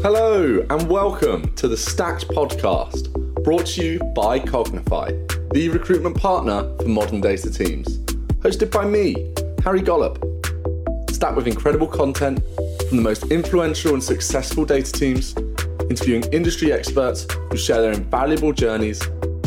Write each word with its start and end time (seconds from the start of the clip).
Hello, 0.00 0.64
and 0.70 0.88
welcome 0.88 1.52
to 1.56 1.66
the 1.66 1.76
Stacked 1.76 2.28
podcast, 2.28 3.12
brought 3.42 3.66
to 3.66 3.84
you 3.84 3.98
by 4.14 4.38
Cognify, 4.38 5.10
the 5.52 5.68
recruitment 5.70 6.16
partner 6.16 6.72
for 6.78 6.86
modern 6.86 7.20
data 7.20 7.50
teams. 7.50 7.98
Hosted 8.38 8.70
by 8.70 8.84
me, 8.84 9.34
Harry 9.64 9.82
Gollop. 9.82 10.24
Stacked 11.10 11.34
with 11.34 11.48
incredible 11.48 11.88
content 11.88 12.40
from 12.86 12.96
the 12.96 13.02
most 13.02 13.24
influential 13.32 13.94
and 13.94 14.02
successful 14.02 14.64
data 14.64 14.92
teams, 14.92 15.34
interviewing 15.90 16.22
industry 16.32 16.72
experts 16.72 17.26
who 17.50 17.56
share 17.56 17.82
their 17.82 17.92
invaluable 17.92 18.52
journeys, 18.52 19.00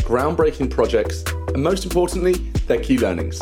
groundbreaking 0.04 0.68
projects, 0.68 1.24
and 1.54 1.62
most 1.62 1.84
importantly, 1.84 2.34
their 2.66 2.78
key 2.78 2.98
learnings. 2.98 3.38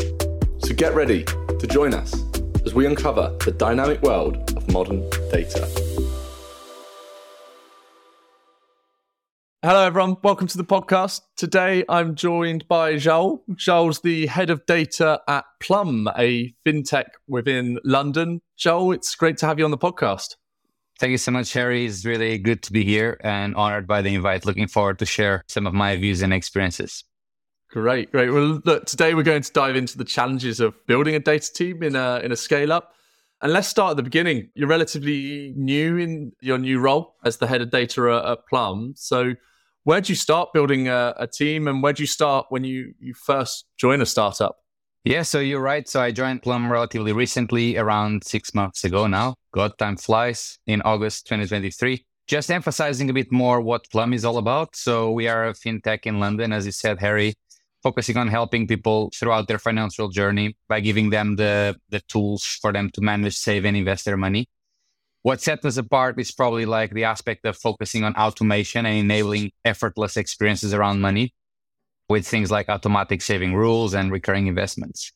So 0.59 0.73
get 0.75 0.95
ready 0.95 1.25
to 1.25 1.67
join 1.67 1.93
us 1.93 2.15
as 2.65 2.73
we 2.73 2.87
uncover 2.87 3.37
the 3.45 3.51
dynamic 3.51 4.01
world 4.03 4.37
of 4.57 4.71
modern 4.73 5.11
data. 5.33 5.90
Hello, 9.63 9.85
everyone. 9.85 10.17
Welcome 10.23 10.47
to 10.47 10.57
the 10.57 10.65
podcast. 10.65 11.21
Today, 11.37 11.85
I'm 11.87 12.15
joined 12.15 12.67
by 12.67 12.97
Joao. 12.97 13.43
Joao's 13.59 14.01
the 14.01 14.27
head 14.27 14.49
of 14.49 14.65
data 14.65 15.21
at 15.29 15.45
Plum, 15.61 16.09
a 16.17 16.55
fintech 16.65 17.05
within 17.29 17.79
London. 17.85 18.41
Joao, 18.57 18.93
it's 18.93 19.15
great 19.15 19.37
to 19.37 19.47
have 19.47 19.59
you 19.59 19.67
on 19.67 19.71
the 19.71 19.77
podcast. 19.77 20.37
Thank 20.99 21.11
you 21.11 21.19
so 21.19 21.31
much, 21.31 21.53
Harry. 21.53 21.85
It's 21.85 22.07
really 22.07 22.39
good 22.39 22.63
to 22.63 22.73
be 22.73 22.87
here 22.87 23.21
and 23.23 23.55
honored 23.55 23.87
by 23.87 24.01
the 24.01 24.15
invite. 24.15 24.47
Looking 24.47 24.67
forward 24.67 24.99
to 25.01 25.05
share 25.05 25.45
some 25.47 25.67
of 25.67 25.75
my 25.75 25.95
views 25.97 26.23
and 26.23 26.33
experiences. 26.33 27.05
Great, 27.71 28.11
great. 28.13 28.31
Well, 28.31 28.63
look, 28.65 28.87
today 28.87 29.13
we're 29.13 29.25
going 29.25 29.43
to 29.43 29.53
dive 29.53 29.77
into 29.77 29.99
the 29.99 30.07
challenges 30.07 30.61
of 30.61 30.75
building 30.87 31.15
a 31.17 31.21
data 31.21 31.53
team 31.53 31.83
in 31.83 31.97
a 31.97 32.21
in 32.21 32.33
a 32.33 32.37
scale 32.37 32.73
up. 32.73 32.95
And 33.43 33.53
let's 33.53 33.69
start 33.69 33.91
at 33.91 33.97
the 33.99 34.03
beginning. 34.03 34.49
You're 34.55 34.69
relatively 34.69 35.53
new 35.55 35.99
in 35.99 36.33
your 36.41 36.57
new 36.57 36.81
role 36.81 37.17
as 37.27 37.37
the 37.37 37.47
head 37.47 37.61
of 37.61 37.71
data 37.71 38.11
at, 38.11 38.25
at 38.25 38.47
Plum. 38.49 38.95
So 38.97 39.35
where'd 39.85 40.09
you 40.09 40.15
start 40.15 40.53
building 40.53 40.89
a, 40.89 41.15
a 41.17 41.27
team 41.27 41.69
and 41.69 41.83
where'd 41.83 41.99
you 41.99 42.07
start 42.07 42.47
when 42.49 42.65
you, 42.65 42.95
you 42.99 43.15
first 43.15 43.67
joined 43.79 44.03
a 44.03 44.07
startup? 44.07 44.57
Yeah, 45.05 45.23
so 45.23 45.41
you're 45.41 45.63
right. 45.63 45.89
So 45.89 46.01
I 46.01 46.11
joined 46.11 46.43
Plum 46.43 46.71
relatively 46.71 47.13
recently, 47.13 47.79
around 47.79 48.23
six 48.25 48.55
months 48.55 48.85
ago 48.85 49.07
now. 49.07 49.35
God 49.53 49.73
time 49.79 49.97
flies 49.97 50.59
in 50.67 50.83
August 50.83 51.27
2023. 51.27 52.05
Just 52.27 52.51
emphasizing 52.51 53.09
a 53.09 53.15
bit 53.15 53.33
more 53.33 53.61
what 53.61 53.91
Plum 53.91 54.13
is 54.13 54.25
all 54.25 54.37
about. 54.37 54.77
So 54.77 55.11
we 55.11 55.27
are 55.27 55.49
a 55.49 55.55
fintech 55.55 56.01
in 56.05 56.21
London, 56.21 56.53
as 56.53 56.67
you 56.67 56.73
said, 56.73 57.01
Harry, 57.01 57.35
focusing 57.83 58.19
on 58.19 58.29
helping 58.29 58.69
people 58.69 59.11
throughout 59.19 59.49
their 59.49 59.59
financial 59.59 60.11
journey 60.11 60.57
by 60.69 60.81
giving 60.81 61.09
them 61.09 61.37
the, 61.37 61.77
the 61.89 62.01
tools 62.01 62.45
for 62.61 62.71
them 62.71 62.91
to 62.91 63.01
manage, 63.01 63.37
save, 63.37 63.65
and 63.65 63.77
invest 63.77 64.05
their 64.05 64.19
money 64.19 64.49
what 65.23 65.41
sets 65.41 65.65
us 65.67 65.77
apart 65.77 66.19
is 66.19 66.33
probably 66.33 66.65
like 66.65 66.93
the 66.93 67.05
aspect 67.05 67.45
of 67.45 67.57
focusing 67.57 68.05
on 68.05 68.15
automation 68.17 68.87
and 68.87 68.97
enabling 68.97 69.53
effortless 69.65 70.17
experiences 70.17 70.73
around 70.73 71.01
money 71.01 71.35
with 72.09 72.27
things 72.27 72.51
like 72.51 72.69
automatic 72.69 73.23
saving 73.23 73.55
rules 73.55 73.95
and 73.95 74.11
recurring 74.11 74.47
investments. 74.47 75.13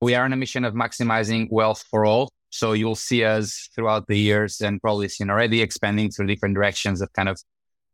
We 0.00 0.14
are 0.14 0.24
on 0.24 0.32
a 0.32 0.36
mission 0.36 0.64
of 0.64 0.74
maximizing 0.74 1.48
wealth 1.50 1.84
for 1.90 2.04
all. 2.04 2.30
So 2.50 2.72
you'll 2.72 2.94
see 2.94 3.24
us 3.24 3.68
throughout 3.74 4.06
the 4.06 4.18
years 4.18 4.60
and 4.60 4.80
probably 4.80 5.08
seen 5.08 5.30
already 5.30 5.60
expanding 5.60 6.10
through 6.10 6.26
different 6.26 6.54
directions 6.54 7.00
of 7.00 7.12
kind 7.12 7.28
of 7.28 7.40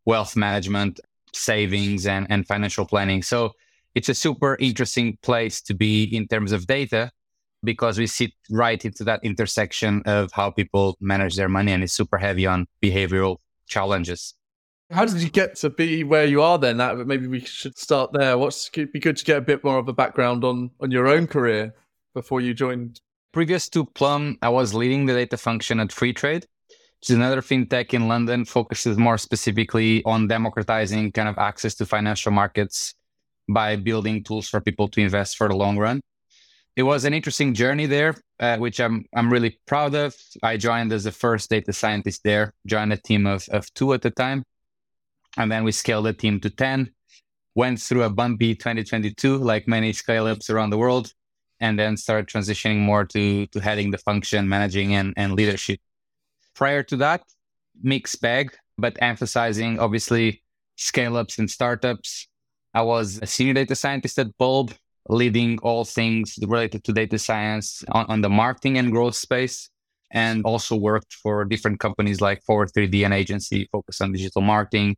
wealth 0.05 0.35
management, 0.35 0.99
savings 1.33 2.05
and, 2.05 2.27
and 2.29 2.45
financial 2.45 2.85
planning. 2.85 3.23
So 3.23 3.53
it's 3.95 4.09
a 4.09 4.13
super 4.13 4.55
interesting 4.59 5.17
place 5.21 5.61
to 5.63 5.73
be 5.73 6.03
in 6.03 6.27
terms 6.27 6.51
of 6.51 6.67
data 6.67 7.11
because 7.65 7.97
we 7.97 8.07
sit 8.07 8.31
right 8.49 8.83
into 8.85 9.03
that 9.03 9.19
intersection 9.23 10.01
of 10.05 10.31
how 10.31 10.51
people 10.51 10.97
manage 11.01 11.35
their 11.35 11.49
money 11.49 11.71
and 11.71 11.83
it's 11.83 11.93
super 11.93 12.17
heavy 12.17 12.45
on 12.45 12.67
behavioral 12.81 13.37
challenges. 13.67 14.35
How 14.91 15.05
did 15.05 15.21
you 15.21 15.29
get 15.29 15.55
to 15.57 15.71
be 15.71 16.03
where 16.03 16.25
you 16.25 16.41
are 16.41 16.59
then? 16.59 16.77
That 16.77 17.07
maybe 17.07 17.27
we 17.27 17.39
should 17.39 17.77
start 17.77 18.11
there. 18.13 18.37
What's 18.37 18.69
be 18.69 18.99
good 18.99 19.17
to 19.17 19.25
get 19.25 19.37
a 19.37 19.41
bit 19.41 19.63
more 19.63 19.79
of 19.79 19.87
a 19.87 19.93
background 19.93 20.43
on 20.43 20.69
on 20.79 20.91
your 20.91 21.07
own 21.07 21.25
career 21.25 21.73
before 22.13 22.39
you 22.39 22.53
joined. 22.53 23.01
Previous 23.33 23.67
to 23.69 23.83
Plum, 23.83 24.37
I 24.41 24.49
was 24.49 24.73
leading 24.73 25.05
the 25.05 25.13
data 25.13 25.37
function 25.37 25.79
at 25.79 25.89
Freetrade, 25.89 26.45
which 26.99 27.09
is 27.09 27.15
another 27.15 27.41
fintech 27.41 27.93
in 27.93 28.07
London, 28.07 28.45
focuses 28.45 28.97
more 28.97 29.17
specifically 29.17 30.03
on 30.05 30.27
democratizing 30.27 31.11
kind 31.11 31.27
of 31.27 31.37
access 31.37 31.75
to 31.75 31.85
financial 31.85 32.31
markets 32.31 32.93
by 33.49 33.75
building 33.75 34.23
tools 34.23 34.47
for 34.47 34.61
people 34.61 34.87
to 34.87 35.01
invest 35.01 35.35
for 35.35 35.49
the 35.49 35.55
long 35.55 35.77
run 35.77 35.99
it 36.75 36.83
was 36.83 37.05
an 37.05 37.13
interesting 37.13 37.53
journey 37.53 37.85
there, 37.85 38.15
uh, 38.39 38.57
which 38.57 38.79
I'm 38.79 39.05
I'm 39.15 39.31
really 39.31 39.59
proud 39.65 39.95
of. 39.95 40.15
I 40.43 40.57
joined 40.57 40.91
as 40.91 41.05
the 41.05 41.11
first 41.11 41.49
data 41.49 41.71
scientist 41.71 42.21
there, 42.23 42.53
joined 42.65 42.91
a 42.91 42.97
team 42.97 43.25
of, 43.25 43.47
of 43.49 43.73
two 43.73 43.93
at 43.93 44.01
the 44.01 44.11
time. 44.11 44.43
And 45.37 45.51
then 45.51 45.63
we 45.63 45.71
scaled 45.71 46.05
the 46.05 46.13
team 46.13 46.39
to 46.41 46.49
10, 46.49 46.91
went 47.55 47.81
through 47.81 48.03
a 48.03 48.09
bumpy 48.09 48.55
2022, 48.55 49.37
like 49.37 49.67
many 49.67 49.91
scale 49.93 50.27
ups 50.27 50.49
around 50.49 50.69
the 50.69 50.77
world, 50.77 51.11
and 51.59 51.77
then 51.77 51.97
started 51.97 52.27
transitioning 52.27 52.79
more 52.79 53.05
to, 53.05 53.45
to 53.47 53.59
heading 53.59 53.91
the 53.91 53.97
function, 53.97 54.47
managing, 54.47 54.95
and, 54.95 55.13
and 55.17 55.33
leadership. 55.33 55.79
Prior 56.55 56.83
to 56.83 56.95
that, 56.97 57.23
mixed 57.81 58.21
bag, 58.21 58.55
but 58.77 58.97
emphasizing 59.01 59.77
obviously 59.79 60.41
scale 60.77 61.17
ups 61.17 61.37
and 61.37 61.49
startups. 61.49 62.27
I 62.73 62.81
was 62.81 63.19
a 63.21 63.27
senior 63.27 63.53
data 63.53 63.75
scientist 63.75 64.19
at 64.19 64.37
Bulb, 64.37 64.73
leading 65.07 65.59
all 65.59 65.85
things 65.85 66.37
related 66.41 66.83
to 66.83 66.93
data 66.93 67.19
science 67.19 67.83
on, 67.91 68.05
on, 68.07 68.21
the 68.21 68.29
marketing 68.29 68.77
and 68.77 68.91
growth 68.91 69.15
space, 69.15 69.69
and 70.11 70.43
also 70.45 70.75
worked 70.75 71.13
for 71.13 71.45
different 71.45 71.79
companies 71.79 72.21
like 72.21 72.41
Forward 72.43 72.71
3D, 72.75 73.05
an 73.05 73.13
agency 73.13 73.67
focused 73.71 74.01
on 74.01 74.11
digital 74.11 74.41
marketing, 74.41 74.95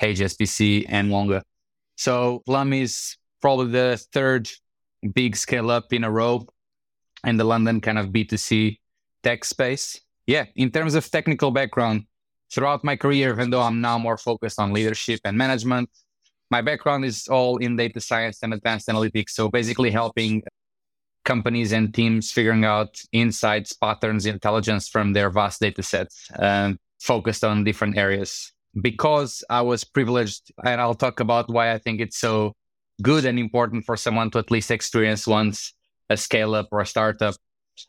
HSBC, 0.00 0.86
and 0.88 1.10
Wonga. 1.10 1.42
So 1.96 2.42
Plum 2.46 2.72
is 2.72 3.16
probably 3.40 3.72
the 3.72 4.02
third 4.12 4.48
big 5.14 5.36
scale 5.36 5.70
up 5.70 5.92
in 5.92 6.04
a 6.04 6.10
row 6.10 6.46
in 7.24 7.36
the 7.36 7.44
London 7.44 7.80
kind 7.80 7.98
of 7.98 8.08
B2C 8.08 8.78
tech 9.22 9.44
space. 9.44 10.00
Yeah, 10.26 10.46
in 10.56 10.70
terms 10.70 10.94
of 10.94 11.10
technical 11.10 11.50
background, 11.50 12.04
throughout 12.50 12.84
my 12.84 12.96
career, 12.96 13.32
even 13.32 13.50
though 13.50 13.60
I'm 13.60 13.80
now 13.80 13.98
more 13.98 14.16
focused 14.16 14.58
on 14.58 14.72
leadership 14.72 15.20
and 15.24 15.36
management, 15.36 15.90
my 16.56 16.62
background 16.62 17.04
is 17.04 17.26
all 17.26 17.56
in 17.56 17.74
data 17.74 18.00
science 18.00 18.36
and 18.44 18.54
advanced 18.54 18.86
analytics. 18.86 19.30
So 19.30 19.48
basically 19.48 19.90
helping 19.90 20.32
companies 21.24 21.72
and 21.72 21.92
teams 21.92 22.30
figuring 22.30 22.64
out 22.64 22.92
insights, 23.10 23.72
patterns, 23.72 24.24
intelligence 24.24 24.84
from 24.94 25.14
their 25.14 25.30
vast 25.30 25.58
data 25.66 25.82
sets 25.82 26.14
and 26.38 26.78
focused 27.00 27.42
on 27.42 27.64
different 27.64 27.96
areas. 28.06 28.30
Because 28.88 29.42
I 29.50 29.62
was 29.62 29.82
privileged, 29.82 30.52
and 30.64 30.80
I'll 30.80 31.00
talk 31.06 31.18
about 31.26 31.50
why 31.56 31.72
I 31.72 31.78
think 31.78 32.00
it's 32.00 32.18
so 32.18 32.52
good 33.02 33.24
and 33.24 33.38
important 33.46 33.84
for 33.84 33.96
someone 33.96 34.30
to 34.30 34.38
at 34.38 34.52
least 34.52 34.70
experience 34.70 35.26
once 35.26 35.74
a 36.08 36.16
scale 36.16 36.54
up 36.54 36.68
or 36.70 36.80
a 36.80 36.86
startup. 36.86 37.34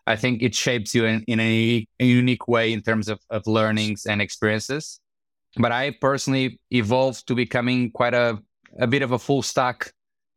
I 0.07 0.15
think 0.15 0.41
it 0.41 0.55
shapes 0.55 0.95
you 0.95 1.05
in, 1.05 1.23
in 1.27 1.39
a, 1.39 1.85
a 1.99 2.05
unique 2.05 2.47
way 2.47 2.73
in 2.73 2.81
terms 2.81 3.09
of, 3.09 3.19
of 3.29 3.45
learnings 3.45 4.07
and 4.07 4.23
experiences. 4.23 4.99
But 5.57 5.71
I 5.71 5.91
personally 6.01 6.59
evolved 6.71 7.27
to 7.27 7.35
becoming 7.35 7.91
quite 7.91 8.13
a, 8.13 8.39
a 8.78 8.88
bit 8.88 9.02
of 9.02 9.12
a 9.12 9.19
full 9.19 9.41
stack 9.41 9.91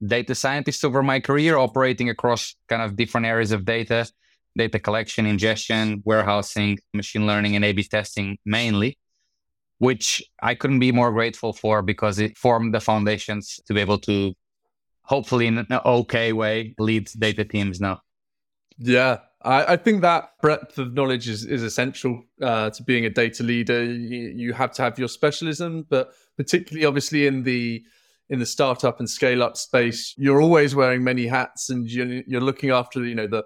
data 0.05 0.35
scientist 0.35 0.85
over 0.85 1.03
my 1.03 1.21
career, 1.21 1.57
operating 1.57 2.09
across 2.09 2.55
kind 2.69 2.83
of 2.83 2.97
different 2.97 3.27
areas 3.27 3.53
of 3.53 3.65
data, 3.65 4.09
data 4.57 4.79
collection, 4.79 5.27
ingestion, 5.27 6.03
warehousing, 6.05 6.79
machine 6.95 7.27
learning, 7.27 7.57
and 7.57 7.65
A 7.65 7.73
B 7.73 7.83
testing 7.83 8.39
mainly, 8.45 8.99
which 9.79 10.23
I 10.41 10.55
couldn't 10.55 10.79
be 10.79 10.93
more 10.93 11.13
grateful 11.13 11.53
for 11.53 11.83
because 11.83 12.19
it 12.19 12.37
formed 12.37 12.75
the 12.75 12.81
foundations 12.81 13.61
to 13.67 13.75
be 13.75 13.81
able 13.81 13.99
to, 14.01 14.35
hopefully 15.03 15.47
in 15.47 15.59
an 15.59 15.67
okay 15.85 16.33
way, 16.33 16.75
lead 16.79 17.09
data 17.19 17.45
teams 17.45 17.81
now. 17.81 18.01
Yeah, 18.79 19.19
I, 19.43 19.73
I, 19.73 19.77
think 19.77 20.03
that 20.03 20.31
breadth 20.41 20.79
of 20.79 20.95
knowledge 20.95 21.29
is, 21.29 21.45
is 21.45 21.65
essential 21.65 22.23
uh, 22.41 22.71
to 22.71 22.83
being 22.85 23.07
a 23.07 23.11
data 23.11 23.43
leader. 23.43 23.85
You, 23.85 24.33
you, 24.37 24.53
have 24.53 24.73
to 24.75 24.83
have 24.83 25.01
your 25.01 25.09
specialism, 25.09 25.85
but 25.89 26.13
particularly 26.37 26.87
obviously 26.87 27.27
in 27.27 27.43
the 27.43 27.83
in 28.31 28.39
the 28.39 28.47
startup 28.47 28.99
and 28.99 29.09
scale 29.09 29.43
up 29.43 29.57
space, 29.57 30.15
you're 30.19 30.43
always 30.43 30.75
wearing 30.75 31.03
many 31.03 31.27
hats, 31.27 31.71
and 31.71 31.89
you're, 31.89 32.41
looking 32.41 32.71
after 32.71 33.05
you 33.05 33.15
know 33.15 33.27
the 33.27 33.45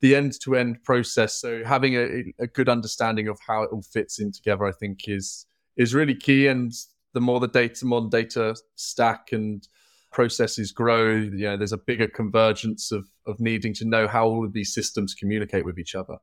the 0.00 0.14
end 0.14 0.38
to 0.42 0.56
end 0.56 0.82
process. 0.84 1.40
So 1.40 1.62
having 1.64 1.94
a, 1.94 2.24
a 2.38 2.46
good 2.46 2.68
understanding 2.68 3.28
of 3.28 3.38
how 3.46 3.62
it 3.62 3.70
all 3.72 3.82
fits 3.82 4.20
in 4.20 4.30
together, 4.32 4.66
I 4.66 4.72
think, 4.72 5.08
is 5.08 5.46
is 5.76 5.94
really 5.94 6.14
key. 6.14 6.46
And 6.46 6.72
the 7.14 7.20
more 7.20 7.40
the 7.40 7.48
data, 7.48 7.86
modern 7.86 8.10
data 8.10 8.56
stack 8.76 9.32
and 9.32 9.66
processes 10.12 10.72
grow, 10.72 11.14
you 11.14 11.44
know, 11.44 11.56
there's 11.56 11.72
a 11.72 11.78
bigger 11.78 12.08
convergence 12.08 12.92
of, 12.92 13.06
of 13.26 13.40
needing 13.40 13.72
to 13.74 13.84
know 13.84 14.06
how 14.08 14.26
all 14.26 14.44
of 14.44 14.52
these 14.52 14.74
systems 14.74 15.14
communicate 15.14 15.64
with 15.64 15.78
each 15.78 15.94
other. 15.94 16.16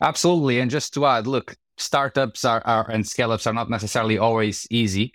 Absolutely. 0.00 0.60
And 0.60 0.70
just 0.70 0.92
to 0.94 1.06
add, 1.06 1.26
look, 1.26 1.56
startups 1.78 2.44
are, 2.44 2.62
are 2.66 2.88
and 2.90 3.06
scale 3.06 3.32
ups 3.32 3.46
are 3.46 3.54
not 3.54 3.70
necessarily 3.70 4.18
always 4.18 4.66
easy, 4.70 5.14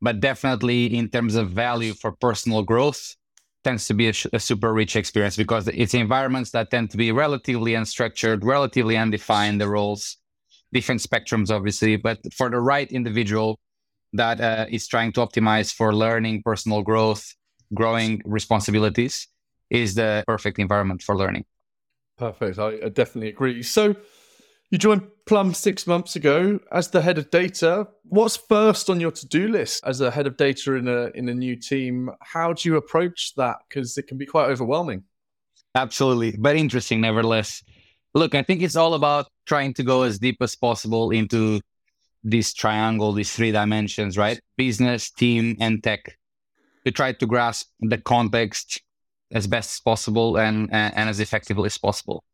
but 0.00 0.20
definitely 0.20 0.86
in 0.86 1.08
terms 1.08 1.34
of 1.34 1.50
value 1.50 1.94
for 1.94 2.12
personal 2.12 2.62
growth, 2.62 3.16
tends 3.64 3.86
to 3.86 3.94
be 3.94 4.08
a, 4.08 4.14
a 4.32 4.38
super 4.38 4.72
rich 4.72 4.96
experience 4.96 5.36
because 5.36 5.68
it's 5.68 5.94
environments 5.94 6.50
that 6.52 6.70
tend 6.70 6.90
to 6.90 6.96
be 6.96 7.12
relatively 7.12 7.72
unstructured, 7.72 8.40
relatively 8.42 8.96
undefined, 8.96 9.60
the 9.60 9.68
roles. 9.68 10.16
different 10.72 11.00
spectrums, 11.00 11.50
obviously, 11.50 11.96
but 11.96 12.18
for 12.34 12.50
the 12.50 12.60
right 12.60 12.90
individual 12.92 13.58
that 14.12 14.40
uh, 14.40 14.66
is 14.68 14.86
trying 14.86 15.12
to 15.12 15.20
optimize 15.20 15.72
for 15.72 15.94
learning, 15.94 16.42
personal 16.44 16.82
growth, 16.82 17.34
growing 17.74 18.20
responsibilities, 18.24 19.28
is 19.70 19.94
the 19.94 20.24
perfect 20.26 20.58
environment 20.58 21.02
for 21.02 21.16
learning. 21.16 21.44
Perfect. 22.16 22.58
I, 22.58 22.78
I 22.84 22.88
definitely 22.88 23.28
agree. 23.28 23.62
So, 23.62 23.94
you 24.70 24.78
joined 24.78 25.08
Plum 25.28 25.52
six 25.52 25.86
months 25.86 26.16
ago 26.16 26.58
as 26.72 26.88
the 26.88 27.02
head 27.02 27.18
of 27.18 27.30
data. 27.30 27.86
What's 28.04 28.38
first 28.38 28.88
on 28.88 28.98
your 28.98 29.10
to-do 29.10 29.48
list 29.48 29.84
as 29.84 30.00
a 30.00 30.10
head 30.10 30.26
of 30.26 30.38
data 30.38 30.72
in 30.72 30.88
a 30.88 31.10
in 31.14 31.28
a 31.28 31.34
new 31.34 31.54
team? 31.54 32.10
How 32.22 32.54
do 32.54 32.66
you 32.66 32.76
approach 32.76 33.34
that? 33.36 33.56
Because 33.68 33.98
it 33.98 34.06
can 34.06 34.16
be 34.16 34.24
quite 34.24 34.48
overwhelming. 34.48 35.04
Absolutely, 35.74 36.34
but 36.38 36.56
interesting 36.56 37.02
nevertheless. 37.02 37.62
Look, 38.14 38.34
I 38.34 38.42
think 38.42 38.62
it's 38.62 38.74
all 38.74 38.94
about 38.94 39.26
trying 39.44 39.74
to 39.74 39.82
go 39.82 40.02
as 40.02 40.18
deep 40.18 40.38
as 40.40 40.56
possible 40.56 41.10
into 41.10 41.60
this 42.24 42.54
triangle, 42.54 43.12
these 43.12 43.36
three 43.36 43.52
dimensions, 43.52 44.16
right? 44.16 44.40
Business, 44.56 45.10
team, 45.10 45.58
and 45.60 45.84
tech. 45.84 46.16
To 46.86 46.90
try 46.90 47.12
to 47.12 47.26
grasp 47.26 47.66
the 47.80 47.98
context 47.98 48.80
as 49.30 49.46
best 49.46 49.74
as 49.74 49.80
possible 49.80 50.38
and, 50.38 50.70
and, 50.72 50.96
and 50.96 51.10
as 51.10 51.20
effectively 51.20 51.66
as 51.66 51.76
possible. 51.76 52.24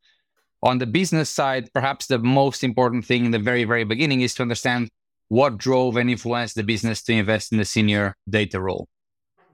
On 0.65 0.79
the 0.79 0.87
business 0.87 1.29
side, 1.29 1.71
perhaps 1.75 2.07
the 2.07 2.19
most 2.19 2.65
important 2.65 3.05
thing 3.05 3.27
in 3.27 3.33
the 3.33 3.39
very, 3.39 3.65
very 3.65 3.85
beginning 3.85 4.23
is 4.23 4.35
to 4.35 4.43
understand 4.43 4.89
what 5.29 5.59
drove 5.59 5.99
and 5.99 6.09
influenced 6.09 6.55
the 6.55 6.65
business 6.65 7.03
to 7.03 7.13
invest 7.13 7.53
in 7.53 7.59
the 7.59 7.67
senior 7.67 8.17
data 8.31 8.59
role. 8.59 8.89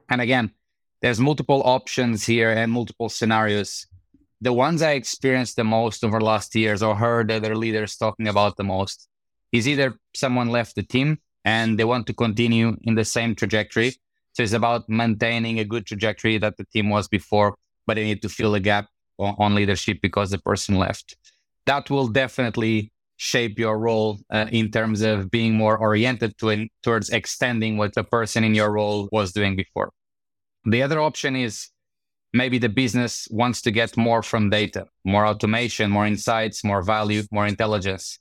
And 0.08 0.20
again, 0.20 0.52
there's 1.02 1.18
multiple 1.18 1.62
options 1.64 2.26
here 2.26 2.50
and 2.50 2.70
multiple 2.70 3.08
scenarios. 3.08 3.88
The 4.40 4.52
ones 4.52 4.82
I 4.82 4.92
experienced 4.92 5.56
the 5.56 5.64
most 5.64 6.04
over 6.04 6.20
the 6.20 6.24
last 6.24 6.54
years 6.54 6.80
or 6.80 6.94
heard 6.94 7.32
other 7.32 7.56
leaders 7.56 7.96
talking 7.96 8.28
about 8.28 8.56
the 8.56 8.64
most 8.64 9.08
is 9.50 9.66
either 9.66 9.96
someone 10.14 10.48
left 10.48 10.76
the 10.76 10.84
team 10.84 11.18
and 11.44 11.76
they 11.76 11.84
want 11.84 12.06
to 12.06 12.14
continue 12.14 12.76
in 12.84 12.94
the 12.94 13.04
same 13.04 13.34
trajectory. 13.34 13.96
So 14.34 14.44
it's 14.44 14.52
about 14.52 14.88
maintaining 14.88 15.58
a 15.58 15.64
good 15.64 15.86
trajectory 15.86 16.38
that 16.38 16.56
the 16.56 16.66
team 16.72 16.88
was 16.88 17.08
before, 17.08 17.56
but 17.84 17.94
they 17.94 18.04
need 18.04 18.22
to 18.22 18.28
fill 18.28 18.54
a 18.54 18.60
gap 18.60 18.86
on 19.20 19.54
leadership 19.54 19.98
because 20.02 20.30
the 20.30 20.38
person 20.38 20.76
left. 20.76 21.16
That 21.66 21.90
will 21.90 22.08
definitely 22.08 22.92
shape 23.16 23.58
your 23.58 23.78
role 23.78 24.18
uh, 24.30 24.46
in 24.50 24.70
terms 24.70 25.02
of 25.02 25.30
being 25.30 25.54
more 25.54 25.76
oriented 25.76 26.38
to 26.38 26.48
in, 26.48 26.68
towards 26.82 27.10
extending 27.10 27.76
what 27.76 27.94
the 27.94 28.02
person 28.02 28.44
in 28.44 28.54
your 28.54 28.72
role 28.72 29.08
was 29.12 29.32
doing 29.32 29.56
before. 29.56 29.90
The 30.64 30.82
other 30.82 31.00
option 31.00 31.36
is 31.36 31.68
maybe 32.32 32.58
the 32.58 32.68
business 32.68 33.28
wants 33.30 33.60
to 33.62 33.70
get 33.70 33.96
more 33.96 34.22
from 34.22 34.50
data, 34.50 34.86
more 35.04 35.26
automation, 35.26 35.90
more 35.90 36.06
insights, 36.06 36.64
more 36.64 36.82
value, 36.82 37.22
more 37.30 37.46
intelligence. 37.46 38.18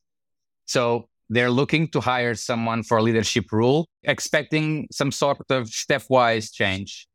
So 0.66 1.08
they're 1.30 1.52
looking 1.52 1.88
to 1.90 2.02
hire 2.02 2.36
someone 2.36 2.84
for 2.84 2.98
a 2.98 3.04
leadership 3.04 3.46
role, 3.52 3.88
expecting 4.04 4.88
some 4.92 5.12
sort 5.12 5.38
of 5.50 5.68
stepwise 5.68 6.52
change, 6.52 7.08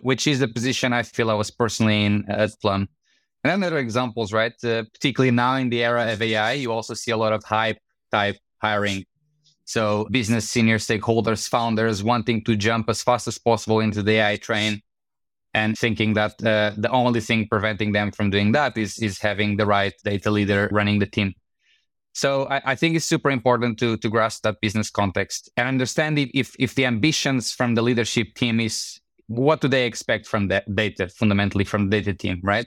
which 0.00 0.26
is 0.26 0.40
the 0.40 0.48
position 0.48 0.92
I 0.92 1.04
feel 1.04 1.30
I 1.30 1.34
was 1.34 1.50
personally 1.50 2.04
in 2.04 2.24
at 2.28 2.50
Plum. 2.60 2.88
And 3.44 3.50
then 3.50 3.60
there 3.60 3.74
are 3.74 3.80
examples, 3.80 4.32
right? 4.32 4.52
Uh, 4.64 4.84
particularly 4.92 5.32
now 5.32 5.56
in 5.56 5.68
the 5.68 5.82
era 5.82 6.12
of 6.12 6.22
AI, 6.22 6.52
you 6.52 6.72
also 6.72 6.94
see 6.94 7.10
a 7.10 7.16
lot 7.16 7.32
of 7.32 7.42
hype 7.44 7.78
type 8.10 8.38
hiring. 8.60 9.04
So 9.64 10.06
business 10.10 10.48
senior 10.48 10.78
stakeholders, 10.78 11.48
founders 11.48 12.04
wanting 12.04 12.44
to 12.44 12.56
jump 12.56 12.88
as 12.88 13.02
fast 13.02 13.26
as 13.26 13.38
possible 13.38 13.80
into 13.80 14.02
the 14.02 14.12
AI 14.12 14.36
train 14.36 14.80
and 15.54 15.76
thinking 15.76 16.14
that 16.14 16.32
uh, 16.44 16.72
the 16.76 16.90
only 16.90 17.20
thing 17.20 17.48
preventing 17.48 17.92
them 17.92 18.10
from 18.12 18.30
doing 18.30 18.52
that 18.52 18.76
is, 18.78 18.98
is 18.98 19.18
having 19.18 19.56
the 19.56 19.66
right 19.66 19.94
data 20.04 20.30
leader 20.30 20.68
running 20.72 20.98
the 20.98 21.06
team. 21.06 21.34
So 22.14 22.46
I, 22.46 22.62
I, 22.72 22.74
think 22.74 22.94
it's 22.94 23.06
super 23.06 23.30
important 23.30 23.78
to 23.78 23.96
to 23.96 24.08
grasp 24.10 24.42
that 24.42 24.60
business 24.60 24.90
context 24.90 25.50
and 25.56 25.66
understand 25.66 26.18
if 26.18 26.54
if 26.58 26.74
the 26.74 26.84
ambitions 26.84 27.52
from 27.52 27.74
the 27.74 27.80
leadership 27.80 28.34
team 28.34 28.60
is 28.60 29.00
what 29.28 29.62
do 29.62 29.68
they 29.68 29.86
expect 29.86 30.26
from 30.26 30.48
the 30.48 30.62
data 30.74 31.08
fundamentally 31.08 31.64
from 31.64 31.88
the 31.88 32.00
data 32.00 32.12
team, 32.12 32.40
right? 32.42 32.66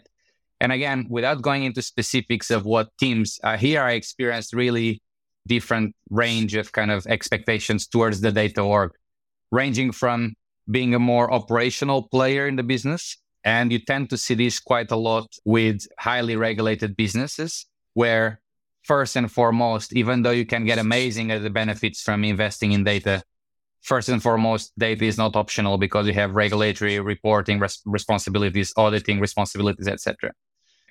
And 0.65 0.71
again, 0.71 1.05
without 1.11 1.43
going 1.43 1.63
into 1.63 1.83
specifics 1.83 2.49
of 2.49 2.65
what 2.65 2.89
teams 2.97 3.39
uh, 3.43 3.55
here, 3.55 3.83
I 3.83 3.91
experienced 3.91 4.51
really 4.51 4.99
different 5.45 5.95
range 6.09 6.55
of 6.55 6.71
kind 6.71 6.89
of 6.89 7.05
expectations 7.05 7.85
towards 7.85 8.19
the 8.19 8.31
data 8.31 8.61
org, 8.61 8.91
ranging 9.51 9.91
from 9.91 10.33
being 10.71 10.95
a 10.95 10.97
more 10.97 11.31
operational 11.31 12.07
player 12.09 12.47
in 12.47 12.55
the 12.55 12.63
business. 12.63 13.15
And 13.43 13.71
you 13.71 13.77
tend 13.77 14.09
to 14.09 14.17
see 14.17 14.33
this 14.33 14.59
quite 14.59 14.89
a 14.89 14.95
lot 14.95 15.27
with 15.45 15.85
highly 15.99 16.35
regulated 16.35 16.97
businesses 16.97 17.67
where 17.93 18.41
first 18.81 19.15
and 19.15 19.31
foremost, 19.31 19.93
even 19.93 20.23
though 20.23 20.31
you 20.31 20.47
can 20.47 20.65
get 20.65 20.79
amazing 20.79 21.29
at 21.29 21.43
the 21.43 21.51
benefits 21.51 22.01
from 22.01 22.23
investing 22.23 22.71
in 22.71 22.83
data, 22.83 23.21
first 23.83 24.09
and 24.09 24.23
foremost, 24.23 24.73
data 24.79 25.05
is 25.05 25.19
not 25.19 25.35
optional 25.35 25.77
because 25.77 26.07
you 26.07 26.13
have 26.13 26.33
regulatory 26.33 26.99
reporting 26.99 27.59
res- 27.59 27.83
responsibilities, 27.85 28.73
auditing 28.75 29.19
responsibilities, 29.19 29.87
etc. 29.87 30.31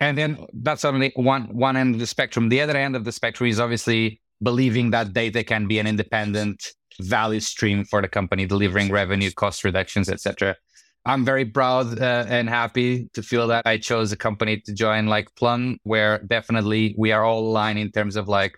And 0.01 0.19
then 0.19 0.45
that's 0.53 0.85
only 0.85 1.13
one 1.15 1.45
one 1.55 1.77
end 1.77 1.95
of 1.95 2.01
the 2.01 2.07
spectrum. 2.07 2.49
The 2.49 2.61
other 2.61 2.77
end 2.77 2.97
of 2.97 3.05
the 3.05 3.13
spectrum 3.13 3.49
is 3.49 3.61
obviously 3.61 4.21
believing 4.43 4.91
that 4.91 5.13
data 5.13 5.45
can 5.45 5.67
be 5.67 5.79
an 5.79 5.87
independent 5.87 6.73
value 7.01 7.41
stream 7.41 7.85
for 7.85 8.03
the 8.03 8.09
company, 8.09 8.47
delivering 8.47 8.91
revenue, 8.91 9.31
cost 9.31 9.65
reductions, 9.65 10.09
etc. 10.09 10.57
I'm 11.07 11.25
very 11.25 11.45
proud 11.45 12.01
uh, 12.01 12.25
and 12.29 12.49
happy 12.49 13.11
to 13.13 13.23
feel 13.23 13.47
that 13.49 13.67
I 13.67 13.77
chose 13.77 14.11
a 14.13 14.17
company 14.17 14.61
to 14.61 14.73
join 14.73 15.07
like 15.07 15.35
Plum, 15.37 15.79
where 15.83 16.19
definitely 16.27 16.95
we 16.97 17.13
are 17.13 17.25
all 17.25 17.47
aligned 17.47 17.79
in 17.79 17.91
terms 17.91 18.17
of 18.17 18.27
like 18.27 18.57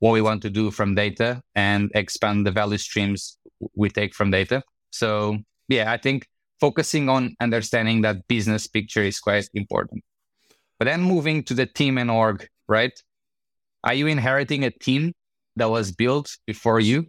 what 0.00 0.12
we 0.12 0.20
want 0.20 0.42
to 0.42 0.50
do 0.50 0.70
from 0.70 0.94
data 0.94 1.40
and 1.54 1.90
expand 1.94 2.46
the 2.46 2.50
value 2.50 2.78
streams 2.78 3.38
we 3.76 3.88
take 3.88 4.14
from 4.14 4.30
data. 4.30 4.62
So 4.90 5.38
yeah, 5.68 5.92
I 5.92 5.96
think 5.96 6.26
focusing 6.60 7.08
on 7.08 7.36
understanding 7.40 8.02
that 8.02 8.26
business 8.26 8.66
picture 8.66 9.02
is 9.02 9.20
quite 9.20 9.48
important. 9.54 10.02
But 10.84 10.90
then 10.90 11.02
moving 11.02 11.42
to 11.44 11.54
the 11.54 11.64
team 11.64 11.96
and 11.96 12.10
org, 12.10 12.46
right? 12.68 12.92
Are 13.84 13.94
you 13.94 14.06
inheriting 14.06 14.64
a 14.64 14.70
team 14.70 15.14
that 15.56 15.70
was 15.70 15.90
built 15.90 16.36
before 16.46 16.78
you? 16.78 17.06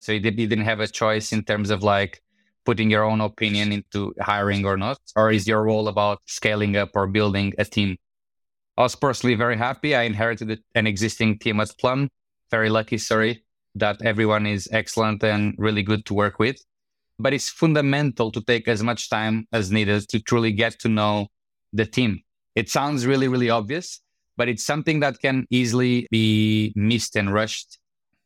So 0.00 0.12
you 0.12 0.20
didn't 0.20 0.64
have 0.64 0.80
a 0.80 0.86
choice 0.86 1.30
in 1.30 1.44
terms 1.44 1.68
of 1.68 1.82
like 1.82 2.22
putting 2.64 2.90
your 2.90 3.04
own 3.04 3.20
opinion 3.20 3.70
into 3.70 4.14
hiring 4.18 4.64
or 4.64 4.78
not? 4.78 4.98
Or 5.14 5.30
is 5.30 5.46
your 5.46 5.62
role 5.62 5.88
about 5.88 6.22
scaling 6.24 6.78
up 6.78 6.92
or 6.94 7.06
building 7.06 7.52
a 7.58 7.66
team? 7.66 7.98
I 8.78 8.84
was 8.84 8.94
personally 8.94 9.34
very 9.34 9.58
happy. 9.58 9.94
I 9.94 10.04
inherited 10.04 10.62
an 10.74 10.86
existing 10.86 11.38
team 11.38 11.60
at 11.60 11.76
Plum. 11.78 12.08
Very 12.50 12.70
lucky, 12.70 12.96
sorry, 12.96 13.44
that 13.74 14.00
everyone 14.00 14.46
is 14.46 14.70
excellent 14.72 15.22
and 15.22 15.54
really 15.58 15.82
good 15.82 16.06
to 16.06 16.14
work 16.14 16.38
with. 16.38 16.64
But 17.18 17.34
it's 17.34 17.50
fundamental 17.50 18.32
to 18.32 18.40
take 18.40 18.68
as 18.68 18.82
much 18.82 19.10
time 19.10 19.46
as 19.52 19.70
needed 19.70 20.08
to 20.08 20.18
truly 20.18 20.50
get 20.50 20.78
to 20.78 20.88
know 20.88 21.26
the 21.74 21.84
team 21.84 22.22
it 22.58 22.68
sounds 22.68 23.06
really, 23.06 23.28
really 23.28 23.50
obvious, 23.50 24.00
but 24.36 24.48
it's 24.48 24.66
something 24.66 24.98
that 24.98 25.20
can 25.20 25.46
easily 25.48 26.08
be 26.10 26.72
missed 26.74 27.14
and 27.14 27.32
rushed. 27.32 27.78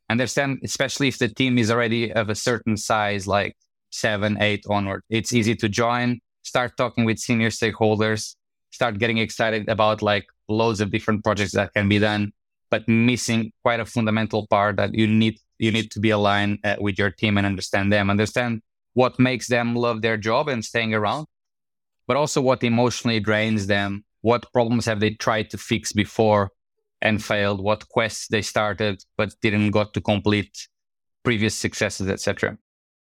Understand, 0.08 0.60
especially 0.64 1.08
if 1.08 1.18
the 1.18 1.28
team 1.28 1.58
is 1.58 1.70
already 1.70 2.10
of 2.14 2.30
a 2.30 2.34
certain 2.34 2.78
size, 2.78 3.26
like 3.26 3.54
seven, 3.90 4.40
eight 4.40 4.64
onward. 4.70 5.02
It's 5.10 5.34
easy 5.34 5.54
to 5.56 5.68
join, 5.68 6.20
start 6.44 6.78
talking 6.78 7.04
with 7.04 7.18
senior 7.18 7.50
stakeholders, 7.50 8.34
start 8.70 8.96
getting 8.96 9.18
excited 9.18 9.68
about 9.68 10.00
like 10.00 10.24
loads 10.48 10.80
of 10.80 10.90
different 10.90 11.22
projects 11.22 11.52
that 11.52 11.74
can 11.74 11.90
be 11.90 11.98
done, 11.98 12.32
but 12.70 12.88
missing 12.88 13.52
quite 13.62 13.80
a 13.80 13.84
fundamental 13.84 14.46
part 14.46 14.76
that 14.76 14.94
you 14.94 15.06
need 15.06 15.36
you 15.58 15.70
need 15.70 15.90
to 15.90 16.00
be 16.00 16.08
aligned 16.08 16.58
uh, 16.64 16.76
with 16.80 16.98
your 16.98 17.10
team 17.10 17.36
and 17.36 17.46
understand 17.46 17.92
them, 17.92 18.08
understand 18.08 18.62
what 18.94 19.18
makes 19.18 19.46
them 19.46 19.76
love 19.76 20.00
their 20.00 20.16
job 20.16 20.48
and 20.48 20.64
staying 20.64 20.94
around, 20.94 21.26
but 22.06 22.16
also 22.16 22.40
what 22.40 22.64
emotionally 22.64 23.20
drains 23.20 23.66
them 23.66 24.04
what 24.22 24.52
problems 24.52 24.86
have 24.86 25.00
they 25.00 25.10
tried 25.10 25.50
to 25.50 25.58
fix 25.58 25.92
before 25.92 26.50
and 27.00 27.22
failed 27.22 27.62
what 27.62 27.88
quests 27.88 28.28
they 28.28 28.42
started 28.42 29.02
but 29.16 29.34
didn't 29.42 29.70
got 29.70 29.92
to 29.94 30.00
complete 30.00 30.68
previous 31.24 31.54
successes 31.54 32.08
etc 32.08 32.56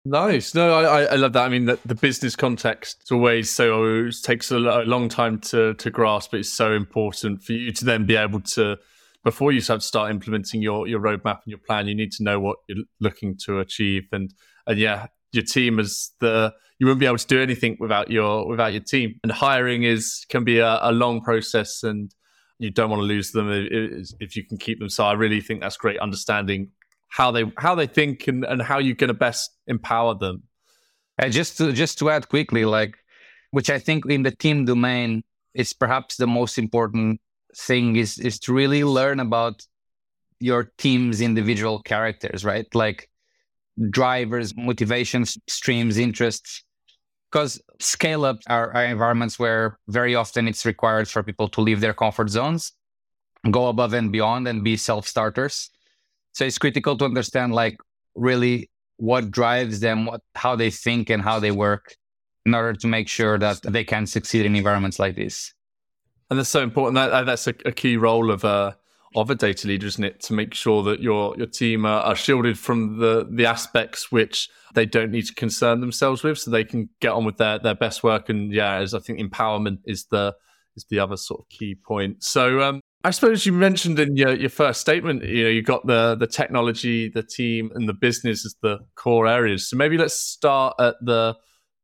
nice. 0.06 0.54
No 0.54 0.72
I, 0.72 1.02
I 1.02 1.16
love 1.16 1.32
that. 1.34 1.44
I 1.44 1.48
mean 1.48 1.66
the, 1.66 1.78
the 1.84 1.94
business 1.94 2.36
context 2.36 3.02
is 3.04 3.10
always 3.10 3.50
so 3.50 4.06
It 4.06 4.14
takes 4.22 4.50
a, 4.50 4.58
long 4.58 5.08
time 5.08 5.40
to 5.40 5.74
to 5.74 5.90
grasp. 5.90 6.30
But 6.30 6.40
it's 6.40 6.52
so 6.52 6.72
important 6.72 7.42
for 7.42 7.52
you 7.52 7.72
to 7.72 7.84
then 7.84 8.06
be 8.06 8.16
able 8.16 8.40
to 8.40 8.76
before 9.24 9.52
you 9.52 9.60
start 9.60 9.82
start 9.82 10.10
implementing 10.10 10.62
your 10.62 10.86
your 10.86 11.00
roadmap 11.00 11.40
and 11.44 11.48
your 11.48 11.58
plan 11.58 11.88
you 11.88 11.94
need 11.94 12.12
to 12.12 12.22
know 12.22 12.40
what 12.40 12.58
you're 12.68 12.84
looking 13.00 13.36
to 13.44 13.58
achieve. 13.60 14.04
And 14.12 14.32
and 14.66 14.78
yeah 14.78 15.06
your 15.32 15.44
team 15.44 15.78
as 15.78 16.10
the 16.20 16.54
you 16.78 16.86
wouldn't 16.86 17.00
be 17.00 17.06
able 17.06 17.18
to 17.18 17.26
do 17.26 17.40
anything 17.40 17.76
without 17.80 18.10
your 18.10 18.46
without 18.46 18.72
your 18.72 18.82
team. 18.82 19.18
And 19.22 19.32
hiring 19.32 19.82
is 19.84 20.24
can 20.28 20.44
be 20.44 20.58
a, 20.58 20.78
a 20.82 20.92
long 20.92 21.20
process, 21.22 21.82
and 21.82 22.14
you 22.58 22.70
don't 22.70 22.90
want 22.90 23.00
to 23.00 23.06
lose 23.06 23.32
them 23.32 23.50
if, 23.50 24.10
if, 24.20 24.36
you 24.36 24.44
can 24.44 24.58
keep 24.58 24.78
them. 24.78 24.88
So 24.88 25.04
I 25.04 25.12
really 25.12 25.40
think 25.40 25.60
that's 25.60 25.76
great 25.76 25.98
understanding 25.98 26.70
how 27.08 27.30
they 27.30 27.44
how 27.58 27.74
they 27.74 27.86
think 27.86 28.28
and, 28.28 28.44
and 28.44 28.60
how 28.62 28.78
you're 28.78 28.94
going 28.94 29.08
to 29.08 29.14
best 29.14 29.50
empower 29.66 30.14
them. 30.14 30.42
And 31.18 31.32
just 31.32 31.56
to 31.58 31.72
just 31.72 31.98
to 31.98 32.10
add 32.10 32.28
quickly, 32.28 32.64
like 32.64 32.96
which 33.50 33.70
I 33.70 33.78
think 33.78 34.04
in 34.06 34.22
the 34.22 34.30
team 34.30 34.64
domain 34.64 35.24
is 35.54 35.72
perhaps 35.72 36.16
the 36.16 36.26
most 36.26 36.58
important 36.58 37.20
thing 37.56 37.96
is 37.96 38.18
is 38.18 38.38
to 38.40 38.52
really 38.52 38.84
learn 38.84 39.20
about 39.20 39.62
your 40.40 40.72
team's 40.76 41.22
individual 41.22 41.80
characters, 41.80 42.44
right? 42.44 42.66
Like 42.74 43.08
drivers, 43.90 44.56
motivations, 44.56 45.38
streams, 45.46 45.98
interests. 45.98 46.62
Because 47.30 47.60
scale 47.80 48.24
up 48.24 48.38
are, 48.48 48.72
are 48.74 48.84
environments 48.84 49.38
where 49.38 49.78
very 49.88 50.14
often 50.14 50.48
it's 50.48 50.64
required 50.64 51.08
for 51.08 51.22
people 51.22 51.48
to 51.48 51.60
leave 51.60 51.80
their 51.80 51.92
comfort 51.92 52.30
zones, 52.30 52.72
go 53.50 53.66
above 53.68 53.92
and 53.92 54.12
beyond, 54.12 54.48
and 54.48 54.64
be 54.64 54.76
self 54.76 55.06
starters. 55.06 55.70
So 56.32 56.44
it's 56.44 56.58
critical 56.58 56.96
to 56.98 57.04
understand, 57.04 57.52
like, 57.52 57.78
really 58.14 58.70
what 58.96 59.30
drives 59.30 59.80
them, 59.80 60.06
what, 60.06 60.22
how 60.34 60.56
they 60.56 60.70
think, 60.70 61.10
and 61.10 61.22
how 61.22 61.38
they 61.40 61.50
work 61.50 61.96
in 62.46 62.54
order 62.54 62.74
to 62.74 62.86
make 62.86 63.08
sure 63.08 63.38
that 63.38 63.60
they 63.62 63.84
can 63.84 64.06
succeed 64.06 64.46
in 64.46 64.54
environments 64.54 64.98
like 64.98 65.16
this. 65.16 65.52
And 66.30 66.38
that's 66.38 66.48
so 66.48 66.62
important. 66.62 66.94
That, 66.94 67.26
that's 67.26 67.46
a, 67.46 67.54
a 67.64 67.72
key 67.72 67.96
role 67.96 68.30
of 68.30 68.44
a 68.44 68.76
of 69.16 69.30
a 69.30 69.34
data 69.34 69.66
leader, 69.66 69.86
isn't 69.86 70.04
it, 70.04 70.20
to 70.20 70.34
make 70.34 70.52
sure 70.52 70.82
that 70.84 71.00
your 71.00 71.34
your 71.36 71.46
team 71.46 71.86
are, 71.86 72.02
are, 72.02 72.14
shielded 72.14 72.58
from 72.58 72.98
the 72.98 73.26
the 73.28 73.46
aspects 73.46 74.12
which 74.12 74.50
they 74.74 74.84
don't 74.84 75.10
need 75.10 75.26
to 75.26 75.34
concern 75.34 75.80
themselves 75.80 76.22
with, 76.22 76.38
so 76.38 76.50
they 76.50 76.64
can 76.64 76.90
get 77.00 77.12
on 77.12 77.24
with 77.24 77.38
their 77.38 77.58
their 77.58 77.74
best 77.74 78.04
work. 78.04 78.28
And 78.28 78.52
yeah, 78.52 78.76
as 78.76 78.92
I 78.92 79.00
think 79.00 79.18
empowerment 79.18 79.78
is 79.86 80.04
the 80.10 80.34
is 80.76 80.84
the 80.90 81.00
other 81.00 81.16
sort 81.16 81.40
of 81.40 81.48
key 81.48 81.74
point. 81.74 82.22
So 82.22 82.60
um, 82.60 82.80
I 83.02 83.10
suppose 83.10 83.46
you 83.46 83.52
mentioned 83.52 83.98
in 83.98 84.16
your, 84.16 84.34
your 84.34 84.50
first 84.50 84.82
statement, 84.82 85.24
you 85.24 85.44
know, 85.44 85.48
you 85.48 85.62
got 85.62 85.86
the 85.86 86.14
the 86.14 86.26
technology, 86.26 87.08
the 87.08 87.22
team, 87.22 87.70
and 87.74 87.88
the 87.88 87.94
business 87.94 88.44
as 88.44 88.54
the 88.60 88.80
core 88.96 89.26
areas. 89.26 89.68
So 89.68 89.78
maybe 89.78 89.96
let's 89.96 90.20
start 90.20 90.74
at 90.78 90.96
the 91.00 91.36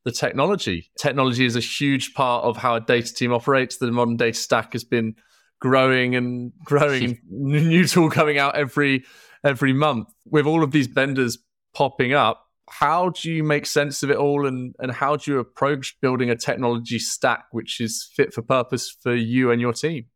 the 0.05 0.13
technology. 0.13 0.91
Technology 0.99 1.47
is 1.47 1.57
a 1.57 1.61
huge 1.61 2.13
part 2.13 2.45
of 2.45 2.59
how 2.59 2.75
a 2.75 2.81
data 2.81 3.15
team 3.15 3.33
operates. 3.33 3.79
The 3.79 3.91
modern 3.91 4.17
data 4.17 4.39
stack 4.39 4.75
has 4.75 4.85
been 4.85 5.15
growing 5.63 6.17
and 6.17 6.53
growing, 6.65 7.21
new 7.31 7.87
tool 7.87 8.11
coming 8.11 8.37
out 8.37 8.57
every 8.57 9.05
every 9.45 9.73
month. 9.73 10.09
With 10.27 10.45
all 10.45 10.65
of 10.65 10.73
these 10.73 10.89
vendors 10.89 11.39
popping 11.73 12.13
up, 12.13 12.45
how 12.69 13.11
do 13.11 13.31
you 13.31 13.45
make 13.45 13.65
sense 13.65 14.03
of 14.03 14.11
it 14.11 14.17
all 14.17 14.45
and, 14.45 14.75
and 14.81 14.91
how 14.91 15.17
do 15.17 15.31
you 15.31 15.39
approach 15.39 15.97
building 16.01 16.31
a 16.31 16.37
technology 16.37 16.99
stack 16.99 17.45
which 17.53 17.81
is 17.81 18.11
fit 18.15 18.35
for 18.35 18.43
purpose 18.43 18.91
for 18.91 19.15
you 19.15 19.53
and 19.53 19.61
your 19.61 19.73
team? 19.73 20.07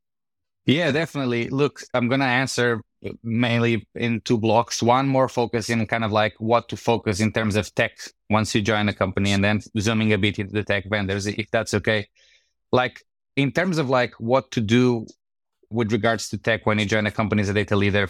Yeah, 0.67 0.91
definitely. 0.91 1.49
Look, 1.49 1.83
I'm 1.95 2.09
going 2.09 2.21
to 2.21 2.26
answer 2.26 2.81
mainly 3.23 3.87
in 3.95 4.21
two 4.23 4.37
blocks. 4.37 4.83
One 4.83 5.07
more 5.07 5.29
focus 5.29 5.71
in 5.71 5.87
kind 5.87 6.03
of 6.03 6.11
like 6.11 6.35
what 6.38 6.69
to 6.71 6.76
focus 6.76 7.21
in 7.21 7.33
terms 7.33 7.55
of 7.55 7.73
tech 7.76 7.93
once 8.31 8.53
you 8.53 8.62
join 8.62 8.88
a 8.88 8.93
company, 8.93 9.31
and 9.31 9.45
then 9.45 9.61
zooming 9.79 10.12
a 10.12 10.19
bit 10.19 10.41
into 10.41 10.53
the 10.53 10.65
tech 10.65 10.87
vendors, 10.91 11.29
if 11.29 11.49
that's 11.53 11.73
okay. 11.75 12.09
Like 12.73 13.05
in 13.37 13.53
terms 13.53 13.79
of 13.79 13.88
like 13.88 14.15
what 14.19 14.50
to 14.53 14.61
do 14.61 15.07
with 15.71 15.93
regards 15.93 16.29
to 16.31 16.39
tech 16.39 16.67
when 16.67 16.79
you 16.79 16.87
join 16.87 17.07
a 17.07 17.11
company 17.11 17.43
as 17.43 17.49
a 17.49 17.55
data 17.55 17.77
leader, 17.77 18.09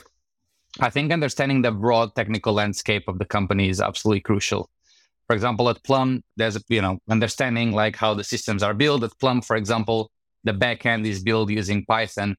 I 0.80 0.90
think 0.90 1.12
understanding 1.12 1.62
the 1.62 1.72
broad 1.72 2.14
technical 2.14 2.52
landscape 2.52 3.08
of 3.08 3.18
the 3.18 3.24
company 3.24 3.68
is 3.68 3.80
absolutely 3.80 4.20
crucial. 4.20 4.70
For 5.26 5.34
example, 5.34 5.68
at 5.68 5.82
Plum, 5.82 6.22
there's 6.36 6.62
you 6.68 6.82
know 6.82 6.98
understanding 7.08 7.72
like 7.72 7.96
how 7.96 8.14
the 8.14 8.24
systems 8.24 8.62
are 8.62 8.74
built. 8.74 9.02
At 9.02 9.18
Plum, 9.18 9.42
for 9.42 9.56
example, 9.56 10.10
the 10.44 10.52
backend 10.52 11.06
is 11.06 11.22
built 11.22 11.50
using 11.50 11.84
Python 11.84 12.36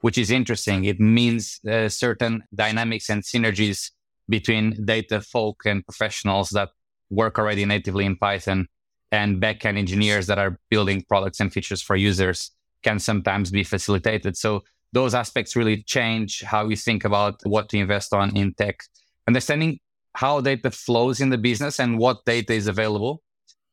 which 0.00 0.18
is 0.18 0.30
interesting. 0.30 0.84
It 0.84 1.00
means 1.00 1.60
uh, 1.70 1.88
certain 1.88 2.42
dynamics 2.54 3.08
and 3.10 3.22
synergies 3.22 3.90
between 4.28 4.84
data 4.84 5.20
folk 5.20 5.62
and 5.66 5.84
professionals 5.84 6.50
that 6.50 6.70
work 7.10 7.38
already 7.38 7.64
natively 7.64 8.04
in 8.04 8.16
Python 8.16 8.68
and 9.12 9.42
backend 9.42 9.76
engineers 9.76 10.26
that 10.28 10.38
are 10.38 10.58
building 10.70 11.04
products 11.08 11.40
and 11.40 11.52
features 11.52 11.82
for 11.82 11.96
users 11.96 12.52
can 12.82 12.98
sometimes 12.98 13.50
be 13.50 13.64
facilitated. 13.64 14.36
So 14.36 14.62
those 14.92 15.14
aspects 15.14 15.56
really 15.56 15.82
change 15.82 16.42
how 16.42 16.66
we 16.66 16.76
think 16.76 17.04
about 17.04 17.40
what 17.44 17.68
to 17.70 17.78
invest 17.78 18.12
on 18.12 18.36
in 18.36 18.54
tech. 18.54 18.80
Understanding 19.28 19.78
how 20.14 20.40
data 20.40 20.70
flows 20.70 21.20
in 21.20 21.30
the 21.30 21.38
business 21.38 21.78
and 21.78 21.98
what 21.98 22.24
data 22.24 22.52
is 22.52 22.66
available. 22.66 23.22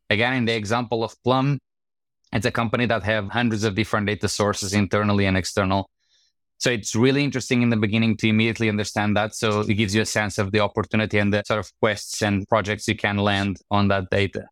Again, 0.09 0.33
in 0.33 0.45
the 0.45 0.55
example 0.55 1.03
of 1.03 1.15
Plum, 1.23 1.59
it's 2.31 2.45
a 2.45 2.51
company 2.51 2.85
that 2.85 3.03
have 3.03 3.29
hundreds 3.29 3.63
of 3.63 3.73
different 3.73 4.07
data 4.07 4.27
sources 4.27 4.73
internally 4.73 5.25
and 5.25 5.37
external 5.37 5.89
so 6.59 6.71
it's 6.71 6.95
really 6.95 7.23
interesting 7.23 7.61
in 7.61 7.69
the 7.69 7.77
beginning 7.77 8.17
to 8.17 8.27
immediately 8.27 8.67
understand 8.69 9.15
that. 9.15 9.35
So 9.35 9.61
it 9.61 9.73
gives 9.75 9.93
you 9.93 10.01
a 10.01 10.05
sense 10.05 10.37
of 10.39 10.51
the 10.51 10.59
opportunity 10.59 11.19
and 11.19 11.31
the 11.31 11.43
sort 11.45 11.59
of 11.59 11.71
quests 11.79 12.21
and 12.23 12.47
projects 12.47 12.87
you 12.87 12.95
can 12.95 13.17
land 13.17 13.57
on 13.69 13.87
that 13.89 14.09
data. 14.09 14.47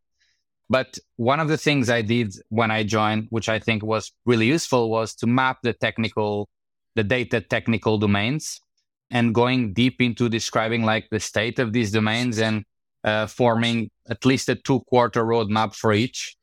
But 0.69 0.97
one 1.17 1.39
of 1.39 1.47
the 1.47 1.57
things 1.57 1.89
I 1.89 2.01
did 2.01 2.33
when 2.49 2.71
I 2.71 2.83
joined, 2.83 3.27
which 3.29 3.49
I 3.49 3.59
think 3.59 3.83
was 3.83 4.11
really 4.25 4.47
useful, 4.47 4.89
was 4.89 5.13
to 5.15 5.27
map 5.27 5.59
the 5.61 5.73
technical, 5.73 6.49
the 6.95 7.03
data 7.03 7.41
technical 7.41 7.97
domains 7.97 8.59
and 9.11 9.35
going 9.35 9.73
deep 9.73 10.01
into 10.01 10.27
describing 10.27 10.83
like 10.83 11.07
the 11.11 11.19
state 11.19 11.59
of 11.59 11.71
these 11.71 11.91
domains 11.91 12.39
and 12.39 12.65
uh, 13.03 13.27
forming 13.27 13.91
at 14.09 14.25
least 14.25 14.49
a 14.49 14.55
two 14.55 14.79
quarter 14.81 15.23
roadmap 15.23 15.75
for 15.75 15.93
each. 15.93 16.35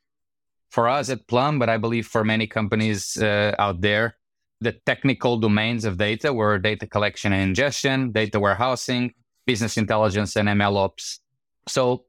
For 0.70 0.88
us 0.88 1.10
at 1.10 1.26
Plum, 1.26 1.58
but 1.58 1.68
I 1.68 1.76
believe 1.76 2.06
for 2.06 2.24
many 2.24 2.46
companies 2.46 3.20
uh, 3.20 3.54
out 3.58 3.80
there, 3.82 4.16
the 4.60 4.72
technical 4.86 5.36
domains 5.36 5.84
of 5.84 5.98
data 5.98 6.32
were 6.32 6.58
data 6.58 6.86
collection 6.86 7.32
and 7.32 7.42
ingestion, 7.42 8.12
data 8.12 8.38
warehousing, 8.38 9.12
business 9.44 9.76
intelligence, 9.76 10.36
and 10.36 10.48
ML 10.48 10.76
ops. 10.76 11.20
So, 11.68 12.04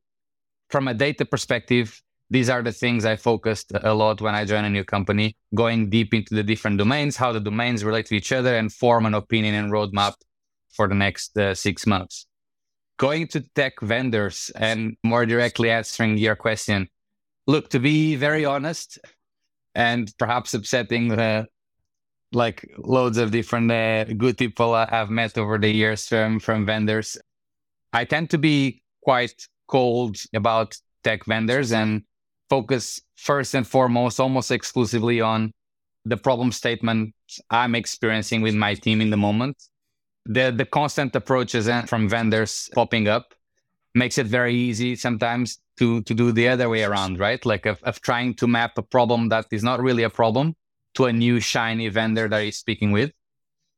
from 0.70 0.88
a 0.88 0.94
data 0.94 1.26
perspective, 1.26 2.02
these 2.30 2.50
are 2.50 2.62
the 2.64 2.72
things 2.72 3.06
I 3.06 3.16
focused 3.16 3.72
a 3.74 3.94
lot 3.94 4.22
when 4.22 4.36
I 4.36 4.46
joined 4.46 4.66
a 4.66 4.70
new 4.70 4.84
company, 4.84 5.36
going 5.54 5.90
deep 5.90 6.14
into 6.14 6.34
the 6.34 6.44
different 6.44 6.78
domains, 6.78 7.16
how 7.16 7.32
the 7.32 7.40
domains 7.40 7.84
relate 7.84 8.08
to 8.08 8.16
each 8.16 8.32
other, 8.32 8.56
and 8.56 8.72
form 8.72 9.06
an 9.06 9.14
opinion 9.14 9.56
and 9.56 9.72
roadmap 9.72 10.16
for 10.72 10.88
the 10.88 10.96
next 10.96 11.38
uh, 11.38 11.54
six 11.54 11.86
months. 11.86 12.26
Going 12.98 13.28
to 13.30 13.42
tech 13.56 13.80
vendors 13.82 14.52
and 14.56 14.98
more 15.04 15.26
directly 15.26 15.70
answering 15.70 16.18
your 16.18 16.36
question. 16.36 16.88
Look, 17.46 17.70
to 17.72 17.80
be 17.80 18.16
very 18.16 18.46
honest, 18.46 19.00
and 19.76 20.12
perhaps 20.18 20.54
upsetting 20.54 21.12
uh, 21.12 21.46
like 22.32 22.68
loads 22.78 23.18
of 23.18 23.32
different 23.32 23.72
uh, 23.72 24.06
good 24.06 24.38
people 24.38 24.74
I've 24.74 25.10
met 25.10 25.38
over 25.38 25.58
the 25.58 25.70
years 25.70 26.08
from 26.08 26.40
from 26.40 26.66
vendors. 26.66 27.18
I 27.92 28.06
tend 28.06 28.30
to 28.32 28.38
be 28.38 28.82
quite 29.04 29.48
cold 29.68 30.18
about 30.34 30.78
tech 31.04 31.26
vendors 31.26 31.72
and 31.72 32.04
focus 32.50 33.02
first 33.16 33.54
and 33.56 33.68
foremost 33.68 34.20
almost 34.20 34.52
exclusively 34.52 35.22
on 35.22 35.52
the 36.06 36.18
problem 36.18 36.52
statement 36.52 37.14
I'm 37.50 37.76
experiencing 37.76 38.42
with 38.42 38.56
my 38.56 38.74
team 38.74 39.02
in 39.02 39.10
the 39.10 39.18
moment. 39.18 39.58
The 40.26 40.52
the 40.52 40.66
constant 40.66 41.16
approaches 41.16 41.70
from 41.88 42.10
vendors 42.10 42.70
popping 42.74 43.08
up 43.08 43.34
makes 43.96 44.18
it 44.18 44.28
very 44.28 44.56
easy 44.56 44.96
sometimes 44.96 45.60
to 45.78 46.02
to 46.04 46.14
do 46.14 46.32
the 46.32 46.48
other 46.48 46.70
way 46.70 46.84
around, 46.84 47.20
right? 47.20 47.44
Like 47.46 47.66
of, 47.66 47.82
of 47.84 48.02
trying 48.02 48.36
to 48.36 48.48
map 48.48 48.78
a 48.78 48.84
problem 48.84 49.30
that 49.30 49.46
is 49.52 49.64
not 49.64 49.82
really 49.82 50.04
a 50.04 50.10
problem 50.10 50.56
to 50.96 51.06
a 51.06 51.14
new 51.14 51.40
shiny 51.40 51.90
vendor 51.90 52.28
that 52.30 52.44
he's 52.44 52.58
speaking 52.58 52.92
with. 52.92 53.12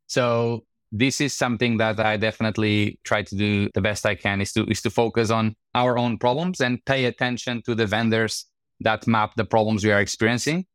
So 0.08 0.66
this 0.92 1.20
is 1.20 1.34
something 1.34 1.78
that 1.78 2.00
I 2.00 2.18
definitely 2.18 3.00
try 3.04 3.24
to 3.24 3.36
do 3.36 3.70
the 3.74 3.82
best 3.82 4.06
I 4.06 4.16
can 4.16 4.42
is 4.42 4.54
to 4.54 4.66
is 4.66 4.82
to 4.84 4.90
focus 4.90 5.30
on 5.30 5.56
our 5.74 5.98
own 5.98 6.18
problems 6.18 6.62
and 6.62 6.84
pay 6.86 7.06
attention 7.06 7.62
to 7.64 7.76
the 7.76 7.86
vendors 7.86 8.46
that 8.82 9.08
map 9.08 9.36
the 9.36 9.46
problems 9.46 9.84
we 9.84 9.92
are 9.92 10.00
experiencing 10.00 10.66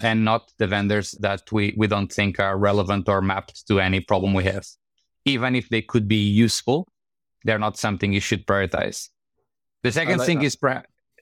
and 0.00 0.24
not 0.24 0.52
the 0.58 0.66
vendors 0.66 1.12
that 1.20 1.50
we, 1.50 1.74
we 1.76 1.86
don't 1.86 2.12
think 2.12 2.38
are 2.38 2.58
relevant 2.58 3.08
or 3.08 3.22
mapped 3.22 3.66
to 3.66 3.80
any 3.80 4.00
problem 4.00 4.34
we 4.34 4.44
have. 4.44 4.66
Even 5.24 5.54
if 5.54 5.68
they 5.68 5.82
could 5.82 6.06
be 6.06 6.16
useful, 6.28 6.86
they're 7.44 7.58
not 7.58 7.78
something 7.78 8.12
you 8.12 8.20
should 8.20 8.46
prioritize. 8.46 9.08
The 9.82 9.92
second 9.92 10.18
like 10.18 10.26
thing 10.26 10.38
that. 10.40 10.46
is, 10.46 10.58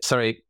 sorry, 0.03 0.45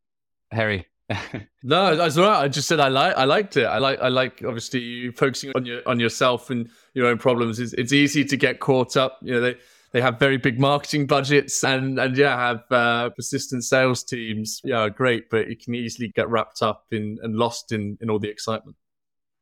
Harry 0.50 0.86
no, 1.62 1.94
that's 1.96 2.16
all 2.16 2.24
right. 2.24 2.44
I 2.44 2.48
just 2.48 2.66
said 2.66 2.80
I 2.80 2.88
like 2.88 3.14
I 3.16 3.24
liked 3.24 3.56
it. 3.56 3.64
I 3.64 3.78
like 3.78 4.00
I 4.00 4.08
like 4.08 4.42
obviously 4.44 4.80
you 4.80 5.12
focusing 5.12 5.52
on 5.54 5.66
your 5.66 5.82
on 5.86 6.00
yourself 6.00 6.48
and 6.50 6.70
your 6.94 7.06
own 7.06 7.18
problems. 7.18 7.60
It's, 7.60 7.74
it's 7.74 7.92
easy 7.92 8.24
to 8.24 8.36
get 8.36 8.60
caught 8.60 8.96
up. 8.96 9.18
You 9.20 9.34
know 9.34 9.40
they 9.40 9.56
they 9.94 10.00
have 10.00 10.18
very 10.18 10.36
big 10.36 10.58
marketing 10.58 11.06
budgets 11.06 11.62
and 11.62 12.00
and 12.00 12.16
yeah 12.18 12.36
have 12.36 12.64
uh, 12.70 13.10
persistent 13.10 13.62
sales 13.64 14.02
teams. 14.02 14.60
Yeah, 14.64 14.88
great, 14.88 15.30
but 15.30 15.42
it 15.48 15.64
can 15.64 15.74
easily 15.74 16.08
get 16.08 16.28
wrapped 16.28 16.62
up 16.62 16.84
in 16.90 17.16
and 17.22 17.36
lost 17.36 17.70
in 17.70 17.96
in 18.00 18.10
all 18.10 18.18
the 18.18 18.28
excitement. 18.28 18.76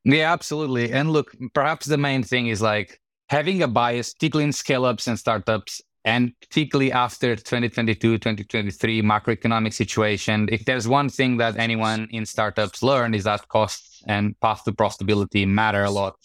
Yeah, 0.04 0.30
absolutely. 0.30 0.92
And 0.92 1.10
look, 1.10 1.34
perhaps 1.54 1.86
the 1.86 1.96
main 1.96 2.22
thing 2.22 2.48
is 2.48 2.60
like 2.60 3.00
having 3.30 3.62
a 3.62 3.68
bias, 3.68 4.14
in 4.20 4.52
scale 4.52 4.84
ups 4.84 5.06
and 5.06 5.18
startups, 5.18 5.80
and 6.04 6.32
particularly 6.42 6.92
after 6.92 7.34
2022, 7.34 8.18
2023 8.18 9.00
macroeconomic 9.00 9.72
situation, 9.72 10.48
if 10.52 10.66
there's 10.66 10.86
one 10.86 11.08
thing 11.08 11.38
that 11.38 11.56
anyone 11.56 12.08
in 12.10 12.26
startups 12.26 12.82
learn 12.82 13.14
is 13.14 13.24
that 13.24 13.48
costs 13.48 14.02
and 14.06 14.38
path 14.40 14.64
to 14.64 14.72
profitability 14.72 15.48
matter 15.48 15.84
a 15.84 15.90
lot. 15.90 16.16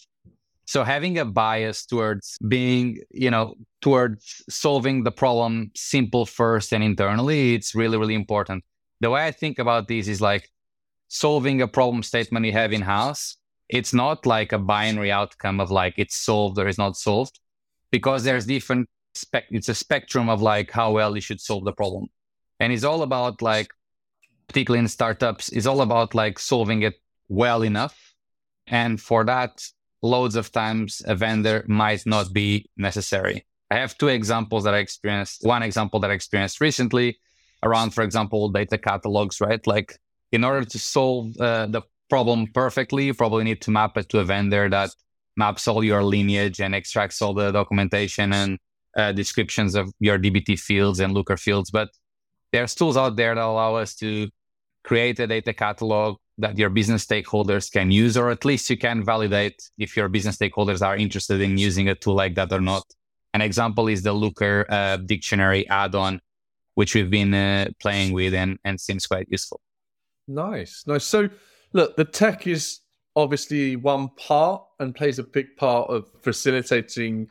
So 0.68 0.84
having 0.84 1.16
a 1.16 1.24
bias 1.24 1.86
towards 1.86 2.36
being, 2.46 2.98
you 3.10 3.30
know, 3.30 3.54
towards 3.80 4.42
solving 4.50 5.02
the 5.02 5.10
problem 5.10 5.70
simple 5.74 6.26
first 6.26 6.74
and 6.74 6.84
internally, 6.84 7.54
it's 7.54 7.74
really, 7.74 7.96
really 7.96 8.14
important. 8.14 8.62
The 9.00 9.08
way 9.08 9.24
I 9.24 9.30
think 9.30 9.58
about 9.58 9.88
this 9.88 10.08
is 10.08 10.20
like 10.20 10.50
solving 11.08 11.62
a 11.62 11.68
problem 11.68 12.02
statement 12.02 12.44
you 12.44 12.52
have 12.52 12.74
in 12.74 12.82
house. 12.82 13.38
It's 13.70 13.94
not 13.94 14.26
like 14.26 14.52
a 14.52 14.58
binary 14.58 15.10
outcome 15.10 15.58
of 15.58 15.70
like 15.70 15.94
it's 15.96 16.16
solved 16.16 16.58
or 16.58 16.68
it's 16.68 16.76
not 16.76 16.98
solved 16.98 17.40
because 17.90 18.24
there's 18.24 18.44
different 18.44 18.90
spec. 19.14 19.44
It's 19.50 19.70
a 19.70 19.74
spectrum 19.74 20.28
of 20.28 20.42
like 20.42 20.70
how 20.70 20.92
well 20.92 21.14
you 21.14 21.22
should 21.22 21.40
solve 21.40 21.64
the 21.64 21.72
problem, 21.72 22.08
and 22.60 22.74
it's 22.74 22.84
all 22.84 23.00
about 23.00 23.40
like, 23.40 23.70
particularly 24.48 24.80
in 24.80 24.88
startups, 24.88 25.48
it's 25.48 25.64
all 25.64 25.80
about 25.80 26.14
like 26.14 26.38
solving 26.38 26.82
it 26.82 26.96
well 27.28 27.62
enough, 27.62 28.14
and 28.66 29.00
for 29.00 29.24
that, 29.24 29.62
loads 30.02 30.36
of 30.36 30.52
times 30.52 31.02
a 31.06 31.14
vendor 31.14 31.64
might 31.66 32.02
not 32.06 32.32
be 32.32 32.68
necessary. 32.76 33.44
I 33.70 33.76
have 33.76 33.98
two 33.98 34.08
examples 34.08 34.64
that 34.64 34.74
I 34.74 34.78
experienced. 34.78 35.40
One 35.42 35.62
example 35.62 36.00
that 36.00 36.10
I 36.10 36.14
experienced 36.14 36.60
recently 36.60 37.18
around, 37.62 37.90
for 37.90 38.02
example, 38.02 38.48
data 38.48 38.78
catalogs, 38.78 39.40
right? 39.40 39.64
Like 39.66 39.98
in 40.32 40.44
order 40.44 40.64
to 40.64 40.78
solve 40.78 41.36
uh, 41.38 41.66
the 41.66 41.82
problem 42.08 42.46
perfectly, 42.54 43.06
you 43.06 43.14
probably 43.14 43.44
need 43.44 43.60
to 43.62 43.70
map 43.70 43.96
it 43.98 44.08
to 44.10 44.20
a 44.20 44.24
vendor 44.24 44.68
that 44.70 44.90
maps 45.36 45.68
all 45.68 45.84
your 45.84 46.02
lineage 46.02 46.60
and 46.60 46.74
extracts 46.74 47.20
all 47.20 47.34
the 47.34 47.50
documentation 47.52 48.32
and 48.32 48.58
uh, 48.96 49.12
descriptions 49.12 49.74
of 49.74 49.92
your 50.00 50.18
DBT 50.18 50.58
fields 50.58 51.00
and 51.00 51.12
Looker 51.12 51.36
fields. 51.36 51.70
But 51.70 51.90
there's 52.52 52.74
tools 52.74 52.96
out 52.96 53.16
there 53.16 53.34
that 53.34 53.40
allow 53.44 53.76
us 53.76 53.94
to 53.96 54.28
create 54.82 55.20
a 55.20 55.26
data 55.26 55.52
catalog 55.52 56.16
that 56.38 56.56
your 56.56 56.70
business 56.70 57.04
stakeholders 57.04 57.70
can 57.70 57.90
use, 57.90 58.16
or 58.16 58.30
at 58.30 58.44
least 58.44 58.70
you 58.70 58.78
can 58.78 59.04
validate 59.04 59.70
if 59.76 59.96
your 59.96 60.08
business 60.08 60.36
stakeholders 60.36 60.86
are 60.86 60.96
interested 60.96 61.40
in 61.40 61.58
using 61.58 61.88
a 61.88 61.94
tool 61.94 62.14
like 62.14 62.34
that 62.36 62.52
or 62.52 62.60
not. 62.60 62.84
An 63.34 63.40
example 63.40 63.88
is 63.88 64.02
the 64.02 64.12
Looker 64.12 64.64
uh, 64.68 64.96
dictionary 64.98 65.68
add-on, 65.68 66.20
which 66.74 66.94
we've 66.94 67.10
been 67.10 67.34
uh, 67.34 67.68
playing 67.80 68.12
with 68.12 68.34
and, 68.34 68.58
and 68.64 68.80
seems 68.80 69.06
quite 69.06 69.26
useful. 69.28 69.60
Nice, 70.28 70.84
nice. 70.86 71.04
So, 71.04 71.28
look, 71.72 71.96
the 71.96 72.04
tech 72.04 72.46
is 72.46 72.80
obviously 73.16 73.74
one 73.76 74.08
part 74.10 74.62
and 74.78 74.94
plays 74.94 75.18
a 75.18 75.24
big 75.24 75.56
part 75.56 75.90
of 75.90 76.08
facilitating 76.22 77.28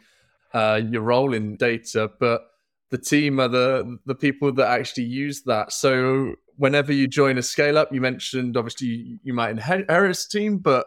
uh, 0.54 0.82
your 0.84 1.02
role 1.02 1.34
in 1.34 1.56
data, 1.56 2.12
but 2.20 2.42
the 2.90 2.98
team 2.98 3.40
are 3.40 3.48
the 3.48 3.98
the 4.06 4.16
people 4.16 4.52
that 4.54 4.68
actually 4.68 5.04
use 5.04 5.44
that. 5.44 5.72
So, 5.72 6.36
whenever 6.58 6.92
you 6.92 7.08
join 7.08 7.38
a 7.38 7.44
scale 7.44 7.78
up, 7.78 7.94
you 7.94 8.02
mentioned 8.02 8.58
obviously 8.58 9.20
you 9.24 9.34
might 9.34 9.52
inherit 9.52 9.90
a 9.90 10.30
team, 10.30 10.58
but 10.58 10.86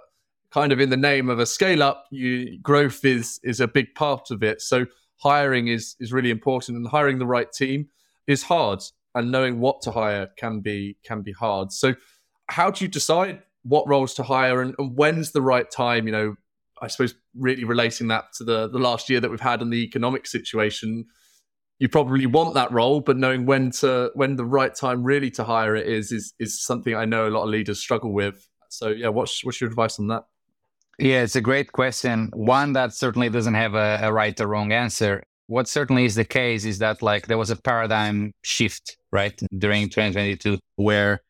kind 0.50 0.72
of 0.72 0.80
in 0.80 0.90
the 0.90 0.96
name 0.96 1.30
of 1.30 1.38
a 1.38 1.46
scale 1.46 1.82
up, 1.82 2.06
you 2.10 2.58
growth 2.60 3.04
is 3.04 3.40
is 3.42 3.60
a 3.60 3.68
big 3.68 3.94
part 3.94 4.30
of 4.30 4.42
it. 4.42 4.60
So 4.60 4.86
hiring 5.16 5.68
is 5.68 5.96
is 6.00 6.12
really 6.12 6.30
important, 6.30 6.76
and 6.76 6.86
hiring 6.86 7.18
the 7.18 7.26
right 7.26 7.50
team 7.50 7.88
is 8.26 8.42
hard, 8.42 8.80
and 9.14 9.30
knowing 9.30 9.60
what 9.60 9.80
to 9.82 9.92
hire 9.92 10.28
can 10.36 10.60
be 10.60 10.96
can 11.04 11.22
be 11.22 11.32
hard. 11.32 11.72
So 11.72 11.94
how 12.48 12.70
do 12.70 12.84
you 12.84 12.88
decide 12.88 13.42
what 13.62 13.88
roles 13.88 14.14
to 14.14 14.22
hire, 14.22 14.60
and, 14.60 14.74
and 14.78 14.96
when's 14.96 15.32
the 15.32 15.42
right 15.42 15.70
time? 15.70 16.06
You 16.06 16.12
know, 16.12 16.34
I 16.82 16.88
suppose 16.88 17.14
really 17.34 17.64
relating 17.64 18.08
that 18.08 18.32
to 18.38 18.44
the 18.44 18.68
the 18.68 18.78
last 18.78 19.08
year 19.08 19.20
that 19.20 19.30
we've 19.30 19.40
had 19.40 19.62
and 19.62 19.72
the 19.72 19.84
economic 19.84 20.26
situation. 20.26 21.06
You 21.80 21.88
probably 21.88 22.26
want 22.26 22.54
that 22.54 22.70
role, 22.70 23.00
but 23.00 23.16
knowing 23.16 23.46
when 23.46 23.72
to 23.72 24.10
when 24.14 24.36
the 24.36 24.44
right 24.44 24.74
time 24.74 25.02
really 25.02 25.30
to 25.32 25.44
hire 25.44 25.74
it 25.74 25.86
is 25.86 26.12
is 26.12 26.34
is 26.38 26.62
something 26.62 26.94
I 26.94 27.06
know 27.06 27.26
a 27.26 27.30
lot 27.30 27.42
of 27.42 27.48
leaders 27.48 27.80
struggle 27.80 28.12
with. 28.12 28.46
So 28.68 28.88
yeah, 28.88 29.08
what's 29.08 29.44
what's 29.44 29.60
your 29.60 29.68
advice 29.68 29.98
on 29.98 30.06
that? 30.08 30.24
Yeah, 30.98 31.22
it's 31.22 31.36
a 31.36 31.40
great 31.40 31.72
question. 31.72 32.30
One 32.34 32.74
that 32.74 32.92
certainly 32.92 33.30
doesn't 33.30 33.54
have 33.54 33.74
a, 33.74 33.98
a, 34.02 34.12
right 34.12 34.38
or 34.38 34.46
wrong 34.46 34.70
answer. 34.70 35.22
What 35.46 35.66
certainly 35.66 36.04
is 36.04 36.14
the 36.14 36.26
case 36.26 36.66
is 36.66 36.78
that 36.78 37.00
like 37.00 37.26
there 37.26 37.38
was 37.38 37.48
a 37.48 37.56
paradigm 37.56 38.32
shift, 38.42 38.98
right, 39.10 39.40
during 39.56 39.88
2022, 39.88 40.58
where 40.76 41.22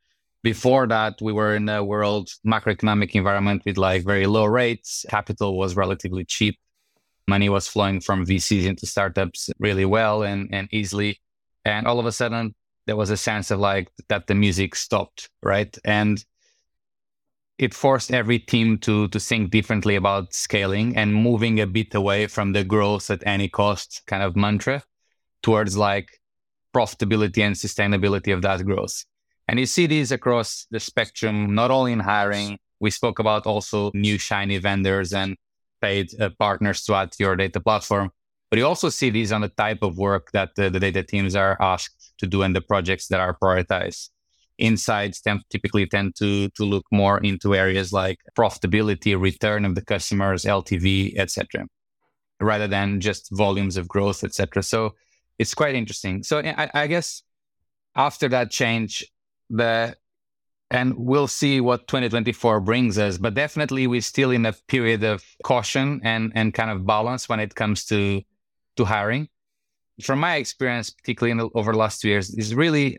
before 0.43 0.87
that 0.89 1.21
we 1.21 1.33
were 1.33 1.55
in 1.55 1.69
a 1.69 1.85
world 1.85 2.31
macroeconomic 2.47 3.13
environment 3.13 3.63
with 3.65 3.77
like 3.77 4.05
very 4.05 4.27
low 4.27 4.47
rates. 4.47 5.05
Capital 5.09 5.57
was 5.57 5.77
relatively 5.77 6.25
cheap. 6.25 6.59
Money 7.31 7.49
was 7.49 7.67
flowing 7.67 8.01
from 8.01 8.27
VCs 8.27 8.67
into 8.67 8.87
startups 8.87 9.49
really 9.59 9.87
well 9.87 10.23
and, 10.23 10.49
and 10.53 10.69
easily. 10.73 11.21
And 11.65 11.87
all 11.87 11.99
of 11.99 12.07
a 12.07 12.13
sudden 12.13 12.55
there 12.87 12.97
was 12.97 13.11
a 13.11 13.17
sense 13.17 13.51
of 13.51 13.61
like 13.61 13.89
that 14.09 14.27
the 14.27 14.35
music 14.35 14.75
stopped, 14.75 15.31
right? 15.43 15.73
And 15.85 16.23
it 17.57 17.73
forced 17.73 18.11
every 18.11 18.39
team 18.39 18.79
to 18.79 19.07
to 19.09 19.21
think 19.21 19.51
differently 19.51 19.95
about 19.95 20.35
scaling 20.35 20.97
and 20.97 21.15
moving 21.15 21.61
a 21.61 21.67
bit 21.67 21.95
away 21.95 22.27
from 22.27 22.53
the 22.53 22.65
growth 22.65 23.11
at 23.11 23.23
any 23.27 23.49
cost 23.49 24.03
kind 24.07 24.23
of 24.23 24.35
mantra 24.35 24.83
towards 25.43 25.77
like 25.77 26.09
profitability 26.75 27.43
and 27.47 27.55
sustainability 27.55 28.33
of 28.35 28.43
that 28.43 28.65
growth. 28.65 29.05
And 29.47 29.59
you 29.59 29.67
see 29.67 29.87
these 29.87 30.11
across 30.13 30.67
the 30.71 30.81
spectrum, 30.81 31.55
not 31.55 31.71
only 31.71 31.93
in 31.93 32.01
hiring. 32.01 32.59
We 32.81 32.91
spoke 32.91 33.19
about 33.19 33.47
also 33.47 33.91
new 33.95 34.17
shiny 34.17 34.59
vendors 34.59 35.13
and 35.13 35.37
paid 35.81 36.09
uh, 36.21 36.31
partners 36.39 36.85
to 36.85 36.95
add 36.95 37.13
to 37.13 37.25
your 37.25 37.37
data 37.37 37.61
platform. 37.61 38.11
But 38.51 38.59
you 38.59 38.67
also 38.67 38.89
see 38.89 39.11
these 39.11 39.33
on 39.33 39.43
the 39.43 39.49
type 39.49 39.83
of 39.83 39.97
work 39.97 40.33
that 40.33 40.55
the, 40.57 40.71
the 40.71 40.81
data 40.81 41.03
teams 41.03 41.37
are 41.37 41.57
asked 41.61 42.13
to 42.19 42.27
do 42.27 42.43
and 42.43 42.55
the 42.55 42.61
projects 42.61 43.07
that 43.09 43.21
are 43.21 43.37
prioritized 43.41 44.11
insights 44.61 45.21
tend, 45.21 45.43
typically 45.51 45.87
tend 45.87 46.15
to 46.17 46.49
to 46.51 46.65
look 46.65 46.85
more 46.93 47.19
into 47.19 47.55
areas 47.55 47.93
like 47.93 48.19
profitability, 48.39 49.19
return 49.21 49.65
of 49.65 49.75
the 49.75 49.85
customers, 49.85 50.45
LTV, 50.45 51.19
etc., 51.19 51.67
rather 52.41 52.69
than 52.69 53.01
just 53.01 53.29
volumes 53.33 53.77
of 53.77 53.89
growth, 53.89 54.23
etc. 54.23 54.63
So 54.63 54.95
it's 55.39 55.55
quite 55.55 55.75
interesting. 55.75 56.23
So 56.23 56.39
I, 56.39 56.71
I 56.75 56.87
guess 56.87 57.23
after 57.97 58.29
that 58.29 58.51
change, 58.51 59.07
the 59.49 59.97
and 60.71 60.95
we'll 60.97 61.27
see 61.27 61.61
what 61.61 61.89
2024 61.89 62.61
brings 62.61 62.99
us 62.99 63.19
but 63.19 63.35
definitely 63.35 63.87
we're 63.87 64.01
still 64.01 64.31
in 64.31 64.47
a 64.47 64.53
period 64.69 65.03
of 65.03 65.25
caution 65.43 66.01
and 66.05 66.33
and 66.35 66.55
kind 66.55 66.71
of 66.71 66.87
balance 66.87 67.29
when 67.29 67.41
it 67.41 67.55
comes 67.55 67.85
to 67.85 68.23
to 68.77 68.85
hiring 68.85 69.29
from 70.03 70.19
my 70.21 70.37
experience 70.37 70.91
particularly 70.91 71.39
the, 71.39 71.51
over 71.59 71.73
the 71.73 71.79
last 71.79 72.01
two 72.01 72.09
years 72.09 72.31
is 72.35 72.55
really 72.55 72.99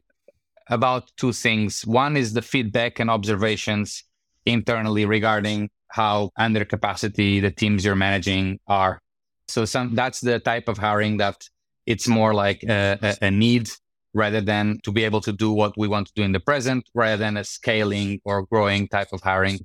about 0.71 1.11
two 1.17 1.33
things. 1.33 1.85
One 1.85 2.17
is 2.17 2.33
the 2.33 2.41
feedback 2.41 2.99
and 2.99 3.09
observations 3.09 4.03
internally 4.45 5.05
regarding 5.05 5.69
how 5.89 6.31
under 6.37 6.65
capacity 6.65 7.41
the 7.41 7.51
teams 7.51 7.85
you're 7.85 7.95
managing 7.95 8.59
are. 8.67 9.01
So 9.47 9.65
some 9.65 9.93
that's 9.93 10.21
the 10.21 10.39
type 10.39 10.69
of 10.69 10.77
hiring 10.77 11.17
that 11.17 11.47
it's 11.85 12.07
more 12.07 12.33
like 12.33 12.63
a, 12.63 12.97
a, 13.01 13.25
a 13.27 13.31
need 13.31 13.69
rather 14.13 14.41
than 14.41 14.79
to 14.83 14.91
be 14.91 15.03
able 15.03 15.21
to 15.21 15.31
do 15.31 15.51
what 15.51 15.73
we 15.77 15.87
want 15.87 16.07
to 16.07 16.13
do 16.15 16.23
in 16.23 16.31
the 16.31 16.39
present, 16.39 16.89
rather 16.93 17.17
than 17.17 17.37
a 17.37 17.43
scaling 17.43 18.19
or 18.25 18.45
growing 18.45 18.87
type 18.87 19.13
of 19.13 19.21
hiring. 19.21 19.59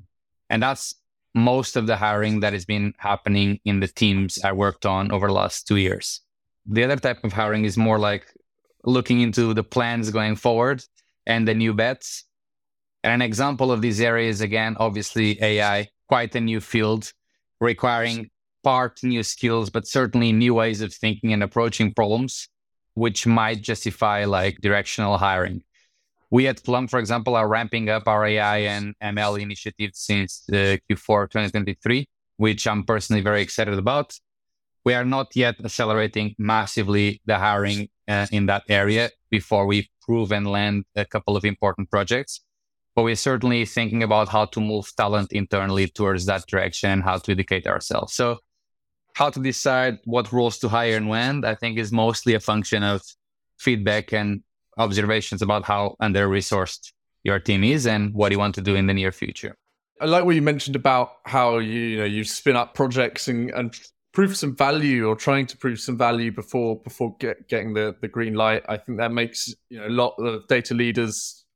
And 0.50 0.62
that's 0.62 0.94
most 1.34 1.76
of 1.76 1.86
the 1.86 1.96
hiring 1.96 2.40
that 2.40 2.52
has 2.52 2.64
been 2.64 2.94
happening 2.98 3.60
in 3.64 3.80
the 3.80 3.88
teams 3.88 4.38
I 4.42 4.52
worked 4.52 4.86
on 4.86 5.12
over 5.12 5.26
the 5.26 5.32
last 5.32 5.66
two 5.66 5.76
years. 5.76 6.20
The 6.66 6.84
other 6.84 6.96
type 6.96 7.22
of 7.24 7.32
hiring 7.32 7.64
is 7.64 7.76
more 7.76 7.98
like 7.98 8.26
looking 8.84 9.20
into 9.20 9.52
the 9.52 9.64
plans 9.64 10.10
going 10.10 10.36
forward 10.36 10.82
and 11.26 11.46
the 11.46 11.54
new 11.54 11.74
bets. 11.74 12.24
And 13.04 13.12
an 13.12 13.22
example 13.22 13.70
of 13.70 13.82
these 13.82 14.00
areas, 14.00 14.40
again, 14.40 14.76
obviously 14.78 15.40
AI, 15.42 15.88
quite 16.08 16.34
a 16.34 16.40
new 16.40 16.60
field 16.60 17.12
requiring 17.60 18.30
part 18.62 19.02
new 19.02 19.22
skills, 19.22 19.70
but 19.70 19.86
certainly 19.86 20.32
new 20.32 20.54
ways 20.54 20.80
of 20.80 20.92
thinking 20.92 21.32
and 21.32 21.42
approaching 21.42 21.92
problems, 21.94 22.48
which 22.96 23.26
might 23.26 23.60
justify 23.60 24.24
like 24.24 24.58
directional 24.62 25.18
hiring. 25.18 25.62
We 26.30 26.48
at 26.48 26.64
Plum, 26.64 26.88
for 26.88 26.98
example, 26.98 27.36
are 27.36 27.46
ramping 27.46 27.90
up 27.90 28.08
our 28.08 28.24
AI 28.24 28.58
and 28.74 28.94
ML 29.02 29.40
initiatives 29.40 30.00
since 30.00 30.42
uh, 30.48 30.78
Q4 30.90 31.30
2023, 31.30 32.08
which 32.38 32.66
I'm 32.66 32.84
personally 32.84 33.22
very 33.22 33.42
excited 33.42 33.74
about. 33.74 34.18
We 34.84 34.94
are 34.94 35.04
not 35.04 35.36
yet 35.36 35.56
accelerating 35.62 36.34
massively 36.38 37.20
the 37.26 37.38
hiring 37.38 37.88
uh, 38.08 38.26
in 38.32 38.46
that 38.46 38.64
area 38.68 39.10
before 39.30 39.66
we 39.66 39.90
prove 40.00 40.32
and 40.32 40.46
land 40.46 40.84
a 40.94 41.04
couple 41.04 41.36
of 41.36 41.44
important 41.44 41.90
projects. 41.90 42.40
But 42.94 43.02
we're 43.02 43.16
certainly 43.16 43.66
thinking 43.66 44.02
about 44.02 44.30
how 44.30 44.46
to 44.46 44.60
move 44.60 44.90
talent 44.96 45.32
internally 45.32 45.86
towards 45.88 46.24
that 46.26 46.46
direction, 46.46 46.90
and 46.90 47.02
how 47.02 47.18
to 47.18 47.32
educate 47.32 47.66
ourselves. 47.66 48.14
So, 48.14 48.38
how 49.16 49.30
to 49.30 49.40
decide 49.40 49.98
what 50.04 50.30
roles 50.30 50.58
to 50.58 50.68
hire 50.68 50.94
and 50.94 51.08
when, 51.08 51.42
I 51.42 51.54
think 51.54 51.78
is 51.78 51.90
mostly 51.90 52.34
a 52.34 52.40
function 52.40 52.82
of 52.82 53.00
feedback 53.58 54.12
and 54.12 54.42
observations 54.76 55.40
about 55.40 55.64
how 55.64 55.96
under 56.00 56.28
resourced 56.28 56.92
your 57.24 57.38
team 57.38 57.64
is 57.64 57.86
and 57.86 58.12
what 58.12 58.30
you 58.30 58.38
want 58.38 58.54
to 58.56 58.60
do 58.60 58.74
in 58.74 58.86
the 58.86 58.92
near 58.92 59.12
future. 59.12 59.56
I 60.02 60.04
like 60.04 60.26
what 60.26 60.34
you 60.34 60.42
mentioned 60.42 60.76
about 60.76 61.12
how 61.24 61.56
you, 61.56 61.80
you 61.80 61.98
know 61.98 62.04
you 62.04 62.24
spin 62.24 62.56
up 62.56 62.74
projects 62.74 63.26
and, 63.26 63.48
and 63.52 63.74
prove 64.12 64.36
some 64.36 64.54
value 64.54 65.08
or 65.08 65.16
trying 65.16 65.46
to 65.46 65.56
prove 65.56 65.80
some 65.80 65.96
value 65.96 66.30
before 66.30 66.78
before 66.82 67.16
get, 67.18 67.48
getting 67.48 67.72
the 67.72 67.96
the 68.02 68.08
green 68.08 68.34
light. 68.34 68.64
I 68.68 68.76
think 68.76 68.98
that 68.98 69.12
makes 69.12 69.54
you 69.70 69.80
know 69.80 69.86
a 69.86 69.96
lot 70.02 70.14
of 70.18 70.46
data 70.46 70.74
leaders 70.74 71.46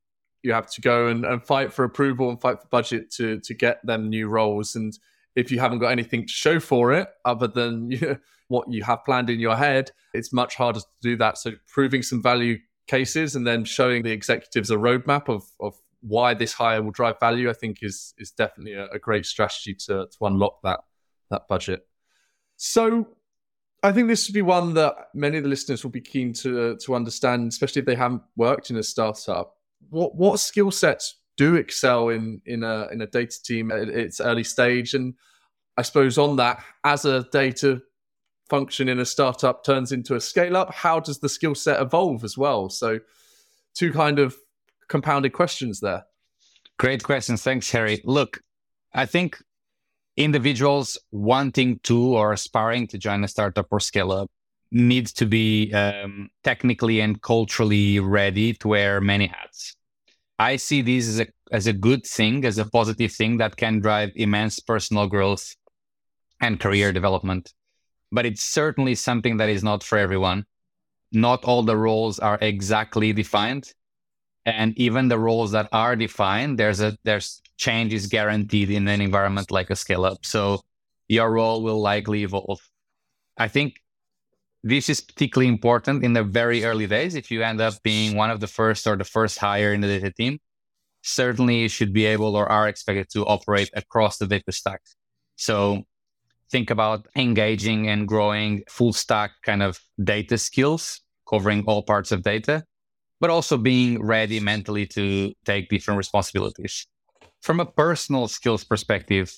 you 0.43 0.55
have 0.55 0.71
to 0.73 0.81
go 0.81 1.09
and, 1.09 1.27
and 1.27 1.45
fight 1.45 1.75
for 1.75 1.85
approval 1.85 2.31
and 2.31 2.41
fight 2.41 2.59
for 2.63 2.69
budget 2.69 3.11
to 3.17 3.39
to 3.41 3.53
get 3.53 3.85
them 3.85 4.09
new 4.09 4.29
roles. 4.29 4.77
And 4.77 4.99
if 5.37 5.51
you 5.51 5.61
haven't 5.61 5.79
got 5.79 5.93
anything 5.93 6.27
to 6.27 6.33
show 6.33 6.61
for 6.61 6.93
it 6.93 7.09
other 7.25 7.47
than 7.47 7.91
you 7.91 8.19
what 8.49 8.71
you 8.71 8.83
have 8.83 9.05
planned 9.05 9.31
in 9.31 9.39
your 9.39 9.57
head, 9.57 9.93
it's 10.13 10.33
much 10.33 10.57
harder 10.57 10.81
to 10.81 10.87
do 11.01 11.17
that. 11.17 11.39
So 11.39 11.53
proving 11.69 12.03
some 12.03 12.21
value 12.21 12.59
cases 12.89 13.37
and 13.37 13.47
then 13.47 13.65
showing 13.65 14.03
the 14.03 14.11
executives 14.11 14.71
a 14.71 14.77
roadmap 14.77 15.29
of 15.29 15.45
of 15.61 15.75
why 16.03 16.35
this 16.35 16.53
hire 16.53 16.83
will 16.83 16.91
drive 16.91 17.21
value, 17.21 17.49
I 17.49 17.53
think 17.53 17.79
is 17.83 18.15
is 18.19 18.33
definitely 18.33 18.75
a, 18.75 18.87
a 18.89 18.99
great 18.99 19.27
strategy 19.27 19.75
to 19.87 20.07
to 20.07 20.27
unlock 20.27 20.61
that 20.63 20.81
that 21.31 21.47
budget. 21.49 21.87
So 22.57 23.09
I 23.83 23.93
think 23.93 24.09
this 24.09 24.29
would 24.29 24.35
be 24.35 24.43
one 24.43 24.75
that 24.75 24.95
many 25.15 25.39
of 25.39 25.45
the 25.45 25.49
listeners 25.49 25.85
will 25.85 25.91
be 25.91 26.01
keen 26.01 26.33
to 26.35 26.77
to 26.77 26.95
understand, 26.95 27.49
especially 27.49 27.81
if 27.81 27.87
they 27.87 27.95
haven't 27.95 28.23
worked 28.37 28.71
in 28.71 28.77
a 28.77 28.83
startup. 28.83 29.55
What 29.89 30.15
what 30.17 30.41
skill 30.41 30.71
sets 30.71 31.20
do 31.41 31.55
excel 31.55 32.11
in 32.11 32.43
in 32.45 32.63
a 32.63 32.87
in 32.93 33.01
a 33.01 33.07
data 33.07 33.43
team 33.43 33.71
at 33.71 33.89
its 33.89 34.21
early 34.21 34.45
stage, 34.45 34.93
and 34.93 35.15
I 35.79 35.83
suppose 35.83 36.19
on 36.19 36.37
that, 36.37 36.63
as 36.85 37.07
a 37.07 37.23
data 37.33 37.81
function 38.51 38.91
in 38.91 38.99
a 38.99 39.07
startup 39.07 39.65
turns 39.65 39.91
into 39.91 40.17
a 40.17 40.21
scale 40.21 40.55
up, 40.55 40.75
how 40.75 41.01
does 41.01 41.19
the 41.19 41.31
skill 41.31 41.55
set 41.55 41.81
evolve 41.81 42.25
as 42.25 42.37
well? 42.37 42.69
So, 42.69 43.01
two 43.75 43.91
kind 43.91 44.19
of 44.19 44.37
compounded 44.89 45.33
questions 45.33 45.81
there. 45.81 46.05
Great 46.79 47.03
questions. 47.03 47.43
Thanks, 47.43 47.71
Harry. 47.71 48.03
Look, 48.05 48.43
I 48.93 49.07
think 49.07 49.39
individuals 50.19 50.99
wanting 51.11 51.79
to 51.85 52.17
or 52.19 52.35
aspiring 52.35 52.87
to 52.89 52.99
join 52.99 53.25
a 53.25 53.29
startup 53.29 53.69
or 53.71 53.81
scale 53.81 54.13
up 54.13 54.31
needs 54.71 55.11
to 55.15 55.25
be 55.25 55.73
um, 55.73 56.29
technically 56.45 57.01
and 57.01 57.23
culturally 57.23 57.99
ready 57.99 58.53
to 58.53 58.69
wear 58.69 59.01
many 59.01 59.27
hats. 59.27 59.75
I 60.41 60.57
see 60.57 60.81
this 60.81 61.07
as 61.07 61.21
a 61.21 61.27
as 61.53 61.67
a 61.67 61.75
good 61.75 62.07
thing, 62.07 62.47
as 62.47 62.57
a 62.57 62.65
positive 62.65 63.13
thing 63.13 63.37
that 63.37 63.57
can 63.57 63.81
drive 63.81 64.11
immense 64.15 64.59
personal 64.59 65.07
growth 65.07 65.55
and 66.41 66.59
career 66.59 66.93
development. 66.93 67.53
But 68.11 68.25
it's 68.25 68.43
certainly 68.43 68.95
something 68.95 69.37
that 69.37 69.51
is 69.51 69.63
not 69.63 69.85
for 69.85 69.99
everyone. 69.99 70.47
Not 71.13 71.45
all 71.45 71.63
the 71.63 71.77
roles 71.77 72.19
are 72.19 72.39
exactly 72.41 73.13
defined. 73.13 73.71
And 74.47 74.73
even 74.79 75.09
the 75.09 75.19
roles 75.19 75.51
that 75.53 75.69
are 75.73 75.95
defined, 75.95 76.59
there's 76.59 76.81
a 76.81 76.97
there's 77.05 77.43
change 77.59 77.93
is 77.93 78.07
guaranteed 78.07 78.71
in 78.71 78.89
an 78.89 79.03
environment 79.03 79.51
like 79.51 79.69
a 79.69 79.77
scale 79.77 80.07
up. 80.07 80.25
So 80.25 80.63
your 81.07 81.31
role 81.31 81.63
will 81.63 81.83
likely 81.83 82.23
evolve. 82.23 82.61
I 83.37 83.49
think 83.49 83.75
this 84.63 84.89
is 84.89 85.01
particularly 85.01 85.49
important 85.49 86.05
in 86.05 86.13
the 86.13 86.23
very 86.23 86.65
early 86.65 86.87
days. 86.87 87.15
If 87.15 87.31
you 87.31 87.43
end 87.43 87.61
up 87.61 87.75
being 87.83 88.17
one 88.17 88.31
of 88.31 88.41
the 88.41 88.47
first 88.47 88.87
or 88.87 88.97
the 88.97 89.05
first 89.05 89.39
hire 89.39 89.73
in 89.73 89.81
the 89.81 89.89
data 89.89 90.13
team, 90.13 90.39
certainly 91.03 91.61
you 91.61 91.69
should 91.69 91.93
be 91.93 92.05
able 92.05 92.37
or 92.37 92.51
are 92.51 92.69
expected 92.69 93.09
to 93.13 93.25
operate 93.27 93.71
across 93.75 94.19
the 94.19 94.27
data 94.27 94.53
stack. 94.53 94.83
So 95.37 95.85
think 96.51 96.71
about 96.71 97.07
engaging 97.17 97.89
and 97.89 98.07
growing 98.07 98.63
full 98.69 98.93
stack 98.93 99.31
kind 99.43 99.63
of 99.63 99.81
data 100.03 100.37
skills, 100.37 101.01
covering 101.29 101.65
all 101.67 101.83
parts 101.83 102.13
of 102.13 102.23
data, 102.23 102.65
but 103.21 103.31
also 103.31 103.57
being 103.57 104.03
ready 104.03 104.41
mentally 104.41 104.87
to 104.87 105.33
take 105.45 105.69
different 105.69 105.99
responsibilities. 105.99 106.87
From 107.41 107.61
a 107.61 107.67
personal 107.67 108.29
skills 108.29 108.65
perspective, 108.65 109.33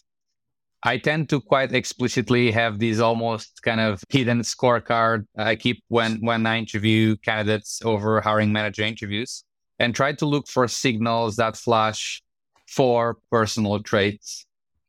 I 0.85 0.99
tend 0.99 1.29
to 1.29 1.41
quite 1.41 1.73
explicitly 1.73 2.51
have 2.51 2.81
these 2.81 2.99
almost 2.99 3.63
kind 3.63 3.81
of 3.81 4.03
hidden 4.09 4.41
scorecard 4.41 5.27
I 5.37 5.55
keep 5.55 5.85
when 5.89 6.17
when 6.21 6.45
I 6.45 6.59
interview 6.59 7.17
candidates 7.19 7.81
over 7.85 8.21
hiring 8.21 8.53
manager 8.53 8.83
interviews 8.83 9.45
and 9.79 9.95
try 9.95 10.13
to 10.15 10.27
look 10.27 10.49
for 10.49 10.67
signals 10.67 11.37
that 11.37 11.57
flash 11.57 12.21
for 12.67 13.19
personal 13.31 13.81
traits. 13.81 14.45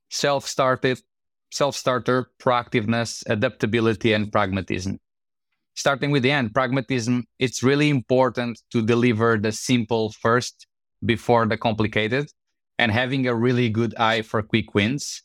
Self-started, 0.09 0.99
self-starter, 1.51 2.31
proactiveness, 2.39 3.23
adaptability, 3.27 4.13
and 4.13 4.31
pragmatism. 4.31 4.99
Starting 5.75 6.11
with 6.11 6.23
the 6.23 6.31
end, 6.31 6.53
pragmatism, 6.53 7.25
it's 7.37 7.61
really 7.61 7.89
important 7.89 8.61
to 8.71 8.81
deliver 8.81 9.37
the 9.37 9.51
simple 9.51 10.11
first 10.11 10.67
before 11.05 11.45
the 11.45 11.57
complicated 11.57 12.31
and 12.79 12.91
having 12.91 13.27
a 13.27 13.35
really 13.35 13.69
good 13.69 13.93
eye 13.95 14.21
for 14.21 14.41
quick 14.41 14.73
wins 14.73 15.23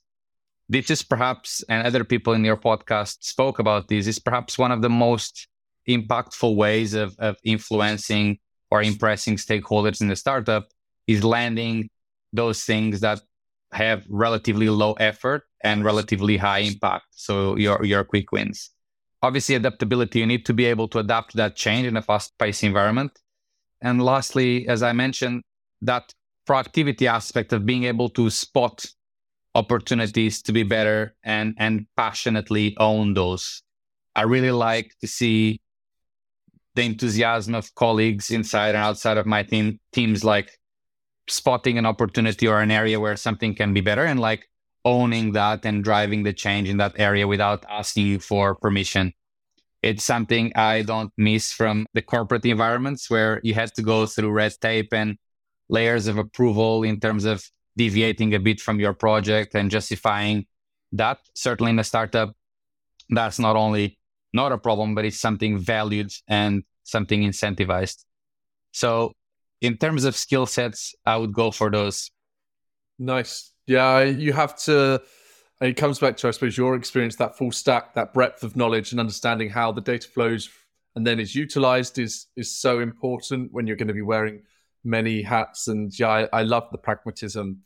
this 0.68 0.90
is 0.90 1.02
perhaps, 1.02 1.64
and 1.68 1.86
other 1.86 2.04
people 2.04 2.34
in 2.34 2.44
your 2.44 2.56
podcast 2.56 3.18
spoke 3.20 3.58
about 3.58 3.88
this, 3.88 4.06
is 4.06 4.18
perhaps 4.18 4.58
one 4.58 4.72
of 4.72 4.82
the 4.82 4.90
most 4.90 5.48
impactful 5.88 6.54
ways 6.54 6.94
of, 6.94 7.16
of 7.18 7.36
influencing 7.44 8.38
or 8.70 8.82
impressing 8.82 9.36
stakeholders 9.36 10.00
in 10.00 10.08
the 10.08 10.16
startup 10.16 10.68
is 11.06 11.24
landing 11.24 11.88
those 12.32 12.64
things 12.64 13.00
that 13.00 13.20
have 13.72 14.04
relatively 14.10 14.68
low 14.68 14.92
effort 14.94 15.44
and 15.62 15.84
relatively 15.84 16.36
high 16.36 16.58
impact. 16.58 17.06
So 17.12 17.56
your 17.56 17.84
your 17.84 18.04
quick 18.04 18.30
wins. 18.32 18.70
Obviously, 19.22 19.56
adaptability, 19.56 20.20
you 20.20 20.26
need 20.26 20.46
to 20.46 20.54
be 20.54 20.66
able 20.66 20.86
to 20.88 20.98
adapt 20.98 21.32
to 21.32 21.36
that 21.38 21.56
change 21.56 21.86
in 21.86 21.96
a 21.96 22.02
fast-paced 22.02 22.62
environment. 22.62 23.18
And 23.80 24.00
lastly, 24.00 24.68
as 24.68 24.82
I 24.82 24.92
mentioned, 24.92 25.42
that 25.82 26.12
proactivity 26.48 27.06
aspect 27.06 27.52
of 27.52 27.66
being 27.66 27.84
able 27.84 28.10
to 28.10 28.30
spot 28.30 28.86
opportunities 29.54 30.42
to 30.42 30.52
be 30.52 30.62
better 30.62 31.14
and 31.22 31.54
and 31.58 31.86
passionately 31.96 32.76
own 32.78 33.14
those. 33.14 33.62
I 34.14 34.22
really 34.22 34.50
like 34.50 34.94
to 35.00 35.06
see 35.06 35.60
the 36.74 36.82
enthusiasm 36.82 37.54
of 37.54 37.74
colleagues 37.74 38.30
inside 38.30 38.74
and 38.74 38.84
outside 38.84 39.16
of 39.16 39.26
my 39.26 39.42
team 39.42 39.80
teams 39.92 40.24
like 40.24 40.58
spotting 41.28 41.78
an 41.78 41.86
opportunity 41.86 42.46
or 42.46 42.60
an 42.60 42.70
area 42.70 43.00
where 43.00 43.16
something 43.16 43.54
can 43.54 43.74
be 43.74 43.80
better 43.80 44.04
and 44.04 44.20
like 44.20 44.48
owning 44.84 45.32
that 45.32 45.64
and 45.64 45.84
driving 45.84 46.22
the 46.22 46.32
change 46.32 46.68
in 46.68 46.78
that 46.78 46.94
area 46.98 47.26
without 47.26 47.64
asking 47.68 48.18
for 48.18 48.54
permission. 48.54 49.12
It's 49.82 50.04
something 50.04 50.52
I 50.56 50.82
don't 50.82 51.12
miss 51.16 51.52
from 51.52 51.86
the 51.94 52.02
corporate 52.02 52.44
environments 52.44 53.10
where 53.10 53.40
you 53.44 53.54
had 53.54 53.74
to 53.74 53.82
go 53.82 54.06
through 54.06 54.30
red 54.30 54.54
tape 54.60 54.92
and 54.92 55.18
layers 55.68 56.06
of 56.06 56.18
approval 56.18 56.82
in 56.82 56.98
terms 56.98 57.24
of 57.24 57.44
deviating 57.78 58.34
a 58.34 58.40
bit 58.40 58.60
from 58.60 58.80
your 58.80 58.92
project 58.92 59.54
and 59.54 59.70
justifying 59.70 60.46
that. 60.92 61.18
Certainly 61.34 61.70
in 61.70 61.78
a 61.78 61.84
startup, 61.84 62.34
that's 63.08 63.38
not 63.38 63.56
only 63.56 63.98
not 64.34 64.52
a 64.52 64.58
problem, 64.58 64.94
but 64.94 65.04
it's 65.04 65.20
something 65.20 65.58
valued 65.58 66.12
and 66.26 66.64
something 66.82 67.22
incentivized. 67.22 68.04
So 68.72 69.12
in 69.60 69.78
terms 69.78 70.04
of 70.04 70.16
skill 70.16 70.44
sets, 70.44 70.94
I 71.06 71.16
would 71.16 71.32
go 71.32 71.50
for 71.50 71.70
those. 71.70 72.10
Nice. 72.98 73.52
Yeah, 73.66 74.02
you 74.02 74.32
have 74.32 74.58
to. 74.64 75.00
It 75.60 75.76
comes 75.76 75.98
back 75.98 76.16
to, 76.18 76.28
I 76.28 76.30
suppose, 76.32 76.56
your 76.56 76.74
experience, 76.74 77.16
that 77.16 77.36
full 77.36 77.52
stack, 77.52 77.94
that 77.94 78.12
breadth 78.12 78.42
of 78.42 78.56
knowledge 78.56 78.92
and 78.92 79.00
understanding 79.00 79.50
how 79.50 79.72
the 79.72 79.80
data 79.80 80.08
flows 80.08 80.48
and 80.94 81.06
then 81.06 81.20
is 81.20 81.34
utilized 81.34 81.98
is 81.98 82.26
is 82.36 82.50
so 82.56 82.80
important 82.80 83.52
when 83.52 83.66
you're 83.66 83.76
going 83.76 83.88
to 83.88 83.94
be 83.94 84.02
wearing 84.02 84.42
many 84.84 85.22
hats. 85.22 85.68
And 85.68 85.96
yeah, 85.98 86.08
I, 86.32 86.40
I 86.40 86.42
love 86.42 86.68
the 86.72 86.78
pragmatism 86.78 87.62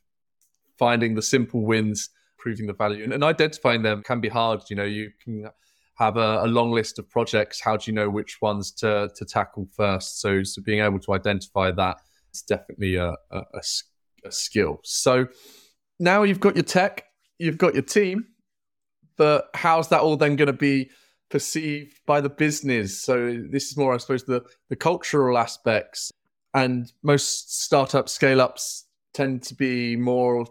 finding 0.82 1.14
the 1.14 1.22
simple 1.22 1.64
wins, 1.64 2.10
proving 2.38 2.66
the 2.66 2.72
value, 2.72 3.04
and, 3.04 3.12
and 3.12 3.22
identifying 3.22 3.82
them 3.82 4.02
can 4.02 4.20
be 4.20 4.28
hard. 4.28 4.60
You 4.68 4.74
know, 4.74 4.82
you 4.98 5.12
can 5.22 5.48
have 5.94 6.16
a, 6.16 6.42
a, 6.42 6.48
long 6.48 6.72
list 6.72 6.98
of 6.98 7.08
projects. 7.08 7.60
How 7.60 7.76
do 7.76 7.88
you 7.88 7.94
know 7.94 8.10
which 8.10 8.42
ones 8.42 8.72
to 8.80 9.08
to 9.14 9.24
tackle 9.24 9.68
first? 9.76 10.20
So, 10.20 10.42
so 10.42 10.60
being 10.60 10.80
able 10.80 10.98
to 10.98 11.12
identify 11.12 11.70
that 11.70 11.98
is 12.34 12.42
definitely 12.42 12.96
a, 12.96 13.14
a, 13.30 13.42
a 14.24 14.32
skill. 14.32 14.80
So 14.82 15.28
now 16.00 16.24
you've 16.24 16.40
got 16.40 16.56
your 16.56 16.64
tech, 16.64 17.04
you've 17.38 17.58
got 17.58 17.74
your 17.74 17.84
team, 17.84 18.26
but 19.16 19.50
how's 19.54 19.88
that 19.90 20.00
all 20.00 20.16
then 20.16 20.34
going 20.34 20.48
to 20.48 20.64
be 20.70 20.90
perceived 21.30 22.00
by 22.06 22.20
the 22.20 22.28
business? 22.28 23.00
So 23.00 23.40
this 23.52 23.70
is 23.70 23.76
more, 23.76 23.94
I 23.94 23.98
suppose, 23.98 24.24
the 24.24 24.42
the 24.68 24.76
cultural 24.76 25.38
aspects. 25.38 26.10
And 26.54 26.92
most 27.04 27.62
startup 27.62 28.08
scale 28.08 28.40
ups 28.40 28.86
tend 29.14 29.44
to 29.44 29.54
be 29.54 29.94
more 29.94 30.44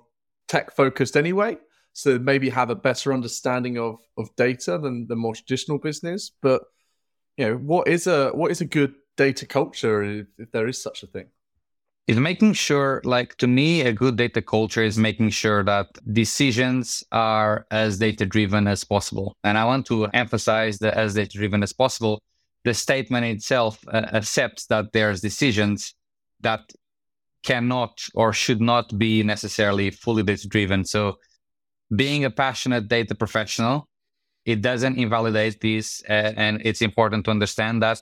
tech 0.52 0.76
focused 0.76 1.16
anyway 1.16 1.58
so 1.94 2.18
maybe 2.20 2.50
have 2.50 2.70
a 2.70 2.76
better 2.76 3.14
understanding 3.14 3.78
of 3.78 4.00
of 4.18 4.34
data 4.36 4.78
than 4.78 5.08
the 5.08 5.16
more 5.16 5.36
traditional 5.36 5.78
business. 5.78 6.32
But 6.42 6.64
you 7.38 7.46
know 7.48 7.56
what 7.56 7.88
is 7.88 8.08
a 8.08 8.30
what 8.30 8.52
is 8.52 8.62
a 8.62 8.66
good 8.66 8.94
data 9.18 9.46
culture 9.46 10.04
if, 10.04 10.28
if 10.38 10.52
there 10.52 10.68
is 10.68 10.82
such 10.82 11.04
a 11.04 11.08
thing? 11.08 11.28
Is 12.08 12.18
making 12.18 12.54
sure 12.54 13.02
like 13.04 13.36
to 13.38 13.48
me 13.48 13.82
a 13.82 13.94
good 13.94 14.16
data 14.16 14.42
culture 14.42 14.84
is 14.84 14.98
making 14.98 15.30
sure 15.30 15.64
that 15.64 15.88
decisions 16.12 17.04
are 17.12 17.66
as 17.72 18.00
data 18.00 18.26
driven 18.26 18.68
as 18.68 18.84
possible. 18.84 19.36
And 19.44 19.58
i 19.58 19.66
want 19.66 19.86
to 19.88 20.06
emphasize 20.08 20.80
that 20.80 20.96
as 20.96 21.14
data 21.14 21.38
driven 21.38 21.64
as 21.64 21.74
possible 21.74 22.22
the 22.64 22.74
statement 22.74 23.26
itself 23.26 23.84
uh, 23.88 24.06
accepts 24.14 24.68
that 24.68 24.94
there's 24.94 25.20
decisions 25.22 25.96
that 26.42 26.62
cannot 27.44 28.02
or 28.14 28.34
should 28.34 28.62
not 28.62 28.98
be 28.98 29.24
necessarily 29.24 29.92
fully 29.92 30.24
data 30.24 30.48
driven. 30.48 30.86
So, 30.86 31.18
being 31.96 32.24
a 32.24 32.30
passionate 32.30 32.88
data 32.88 33.16
professional, 33.16 33.88
it 34.46 34.62
doesn't 34.62 34.98
invalidate 34.98 35.60
this. 35.62 36.02
And 36.08 36.62
it's 36.64 36.82
important 36.82 37.26
to 37.26 37.32
understand 37.32 37.84
that 37.84 38.02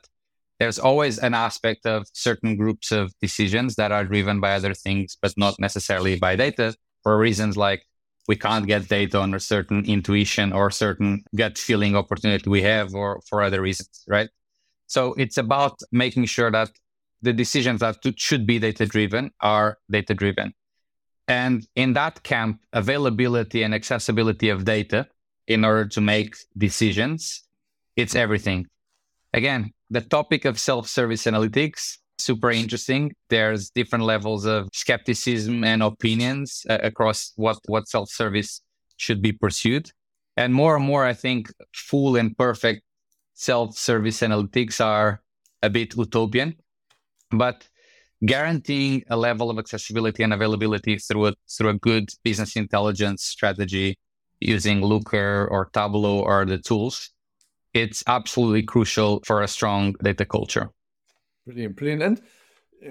there's 0.60 0.78
always 0.78 1.18
an 1.20 1.34
aspect 1.34 1.86
of 1.86 2.06
certain 2.14 2.58
groups 2.58 2.92
of 2.92 3.14
decisions 3.22 3.76
that 3.76 3.92
are 3.92 4.04
driven 4.04 4.40
by 4.42 4.54
other 4.54 4.74
things, 4.74 5.18
but 5.22 5.34
not 5.38 5.56
necessarily 5.60 6.18
by 6.18 6.36
data 6.36 6.76
for 7.02 7.18
reasons 7.18 7.56
like 7.56 7.84
we 8.28 8.36
can't 8.36 8.68
get 8.68 8.90
data 8.90 9.18
on 9.20 9.34
a 9.34 9.40
certain 9.40 9.86
intuition 9.86 10.54
or 10.54 10.70
certain 10.70 11.24
gut 11.36 11.58
feeling 11.58 11.96
opportunity 11.96 12.48
we 12.50 12.62
have 12.62 12.94
or 12.94 13.22
for 13.28 13.42
other 13.42 13.62
reasons, 13.62 14.04
right? 14.08 14.30
So 14.86 15.14
it's 15.14 15.38
about 15.38 15.80
making 15.92 16.26
sure 16.26 16.52
that 16.52 16.70
the 17.22 17.34
decisions 17.34 17.82
that 17.82 17.98
should 18.18 18.46
be 18.46 18.60
data 18.60 18.86
driven 18.86 19.32
are 19.42 19.78
data 19.90 20.14
driven. 20.14 20.54
And 21.28 21.68
in 21.76 21.94
that 21.94 22.24
camp, 22.24 22.62
availability 22.74 23.64
and 23.64 23.74
accessibility 23.74 24.50
of 24.50 24.66
data 24.66 25.08
in 25.48 25.64
order 25.64 25.86
to 25.88 26.02
make 26.02 26.36
decisions 26.58 27.44
it's 28.00 28.16
everything. 28.16 28.66
Again, 29.34 29.72
the 29.90 30.00
topic 30.00 30.46
of 30.46 30.58
self-service 30.58 31.24
analytics 31.26 31.98
super 32.18 32.52
interesting. 32.52 33.14
There's 33.30 33.70
different 33.70 34.06
levels 34.06 34.46
of 34.46 34.70
skepticism 34.74 35.64
and 35.64 35.84
opinions 35.84 36.66
uh, 36.70 36.78
across 36.82 37.34
what 37.36 37.60
what 37.68 37.88
self-service 37.88 38.62
should 38.98 39.22
be 39.22 39.32
pursued. 39.32 39.92
And 40.38 40.54
more 40.54 40.76
and 40.76 40.86
more, 40.86 41.06
I 41.06 41.14
think 41.14 41.52
full 41.74 42.16
and 42.16 42.38
perfect 42.38 42.84
self-service 43.34 44.20
analytics 44.22 44.84
are 44.84 45.22
a 45.62 45.70
bit 45.70 45.96
utopian, 45.96 46.56
but 47.32 47.68
guaranteeing 48.26 49.04
a 49.10 49.18
level 49.18 49.50
of 49.50 49.58
accessibility 49.58 50.24
and 50.24 50.34
availability 50.34 50.98
through 50.98 51.28
a, 51.28 51.34
through 51.58 51.70
a 51.70 51.74
good 51.76 52.10
business 52.24 52.56
intelligence 52.56 53.24
strategy 53.24 53.98
using 54.40 54.82
Looker 54.82 55.48
or 55.52 55.70
Tableau 55.74 56.20
or 56.20 56.46
the 56.46 56.58
tools, 56.58 57.12
it's 57.74 58.04
absolutely 58.08 58.64
crucial 58.64 59.22
for 59.26 59.42
a 59.42 59.48
strong 59.48 59.96
data 60.04 60.26
culture. 60.26 60.70
Brilliant, 61.46 61.76
brilliant. 61.76 62.04
And 62.04 62.22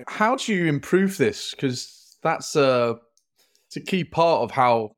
how 0.07 0.37
do 0.37 0.55
you 0.55 0.67
improve 0.67 1.17
this? 1.17 1.51
Because 1.51 2.17
that's 2.23 2.57
a 2.57 2.97
it's 3.67 3.77
a 3.77 3.81
key 3.81 4.05
part 4.05 4.43
of 4.43 4.51
how 4.51 4.97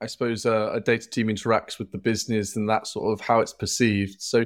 I 0.00 0.06
suppose 0.06 0.46
a, 0.46 0.72
a, 0.74 0.80
data 0.80 1.08
team 1.08 1.28
interacts 1.28 1.78
with 1.78 1.90
the 1.92 1.98
business 1.98 2.56
and 2.56 2.68
that 2.68 2.86
sort 2.86 3.12
of 3.12 3.24
how 3.24 3.40
it's 3.40 3.52
perceived. 3.52 4.20
So, 4.20 4.44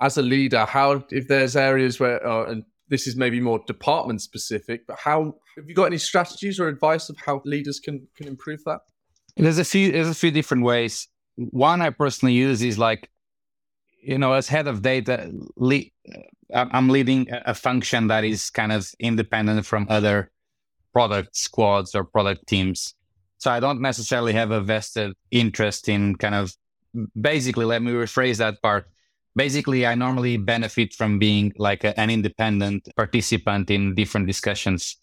as 0.00 0.16
a 0.16 0.22
leader, 0.22 0.64
how 0.64 1.04
if 1.10 1.28
there's 1.28 1.56
areas 1.56 2.00
where 2.00 2.26
uh, 2.26 2.50
and 2.50 2.64
this 2.90 3.06
is 3.06 3.16
maybe 3.16 3.40
more 3.40 3.60
department 3.66 4.20
specific, 4.20 4.86
but 4.86 4.98
how 4.98 5.36
have 5.56 5.68
you 5.68 5.74
got 5.74 5.84
any 5.84 5.98
strategies 5.98 6.60
or 6.60 6.68
advice 6.68 7.08
of 7.08 7.16
how 7.24 7.40
leaders 7.44 7.80
can 7.80 8.06
can 8.16 8.26
improve 8.26 8.62
that? 8.64 8.80
There's 9.36 9.58
a 9.58 9.64
few 9.64 9.92
there's 9.92 10.08
a 10.08 10.14
few 10.14 10.30
different 10.30 10.64
ways. 10.64 11.08
One 11.36 11.80
I 11.80 11.90
personally 11.90 12.34
use 12.34 12.60
is 12.60 12.78
like, 12.78 13.08
you 14.02 14.18
know, 14.18 14.34
as 14.34 14.48
head 14.48 14.66
of 14.66 14.82
data, 14.82 15.32
I'm 16.52 16.88
leading 16.88 17.28
a 17.30 17.54
function 17.54 18.08
that 18.08 18.24
is 18.24 18.50
kind 18.50 18.72
of 18.72 18.90
independent 18.98 19.64
from 19.64 19.86
other 19.88 20.30
product 20.92 21.36
squads 21.36 21.94
or 21.94 22.04
product 22.04 22.46
teams. 22.46 22.94
So 23.38 23.50
I 23.50 23.60
don't 23.60 23.80
necessarily 23.80 24.34
have 24.34 24.50
a 24.50 24.60
vested 24.60 25.14
interest 25.30 25.88
in 25.88 26.16
kind 26.16 26.34
of 26.34 26.54
basically, 27.18 27.64
let 27.64 27.82
me 27.82 27.92
rephrase 27.92 28.38
that 28.38 28.60
part. 28.60 28.90
Basically, 29.36 29.86
I 29.86 29.94
normally 29.94 30.36
benefit 30.36 30.94
from 30.94 31.18
being 31.18 31.52
like 31.56 31.84
a, 31.84 31.98
an 31.98 32.10
independent 32.10 32.88
participant 32.96 33.70
in 33.70 33.94
different 33.94 34.26
discussions. 34.26 34.96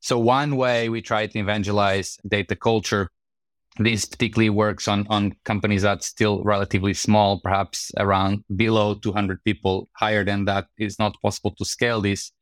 So 0.00 0.18
one 0.18 0.56
way 0.56 0.88
we 0.88 1.02
try 1.02 1.26
to 1.26 1.38
evangelize 1.38 2.18
data 2.26 2.56
culture 2.56 3.10
this 3.78 4.04
particularly 4.04 4.50
works 4.50 4.86
on, 4.86 5.06
on 5.08 5.34
companies 5.44 5.82
that's 5.82 6.06
still 6.06 6.42
relatively 6.42 6.92
small, 6.92 7.40
perhaps 7.40 7.90
around 7.96 8.44
below 8.54 8.94
200 8.94 9.42
people. 9.44 9.88
Higher 9.94 10.24
than 10.24 10.44
that 10.44 10.66
is 10.78 10.98
not 10.98 11.16
possible 11.22 11.54
to 11.56 11.64
scale 11.64 12.00
this. 12.00 12.32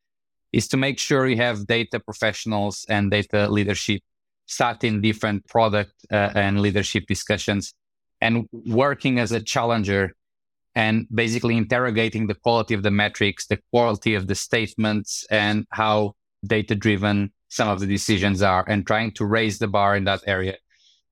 Is 0.51 0.67
to 0.69 0.77
make 0.77 0.99
sure 0.99 1.27
you 1.27 1.37
have 1.37 1.67
data 1.67 1.99
professionals 1.99 2.85
and 2.89 3.09
data 3.09 3.49
leadership 3.49 4.01
sat 4.47 4.83
in 4.83 4.99
different 4.99 5.47
product 5.47 5.93
uh, 6.11 6.31
and 6.35 6.59
leadership 6.59 7.05
discussions 7.07 7.73
and 8.19 8.47
working 8.51 9.17
as 9.17 9.31
a 9.31 9.39
challenger 9.39 10.13
and 10.75 11.07
basically 11.13 11.57
interrogating 11.57 12.27
the 12.27 12.35
quality 12.35 12.73
of 12.73 12.83
the 12.83 12.91
metrics, 12.91 13.47
the 13.47 13.59
quality 13.71 14.15
of 14.15 14.27
the 14.27 14.35
statements, 14.35 15.25
and 15.29 15.65
how 15.71 16.13
data 16.45 16.75
driven 16.75 17.31
some 17.49 17.67
of 17.67 17.79
the 17.79 17.87
decisions 17.87 18.41
are, 18.41 18.63
and 18.67 18.87
trying 18.87 19.11
to 19.11 19.25
raise 19.25 19.59
the 19.59 19.67
bar 19.67 19.95
in 19.95 20.05
that 20.05 20.21
area 20.25 20.55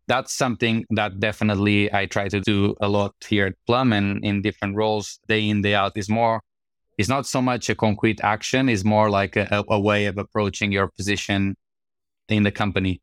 that's 0.10 0.34
something 0.34 0.86
that 0.90 1.20
definitely 1.20 1.94
I 1.94 2.08
try 2.08 2.28
to 2.30 2.42
do 2.42 2.76
a 2.82 2.90
lot 2.90 3.14
here 3.30 3.46
at 3.46 3.54
Plum 3.68 3.94
and 3.94 4.26
in 4.26 4.42
different 4.42 4.76
roles 4.76 5.20
day 5.28 5.48
in, 5.48 5.62
day 5.62 5.76
out 5.76 5.96
is 5.96 6.10
more, 6.10 6.42
it's 6.98 7.08
not 7.08 7.28
so 7.28 7.42
much 7.42 7.70
a 7.70 7.76
concrete 7.76 8.20
action, 8.24 8.68
it's 8.70 8.84
more 8.84 9.10
like 9.12 9.36
a, 9.36 9.64
a 9.70 9.80
way 9.80 10.08
of 10.08 10.18
approaching 10.18 10.72
your 10.72 10.88
position 10.88 11.56
in 12.28 12.42
the 12.42 12.52
company. 12.52 13.02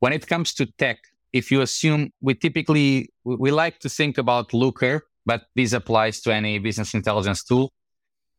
When 0.00 0.12
it 0.12 0.26
comes 0.26 0.52
to 0.54 0.66
tech, 0.66 0.98
if 1.32 1.50
you 1.50 1.62
assume 1.62 2.12
we 2.20 2.34
typically, 2.34 3.08
we 3.24 3.50
like 3.50 3.78
to 3.80 3.88
think 3.88 4.18
about 4.18 4.52
Looker, 4.52 5.06
but 5.24 5.44
this 5.54 5.72
applies 5.72 6.20
to 6.22 6.32
any 6.32 6.58
business 6.58 6.94
intelligence 6.94 7.44
tool 7.44 7.72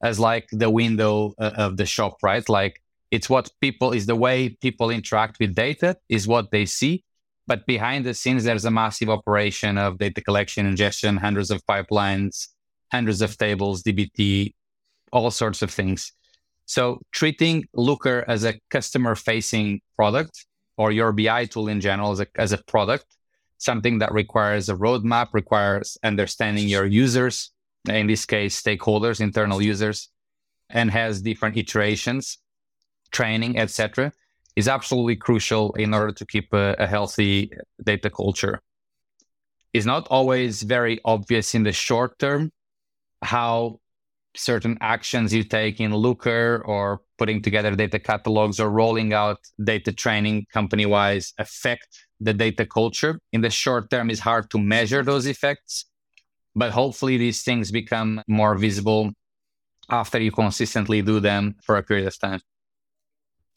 as 0.01 0.19
like 0.19 0.47
the 0.51 0.69
window 0.69 1.33
uh, 1.39 1.51
of 1.55 1.77
the 1.77 1.85
shop, 1.85 2.17
right? 2.21 2.47
Like 2.49 2.81
it's 3.11 3.29
what 3.29 3.49
people 3.61 3.93
is 3.93 4.05
the 4.05 4.15
way 4.15 4.49
people 4.61 4.89
interact 4.89 5.37
with 5.39 5.55
data 5.55 5.95
is 6.09 6.27
what 6.27 6.51
they 6.51 6.65
see 6.65 7.03
but 7.45 7.65
behind 7.65 8.05
the 8.05 8.13
scenes, 8.13 8.45
there's 8.45 8.65
a 8.65 8.71
massive 8.71 9.09
operation 9.09 9.77
of 9.77 9.97
data 9.97 10.21
collection, 10.21 10.65
ingestion, 10.65 11.17
hundreds 11.17 11.51
of 11.51 11.65
pipelines, 11.65 12.47
hundreds 12.91 13.21
of 13.21 13.37
tables, 13.37 13.83
DBT, 13.83 14.53
all 15.11 15.29
sorts 15.29 15.61
of 15.61 15.69
things. 15.69 16.13
So 16.65 17.01
treating 17.11 17.65
Looker 17.73 18.23
as 18.27 18.45
a 18.45 18.57
customer 18.69 19.15
facing 19.15 19.81
product 19.97 20.45
or 20.77 20.91
your 20.91 21.11
BI 21.11 21.45
tool 21.45 21.67
in 21.67 21.81
general 21.81 22.11
as 22.11 22.21
a, 22.21 22.27
as 22.35 22.53
a 22.53 22.59
product, 22.65 23.05
something 23.63 23.99
that 23.99 24.11
requires 24.11 24.69
a 24.69 24.75
roadmap, 24.75 25.29
requires 25.33 25.97
understanding 26.03 26.67
your 26.67 26.85
users, 26.85 27.51
in 27.87 28.07
this 28.07 28.25
case, 28.25 28.61
stakeholders, 28.61 29.19
internal 29.19 29.61
users, 29.61 30.09
and 30.69 30.91
has 30.91 31.21
different 31.21 31.57
iterations, 31.57 32.37
training, 33.11 33.57
etc 33.57 34.11
is 34.55 34.67
absolutely 34.67 35.15
crucial 35.15 35.73
in 35.73 35.93
order 35.93 36.11
to 36.11 36.25
keep 36.25 36.53
a, 36.53 36.75
a 36.79 36.87
healthy 36.87 37.51
data 37.83 38.09
culture. 38.09 38.61
It's 39.73 39.85
not 39.85 40.07
always 40.09 40.61
very 40.61 40.99
obvious 41.03 41.55
in 41.55 41.63
the 41.63 41.71
short 41.71 42.19
term 42.19 42.51
how 43.23 43.79
certain 44.35 44.77
actions 44.81 45.33
you 45.33 45.43
take 45.43 45.79
in 45.79 45.93
Looker 45.93 46.61
or 46.65 47.01
putting 47.17 47.41
together 47.41 47.75
data 47.75 47.99
catalogs 47.99 48.59
or 48.59 48.69
rolling 48.69 49.13
out 49.13 49.39
data 49.63 49.91
training 49.91 50.45
company 50.51 50.85
wise 50.85 51.33
affect 51.37 52.07
the 52.23 52.33
data 52.33 52.65
culture. 52.65 53.19
In 53.31 53.41
the 53.41 53.49
short 53.49 53.89
term, 53.89 54.09
it's 54.09 54.19
hard 54.19 54.49
to 54.51 54.59
measure 54.59 55.03
those 55.03 55.25
effects, 55.25 55.85
but 56.55 56.71
hopefully 56.71 57.17
these 57.17 57.43
things 57.43 57.71
become 57.71 58.21
more 58.27 58.55
visible 58.55 59.11
after 59.89 60.19
you 60.19 60.31
consistently 60.31 61.01
do 61.01 61.19
them 61.19 61.55
for 61.63 61.75
a 61.77 61.83
period 61.83 62.07
of 62.07 62.17
time. 62.19 62.39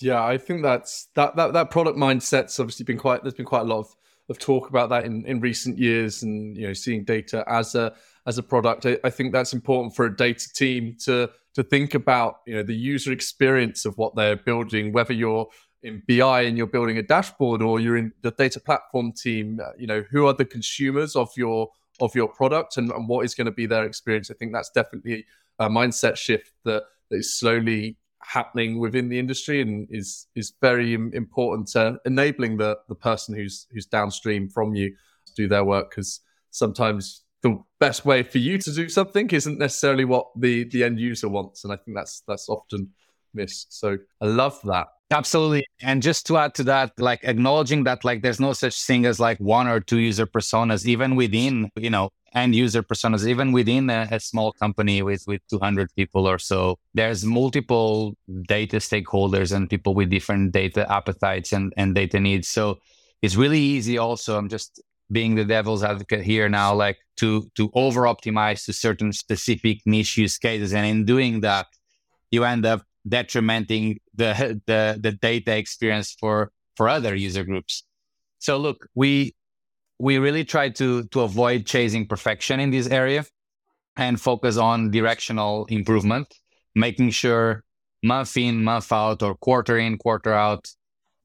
Yeah, 0.00 0.22
I 0.22 0.36
think 0.38 0.62
that's 0.62 1.08
that 1.14 1.36
that 1.36 1.52
that 1.54 1.70
product 1.70 1.96
mindset's 1.96 2.60
obviously 2.60 2.84
been 2.84 2.98
quite. 2.98 3.22
There's 3.22 3.34
been 3.34 3.46
quite 3.46 3.62
a 3.62 3.64
lot 3.64 3.78
of, 3.78 3.96
of 4.28 4.38
talk 4.38 4.68
about 4.68 4.90
that 4.90 5.04
in, 5.04 5.24
in 5.24 5.40
recent 5.40 5.78
years, 5.78 6.22
and 6.22 6.56
you 6.56 6.66
know, 6.66 6.74
seeing 6.74 7.04
data 7.04 7.44
as 7.46 7.74
a 7.74 7.94
as 8.26 8.36
a 8.36 8.42
product. 8.42 8.84
I, 8.84 8.98
I 9.04 9.10
think 9.10 9.32
that's 9.32 9.54
important 9.54 9.96
for 9.96 10.04
a 10.04 10.14
data 10.14 10.52
team 10.52 10.96
to 11.04 11.30
to 11.54 11.62
think 11.62 11.94
about 11.94 12.40
you 12.46 12.56
know 12.56 12.62
the 12.62 12.74
user 12.74 13.10
experience 13.10 13.86
of 13.86 13.96
what 13.96 14.14
they're 14.14 14.36
building, 14.36 14.92
whether 14.92 15.14
you're 15.14 15.46
in 15.86 16.02
BI 16.08 16.42
and 16.42 16.56
you're 16.58 16.66
building 16.66 16.98
a 16.98 17.02
dashboard 17.02 17.62
or 17.62 17.80
you're 17.80 17.96
in 17.96 18.12
the 18.22 18.32
data 18.32 18.60
platform 18.60 19.12
team. 19.12 19.60
Uh, 19.64 19.70
you 19.78 19.86
know, 19.86 20.04
who 20.10 20.26
are 20.26 20.32
the 20.32 20.44
consumers 20.44 21.16
of 21.16 21.30
your 21.36 21.70
of 22.00 22.14
your 22.14 22.28
product 22.28 22.76
and, 22.76 22.90
and 22.90 23.08
what 23.08 23.24
is 23.24 23.34
going 23.34 23.46
to 23.46 23.52
be 23.52 23.66
their 23.66 23.84
experience. 23.84 24.30
I 24.30 24.34
think 24.34 24.52
that's 24.52 24.70
definitely 24.70 25.24
a 25.58 25.68
mindset 25.68 26.16
shift 26.16 26.52
that, 26.64 26.82
that 27.10 27.16
is 27.16 27.38
slowly 27.38 27.96
happening 28.22 28.78
within 28.78 29.08
the 29.08 29.18
industry 29.18 29.62
and 29.62 29.86
is 29.90 30.26
is 30.34 30.52
very 30.60 30.94
important 30.94 31.68
to 31.68 31.98
enabling 32.04 32.56
the 32.56 32.76
the 32.88 32.94
person 32.94 33.34
who's 33.34 33.66
who's 33.72 33.86
downstream 33.86 34.48
from 34.48 34.74
you 34.74 34.90
to 35.26 35.34
do 35.36 35.46
their 35.46 35.64
work 35.64 35.90
because 35.90 36.20
sometimes 36.50 37.22
the 37.42 37.56
best 37.78 38.04
way 38.04 38.24
for 38.24 38.38
you 38.38 38.58
to 38.58 38.72
do 38.72 38.88
something 38.88 39.28
isn't 39.30 39.58
necessarily 39.58 40.04
what 40.04 40.26
the 40.36 40.64
the 40.64 40.82
end 40.82 40.98
user 40.98 41.28
wants 41.28 41.62
and 41.62 41.72
i 41.72 41.76
think 41.76 41.96
that's 41.96 42.22
that's 42.26 42.48
often 42.48 42.90
missed 43.36 43.72
so 43.72 43.96
i 44.20 44.26
love 44.26 44.58
that 44.64 44.88
Absolutely. 45.10 45.66
And 45.82 46.02
just 46.02 46.26
to 46.26 46.36
add 46.36 46.54
to 46.56 46.64
that, 46.64 46.92
like 46.98 47.20
acknowledging 47.22 47.84
that 47.84 48.04
like 48.04 48.22
there's 48.22 48.40
no 48.40 48.52
such 48.52 48.82
thing 48.82 49.06
as 49.06 49.20
like 49.20 49.38
one 49.38 49.68
or 49.68 49.78
two 49.78 49.98
user 49.98 50.26
personas, 50.26 50.84
even 50.84 51.14
within, 51.14 51.70
you 51.76 51.90
know, 51.90 52.10
end 52.34 52.56
user 52.56 52.82
personas, 52.82 53.26
even 53.26 53.52
within 53.52 53.88
a, 53.88 54.08
a 54.10 54.18
small 54.18 54.52
company 54.52 55.02
with, 55.02 55.24
with 55.28 55.40
200 55.48 55.94
people 55.94 56.26
or 56.26 56.38
so, 56.38 56.76
there's 56.94 57.24
multiple 57.24 58.16
data 58.48 58.78
stakeholders 58.78 59.54
and 59.54 59.70
people 59.70 59.94
with 59.94 60.10
different 60.10 60.52
data 60.52 60.90
appetites 60.92 61.52
and, 61.52 61.72
and 61.76 61.94
data 61.94 62.18
needs. 62.18 62.48
So 62.48 62.78
it's 63.22 63.36
really 63.36 63.60
easy 63.60 63.98
also. 63.98 64.36
I'm 64.36 64.48
just 64.48 64.82
being 65.12 65.36
the 65.36 65.44
devil's 65.44 65.84
advocate 65.84 66.22
here 66.22 66.48
now, 66.48 66.74
like 66.74 66.98
to, 67.18 67.48
to 67.54 67.70
over 67.74 68.02
optimize 68.02 68.64
to 68.64 68.72
certain 68.72 69.12
specific 69.12 69.78
niche 69.86 70.18
use 70.18 70.36
cases. 70.36 70.74
And 70.74 70.84
in 70.84 71.04
doing 71.04 71.42
that, 71.42 71.68
you 72.32 72.42
end 72.42 72.66
up 72.66 72.82
detrimenting 73.06 73.98
the, 74.14 74.60
the, 74.66 74.98
the 75.00 75.12
data 75.12 75.56
experience 75.56 76.16
for, 76.18 76.50
for 76.76 76.88
other 76.88 77.14
user 77.14 77.44
groups. 77.44 77.84
So 78.38 78.58
look, 78.58 78.88
we, 78.94 79.34
we 79.98 80.18
really 80.18 80.44
try 80.44 80.70
to, 80.70 81.04
to 81.04 81.20
avoid 81.22 81.66
chasing 81.66 82.06
perfection 82.06 82.60
in 82.60 82.70
this 82.70 82.88
area 82.88 83.24
and 83.96 84.20
focus 84.20 84.56
on 84.56 84.90
directional 84.90 85.66
improvement, 85.66 86.34
making 86.74 87.10
sure 87.10 87.64
month 88.02 88.36
in, 88.36 88.62
month 88.62 88.92
out, 88.92 89.22
or 89.22 89.34
quarter 89.34 89.78
in, 89.78 89.98
quarter 89.98 90.32
out, 90.32 90.68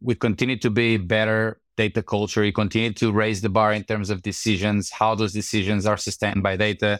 we 0.01 0.15
continue 0.15 0.57
to 0.57 0.69
be 0.69 0.97
better 0.97 1.59
data 1.77 2.01
culture. 2.01 2.41
We 2.41 2.51
continue 2.51 2.93
to 2.93 3.11
raise 3.11 3.41
the 3.41 3.49
bar 3.49 3.73
in 3.73 3.83
terms 3.83 4.09
of 4.09 4.21
decisions, 4.21 4.89
how 4.89 5.15
those 5.15 5.33
decisions 5.33 5.85
are 5.85 5.97
sustained 5.97 6.43
by 6.43 6.57
data. 6.57 6.99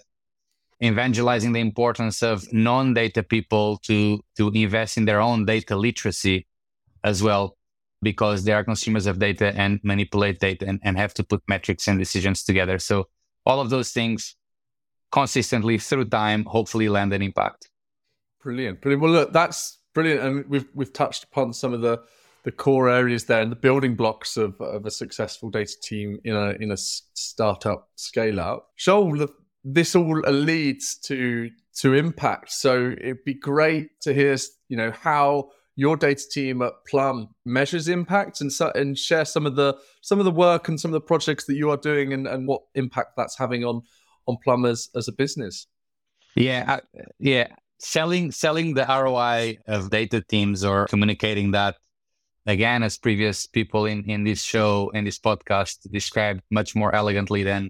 Evangelizing 0.84 1.54
the 1.54 1.60
importance 1.60 2.24
of 2.24 2.52
non-data 2.52 3.24
people 3.24 3.78
to 3.84 4.20
to 4.38 4.50
invest 4.50 4.98
in 4.98 5.06
their 5.06 5.22
own 5.22 5.46
data 5.46 5.76
literacy 5.76 6.48
as 7.04 7.22
well 7.22 7.58
because 8.02 8.44
they 8.44 8.52
are 8.52 8.63
consumers 8.63 9.06
of 9.06 9.20
data 9.20 9.54
and 9.56 9.80
manipulate 9.84 10.39
data 10.39 10.65
and, 10.67 10.80
and 10.84 10.98
have 10.98 11.13
to 11.13 11.24
put 11.24 11.44
metrics 11.48 11.88
and 11.88 12.00
decisions 12.00 12.44
together. 12.44 12.80
So 12.80 13.10
all 13.46 13.60
of 13.60 13.70
those 13.70 13.91
things 13.91 14.36
consistently 15.12 15.78
through 15.78 16.06
time 16.06 16.46
hopefully 16.46 16.89
land 16.89 17.13
an 17.13 17.22
impact. 17.22 17.70
Brilliant 18.41 18.82
brilliant. 18.82 19.04
Well 19.04 19.12
look 19.12 19.34
that's 19.34 19.80
brilliant 19.94 20.22
and 20.22 20.46
we've 20.48 20.67
we've 20.74 20.94
touched 20.94 21.26
upon 21.26 21.54
some 21.54 21.74
of 21.74 21.82
the 21.82 22.02
the 22.44 22.52
core 22.52 22.89
areas 22.89 23.26
there 23.26 23.41
and 23.41 23.52
the 23.52 23.56
building 23.56 23.96
blocks 23.96 24.36
of, 24.36 24.60
of 24.62 24.86
a 24.86 24.91
successful 24.91 25.52
data 25.52 25.76
team 25.84 26.20
in 26.24 26.36
a 26.36 26.52
in 26.60 26.72
a 26.72 26.78
startup 26.78 27.89
scale 27.96 28.39
up. 28.39 28.70
Joao, 28.78 29.30
this 29.63 29.95
all 29.95 30.19
leads 30.21 30.97
to 30.97 31.50
to 31.78 31.93
impact. 31.93 32.52
So 32.52 32.93
it'd 33.00 33.24
be 33.24 33.34
great 33.34 34.02
to 34.02 34.13
hear, 34.13 34.36
you 34.67 34.78
know, 34.78 34.91
how 34.91 35.50
your 35.76 35.95
data 35.95 36.24
team 36.30 36.62
at 36.62 36.74
Plum 36.88 37.30
measures 37.45 37.88
impact 37.88 38.41
and 38.41 38.52
so, 38.52 38.71
and 38.76 38.97
share 38.97 39.26
some 39.26 39.45
of 39.45 39.56
the 39.56 39.78
some 40.02 40.19
of 40.19 40.26
the 40.26 40.32
work 40.32 40.67
and 40.67 40.80
some 40.80 40.89
of 40.89 40.93
the 40.93 41.02
projects 41.02 41.45
that 41.45 41.56
you 41.56 41.69
are 41.69 41.78
doing 41.78 42.13
and, 42.13 42.28
and 42.28 42.47
what 42.47 42.62
impact 42.76 43.12
that's 43.17 43.38
having 43.38 43.63
on 43.63 43.82
on 44.28 44.38
Plum 44.43 44.65
as, 44.65 44.89
as 44.95 45.08
a 45.08 45.12
business. 45.12 45.67
Yeah, 46.36 46.65
uh, 46.67 47.02
yeah. 47.19 47.47
Selling 47.80 48.32
selling 48.32 48.74
the 48.74 48.86
ROI 48.88 49.58
of 49.67 49.89
data 49.89 50.21
teams 50.21 50.63
or 50.63 50.86
communicating 50.88 51.52
that 51.52 51.78
again, 52.45 52.84
as 52.84 52.97
previous 52.97 53.47
people 53.47 53.86
in 53.86 54.04
in 54.10 54.24
this 54.24 54.43
show 54.43 54.91
in 54.93 55.06
this 55.06 55.19
podcast 55.19 55.89
described 55.91 56.41
much 56.52 56.76
more 56.76 56.93
elegantly 56.93 57.43
than 57.43 57.69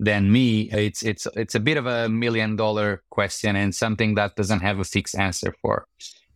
than 0.00 0.30
me, 0.30 0.70
it's 0.70 1.02
it's 1.02 1.26
it's 1.34 1.54
a 1.54 1.60
bit 1.60 1.76
of 1.76 1.86
a 1.86 2.08
million 2.08 2.56
dollar 2.56 3.02
question 3.10 3.56
and 3.56 3.74
something 3.74 4.14
that 4.14 4.36
doesn't 4.36 4.60
have 4.60 4.78
a 4.78 4.84
fixed 4.84 5.16
answer 5.16 5.54
for. 5.60 5.86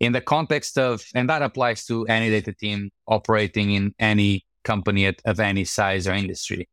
In 0.00 0.12
the 0.12 0.20
context 0.20 0.78
of, 0.78 1.04
and 1.14 1.28
that 1.30 1.42
applies 1.42 1.86
to 1.86 2.04
any 2.06 2.28
data 2.28 2.52
team 2.52 2.90
operating 3.06 3.72
in 3.72 3.94
any 4.00 4.44
company 4.64 5.06
at, 5.06 5.22
of 5.24 5.38
any 5.38 5.64
size 5.64 6.08
or 6.08 6.12
industry, 6.12 6.68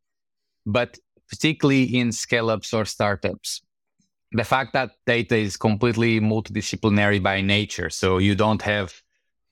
but 0.66 0.98
particularly 1.28 1.84
in 1.84 2.10
scale 2.10 2.50
ups 2.50 2.74
or 2.74 2.84
startups, 2.84 3.62
the 4.32 4.42
fact 4.42 4.72
that 4.72 4.90
data 5.06 5.36
is 5.36 5.56
completely 5.56 6.20
multidisciplinary 6.20 7.22
by 7.22 7.40
nature, 7.40 7.88
so 7.88 8.18
you 8.18 8.34
don't 8.34 8.62
have 8.62 8.92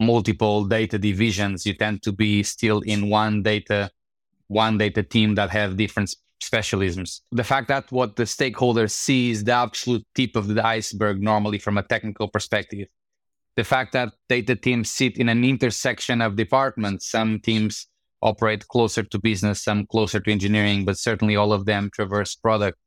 multiple 0.01 0.64
data 0.64 0.98
divisions, 0.98 1.64
you 1.64 1.74
tend 1.74 2.03
to 2.03 2.12
be 2.12 2.42
still 2.42 2.81
in 2.81 3.09
one 3.09 3.42
data 3.42 3.90
one 4.48 4.79
data 4.79 5.03
team 5.03 5.35
that 5.35 5.51
have 5.51 5.77
different 5.77 6.16
specialisms. 6.40 7.20
The 7.33 7.44
fact 7.44 7.68
that 7.68 7.90
what 7.90 8.16
the 8.16 8.24
stakeholders 8.24 8.90
see 8.90 9.31
is 9.31 9.44
the 9.44 9.53
absolute 9.53 10.07
tip 10.14 10.37
of 10.37 10.48
the 10.48 10.64
iceberg 10.64 11.22
normally 11.22 11.59
from 11.59 11.79
a 11.79 11.83
technical 11.83 12.29
perspective. 12.29 12.88
The 13.57 13.64
fact 13.64 13.92
that 13.92 14.12
data 14.29 14.55
teams 14.55 14.90
sit 14.90 15.18
in 15.18 15.29
an 15.29 15.44
intersection 15.44 16.20
of 16.20 16.37
departments, 16.37 17.11
some 17.11 17.40
teams 17.40 17.88
operate 18.22 18.66
closer 18.68 19.03
to 19.03 19.18
business, 19.18 19.62
some 19.62 19.87
closer 19.87 20.20
to 20.20 20.31
engineering, 20.31 20.85
but 20.85 20.98
certainly 20.98 21.37
all 21.37 21.53
of 21.53 21.66
them 21.66 21.90
traverse 21.92 22.35
product 22.35 22.79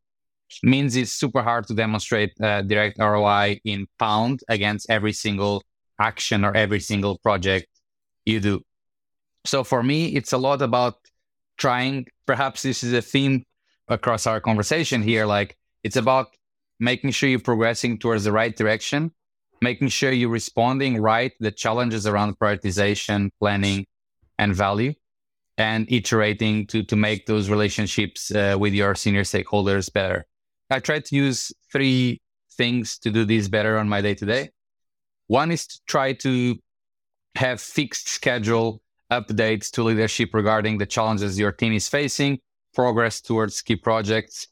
means 0.63 0.95
it's 0.95 1.11
super 1.11 1.41
hard 1.41 1.67
to 1.67 1.73
demonstrate 1.73 2.31
uh, 2.41 2.61
direct 2.61 2.99
ROI 2.99 3.59
in 3.63 3.87
pound 3.99 4.41
against 4.49 4.89
every 4.89 5.13
single 5.13 5.63
action 5.99 6.43
or 6.43 6.55
every 6.55 6.79
single 6.79 7.17
project 7.19 7.67
you 8.25 8.39
do. 8.39 8.61
So 9.45 9.63
for 9.63 9.81
me, 9.81 10.07
it's 10.07 10.33
a 10.33 10.37
lot 10.37 10.61
about 10.61 10.95
trying, 11.61 12.07
perhaps 12.25 12.63
this 12.63 12.83
is 12.83 12.91
a 12.91 13.03
theme 13.03 13.45
across 13.87 14.25
our 14.25 14.41
conversation 14.41 15.03
here. 15.03 15.27
Like 15.27 15.55
it's 15.83 15.95
about 15.95 16.35
making 16.79 17.11
sure 17.11 17.29
you're 17.29 17.39
progressing 17.39 17.99
towards 17.99 18.23
the 18.23 18.31
right 18.31 18.55
direction, 18.55 19.11
making 19.61 19.89
sure 19.89 20.11
you're 20.11 20.37
responding 20.41 20.99
right 20.99 21.31
the 21.39 21.51
challenges 21.51 22.07
around 22.07 22.39
prioritization, 22.39 23.29
planning, 23.39 23.85
and 24.39 24.55
value, 24.55 24.93
and 25.59 25.85
iterating 25.91 26.65
to 26.65 26.81
to 26.83 26.95
make 26.95 27.27
those 27.27 27.47
relationships 27.47 28.31
uh, 28.31 28.55
with 28.59 28.73
your 28.73 28.95
senior 28.95 29.23
stakeholders 29.23 29.93
better. 29.93 30.25
I 30.71 30.79
try 30.79 30.99
to 30.99 31.15
use 31.15 31.53
three 31.71 32.21
things 32.57 32.97
to 33.03 33.11
do 33.11 33.23
this 33.23 33.47
better 33.47 33.77
on 33.77 33.87
my 33.87 34.01
day 34.01 34.15
to 34.15 34.25
day. 34.25 34.49
One 35.27 35.51
is 35.51 35.67
to 35.67 35.79
try 35.85 36.13
to 36.25 36.57
have 37.35 37.61
fixed 37.61 38.07
schedule 38.09 38.81
updates 39.11 39.69
to 39.71 39.83
leadership 39.83 40.33
regarding 40.33 40.77
the 40.77 40.85
challenges 40.85 41.37
your 41.37 41.51
team 41.51 41.73
is 41.73 41.87
facing, 41.87 42.39
progress 42.73 43.21
towards 43.21 43.61
key 43.61 43.75
projects, 43.75 44.47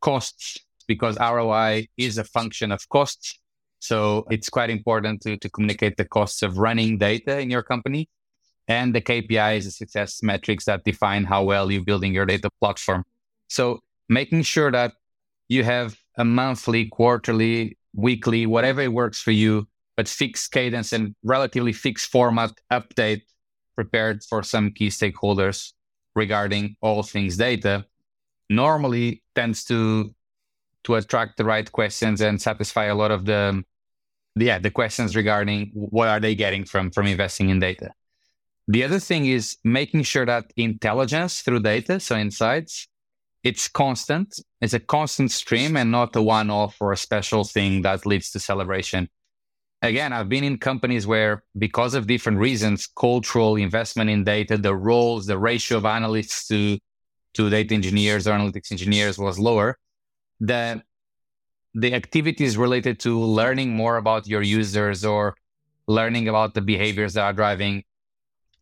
costs, 0.00 0.58
because 0.86 1.18
ROI 1.18 1.88
is 1.96 2.16
a 2.18 2.24
function 2.24 2.72
of 2.72 2.88
costs. 2.88 3.38
So 3.80 4.24
it's 4.30 4.48
quite 4.48 4.70
important 4.70 5.22
to, 5.22 5.36
to 5.36 5.50
communicate 5.50 5.96
the 5.96 6.04
costs 6.04 6.42
of 6.42 6.58
running 6.58 6.98
data 6.98 7.38
in 7.38 7.50
your 7.50 7.62
company 7.62 8.08
and 8.66 8.94
the 8.94 9.00
KPIs, 9.00 9.64
the 9.64 9.70
success 9.70 10.22
metrics 10.22 10.64
that 10.64 10.84
define 10.84 11.24
how 11.24 11.44
well 11.44 11.70
you're 11.70 11.84
building 11.84 12.12
your 12.12 12.26
data 12.26 12.50
platform. 12.60 13.04
So 13.48 13.80
making 14.08 14.42
sure 14.42 14.70
that 14.70 14.92
you 15.48 15.64
have 15.64 15.96
a 16.16 16.24
monthly, 16.24 16.86
quarterly, 16.86 17.78
weekly, 17.94 18.46
whatever 18.46 18.90
works 18.90 19.20
for 19.20 19.30
you, 19.30 19.66
but 19.96 20.08
fixed 20.08 20.52
cadence 20.52 20.92
and 20.92 21.14
relatively 21.24 21.72
fixed 21.72 22.10
format 22.10 22.52
update 22.70 23.22
prepared 23.78 24.24
for 24.24 24.42
some 24.42 24.72
key 24.72 24.88
stakeholders 24.88 25.72
regarding 26.16 26.64
all 26.80 27.04
things 27.04 27.36
data 27.36 27.74
normally 28.50 29.22
tends 29.36 29.58
to 29.70 30.12
to 30.82 30.96
attract 30.96 31.36
the 31.36 31.44
right 31.44 31.70
questions 31.70 32.20
and 32.20 32.42
satisfy 32.42 32.86
a 32.86 32.98
lot 33.02 33.12
of 33.12 33.24
the 33.24 33.62
yeah 34.34 34.58
the 34.58 34.74
questions 34.80 35.14
regarding 35.14 35.70
what 35.74 36.08
are 36.08 36.18
they 36.18 36.34
getting 36.34 36.64
from 36.64 36.90
from 36.90 37.06
investing 37.06 37.50
in 37.50 37.60
data. 37.60 37.88
The 38.66 38.82
other 38.86 39.00
thing 39.08 39.26
is 39.26 39.56
making 39.80 40.02
sure 40.02 40.26
that 40.26 40.52
intelligence 40.56 41.42
through 41.42 41.62
data 41.74 42.00
so 42.00 42.16
insights 42.16 42.88
it's 43.44 43.68
constant. 43.68 44.28
It's 44.60 44.74
a 44.74 44.80
constant 44.96 45.30
stream 45.30 45.76
and 45.76 45.92
not 45.92 46.16
a 46.16 46.22
one-off 46.22 46.74
or 46.80 46.90
a 46.92 46.96
special 46.96 47.44
thing 47.44 47.82
that 47.82 48.04
leads 48.04 48.32
to 48.32 48.40
celebration 48.40 49.08
again, 49.82 50.12
I've 50.12 50.28
been 50.28 50.44
in 50.44 50.58
companies 50.58 51.06
where, 51.06 51.42
because 51.56 51.94
of 51.94 52.06
different 52.06 52.38
reasons, 52.38 52.86
cultural 52.86 53.56
investment 53.56 54.10
in 54.10 54.24
data, 54.24 54.56
the 54.56 54.74
roles, 54.74 55.26
the 55.26 55.38
ratio 55.38 55.78
of 55.78 55.84
analysts 55.84 56.46
to 56.48 56.78
to 57.34 57.50
data 57.50 57.74
engineers 57.74 58.26
or 58.26 58.32
analytics 58.32 58.72
engineers 58.72 59.18
was 59.18 59.38
lower. 59.38 59.78
The 60.40 60.82
the 61.74 61.94
activities 61.94 62.56
related 62.56 62.98
to 63.00 63.20
learning 63.20 63.70
more 63.76 63.98
about 63.98 64.26
your 64.26 64.42
users 64.42 65.04
or 65.04 65.36
learning 65.86 66.28
about 66.28 66.54
the 66.54 66.60
behaviors 66.60 67.14
that 67.14 67.22
are 67.22 67.32
driving 67.32 67.84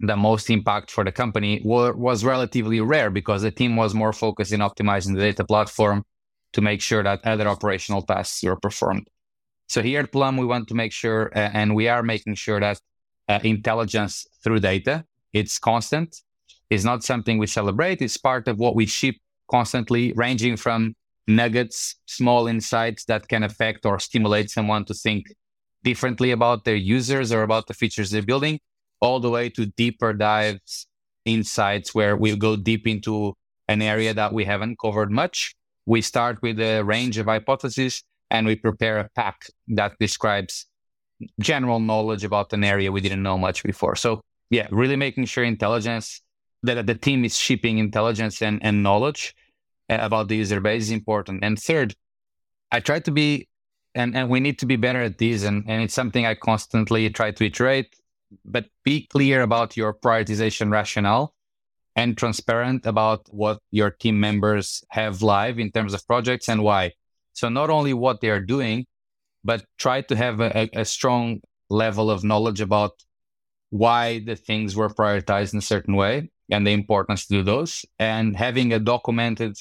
the 0.01 0.17
most 0.17 0.51
impact 0.51 0.91
for 0.91 1.05
the 1.05 1.13
company 1.13 1.63
were, 1.65 1.93
was 1.95 2.25
relatively 2.25 2.81
rare 2.81 3.11
because 3.11 3.43
the 3.43 3.51
team 3.51 3.77
was 3.77 3.95
more 3.95 4.13
focused 4.13 4.53
in 4.53 4.61
optimizing 4.61 5.15
the 5.15 5.21
data 5.21 5.45
platform 5.45 6.05
to 6.53 6.61
make 6.61 6.83
sure 6.83 7.03
that 7.03 7.25
other 7.25 7.49
operational 7.49 8.03
tasks 8.03 8.43
were 8.43 8.57
performed. 8.57 9.09
So 9.69 9.83
here 9.83 10.01
at 10.01 10.13
Plum, 10.13 10.37
we 10.37 10.47
want 10.47 10.69
to 10.69 10.75
make 10.75 10.93
sure, 10.93 11.31
uh, 11.35 11.51
and 11.53 11.75
we 11.75 11.89
are 11.89 12.03
making 12.03 12.37
sure 12.37 12.61
that 12.61 12.81
uh, 13.29 13.41
intelligence 13.43 14.27
through 14.43 14.61
data, 14.61 15.05
it's 15.33 15.59
constant. 15.59 16.17
It's 16.71 16.85
not 16.85 17.05
something 17.05 17.39
we 17.39 17.47
celebrate. 17.47 18.01
It's 18.01 18.17
part 18.17 18.49
of 18.49 18.59
what 18.59 18.75
we 18.75 18.87
ship 18.87 19.17
constantly, 19.51 20.13
ranging 20.15 20.57
from 20.57 20.95
nuggets, 21.27 21.97
small 22.07 22.47
insights 22.47 23.05
that 23.07 23.29
can 23.29 23.43
affect 23.43 23.85
or 23.85 23.99
stimulate 23.99 24.51
someone 24.51 24.85
to 24.85 24.95
think 24.95 25.27
differently 25.83 26.31
about 26.31 26.65
their 26.65 26.77
users 26.77 27.33
or 27.33 27.43
about 27.43 27.67
the 27.67 27.75
features 27.75 28.11
they're 28.11 28.23
building, 28.23 28.59
all 29.01 29.21
the 29.21 29.31
way 29.31 29.49
to 29.51 29.67
deeper 29.67 30.13
dives, 30.13 30.87
insights 31.25 31.95
where 31.95 32.17
we 32.17 32.37
go 32.37 32.57
deep 32.57 32.87
into 32.87 33.35
an 33.69 33.83
area 33.83 34.15
that 34.15 34.33
we 34.33 34.45
haven't 34.45 34.79
covered 34.79 35.11
much. 35.11 35.55
We 35.87 36.01
start 36.01 36.41
with 36.43 36.61
a 36.61 36.83
range 36.83 37.19
of 37.19 37.27
hypotheses 37.27 38.03
and 38.31 38.47
we 38.47 38.57
prepare 38.57 38.99
a 38.99 39.09
pack 39.15 39.47
that 39.69 39.93
describes 39.99 40.67
general 41.41 41.81
knowledge 41.81 42.25
about 42.25 42.53
an 42.53 42.65
area 42.65 42.93
we 42.93 43.01
didn't 43.01 43.23
know 43.23 43.39
much 43.39 43.63
before. 43.63 43.97
So 43.97 44.21
yeah, 44.51 44.69
really 44.71 44.97
making 44.97 45.27
sure 45.27 45.45
intelligence 45.45 46.21
that 46.63 46.87
the 46.87 46.95
team 46.95 47.25
is 47.25 47.37
shipping 47.37 47.79
intelligence 47.79 48.43
and, 48.43 48.61
and 48.63 48.83
knowledge 48.83 49.35
uh, 49.89 49.99
about 50.01 50.29
the 50.29 50.37
user 50.37 50.61
base 50.61 50.85
is 50.85 50.91
important. 50.91 51.45
And 51.45 51.59
third, 51.59 51.95
I 52.71 52.81
try 52.81 53.01
to 53.01 53.11
be 53.11 53.49
and, 53.95 54.15
and 54.15 54.29
we 54.29 54.41
need 54.41 54.59
to 54.59 54.67
be 54.67 54.77
better 54.77 55.01
at 55.01 55.19
this 55.19 55.45
and, 55.45 55.65
and 55.67 55.83
it's 55.83 55.95
something 55.95 56.27
I 56.27 56.35
constantly 56.35 57.09
try 57.09 57.31
to 57.31 57.47
iterate, 57.47 57.97
but 58.45 58.67
be 58.85 59.07
clear 59.07 59.41
about 59.41 59.77
your 59.77 59.95
prioritization 59.95 60.71
rationale 60.71 61.35
and 61.95 62.17
transparent 62.17 62.85
about 62.85 63.27
what 63.31 63.59
your 63.71 63.91
team 63.91 64.21
members 64.21 64.85
have 64.91 65.23
live 65.23 65.59
in 65.59 65.73
terms 65.73 65.95
of 65.95 66.07
projects 66.07 66.49
and 66.49 66.63
why. 66.63 66.93
So 67.37 67.49
not 67.49 67.71
only 67.71 67.95
what 67.95 68.21
they 68.21 68.31
are 68.31 68.41
doing, 68.41 68.87
but 69.45 69.65
try 69.79 70.01
to 70.03 70.17
have 70.17 70.41
a, 70.41 70.69
a 70.73 70.85
strong 70.85 71.41
level 71.71 72.11
of 72.11 72.25
knowledge 72.25 72.61
about 72.61 72.93
why 73.71 74.21
the 74.21 74.37
things 74.37 74.75
were 74.75 74.89
prioritized 74.89 75.53
in 75.53 75.59
a 75.59 75.63
certain 75.75 75.95
way 75.95 76.31
and 76.51 76.67
the 76.67 76.73
importance 76.73 77.27
to 77.27 77.35
do 77.35 77.43
those. 77.43 77.85
And 77.99 78.37
having 78.37 78.73
a 78.73 78.79
documented 78.79 79.57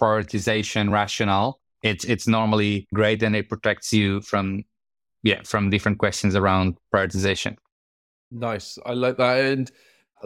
prioritization 0.00 0.90
rationale 0.90 1.60
it's 1.82 2.04
it's 2.04 2.26
normally 2.26 2.86
great 2.92 3.22
and 3.22 3.34
it 3.34 3.48
protects 3.48 3.92
you 3.92 4.20
from 4.20 4.64
yeah 5.22 5.40
from 5.44 5.70
different 5.70 5.98
questions 5.98 6.34
around 6.34 6.76
prioritization. 6.94 7.56
Nice, 8.30 8.78
I 8.86 8.92
like 8.92 9.16
that, 9.16 9.44
and 9.44 9.70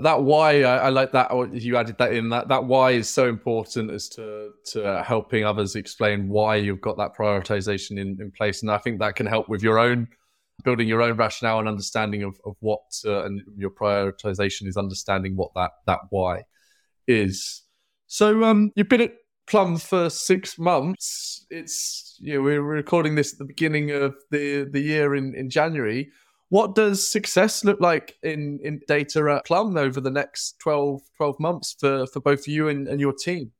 that 0.02 0.22
why 0.22 0.62
I, 0.62 0.76
I, 0.76 0.88
like 0.88 1.12
that 1.12 1.30
you 1.52 1.76
added 1.76 1.98
that 1.98 2.12
in 2.12 2.28
that 2.30 2.48
that 2.48 2.64
why 2.64 2.92
is 2.92 3.08
so 3.08 3.28
important 3.28 3.90
as 3.90 4.08
to 4.10 4.50
to 4.72 5.02
helping 5.04 5.44
others 5.44 5.76
explain 5.76 6.28
why 6.28 6.56
you've 6.56 6.80
got 6.80 6.96
that 6.96 7.14
prioritization 7.16 7.92
in, 7.92 8.18
in 8.20 8.32
place. 8.32 8.62
And 8.62 8.70
i 8.70 8.78
think 8.78 8.98
that 8.98 9.14
can 9.14 9.26
help 9.26 9.48
with 9.48 9.62
your 9.62 9.78
own 9.78 10.08
building 10.64 10.88
your 10.88 11.02
own 11.02 11.16
rationale 11.16 11.58
and 11.58 11.68
understanding 11.68 12.22
of, 12.22 12.38
of 12.44 12.54
what 12.60 12.82
uh, 13.04 13.24
and 13.24 13.42
your 13.56 13.70
prioritization 13.70 14.66
is 14.66 14.76
understanding 14.76 15.36
what 15.36 15.50
that 15.54 15.72
that 15.86 16.00
why 16.10 16.42
is. 17.06 17.62
So 18.06 18.42
um 18.44 18.72
you've 18.74 18.88
been 18.88 19.00
at 19.00 19.14
plum 19.46 19.76
for 19.76 20.10
six 20.10 20.58
months. 20.58 21.46
It's 21.50 22.16
you 22.20 22.34
know 22.34 22.42
we're 22.42 22.62
recording 22.62 23.14
this 23.14 23.32
at 23.32 23.38
the 23.38 23.44
beginning 23.44 23.92
of 23.92 24.16
the 24.30 24.68
the 24.70 24.80
year 24.80 25.14
in 25.14 25.34
in 25.34 25.50
january 25.50 26.10
what 26.54 26.76
does 26.76 27.04
success 27.04 27.64
look 27.64 27.80
like 27.80 28.16
in, 28.22 28.60
in 28.62 28.80
data 28.86 29.28
at 29.28 29.44
Plum 29.44 29.76
over 29.76 30.00
the 30.00 30.08
next 30.08 30.54
12, 30.60 31.00
12 31.16 31.40
months 31.40 31.74
for, 31.80 32.06
for 32.06 32.20
both 32.20 32.46
you 32.46 32.68
and, 32.68 32.86
and 32.86 33.00
your 33.00 33.12
team? 33.12 33.50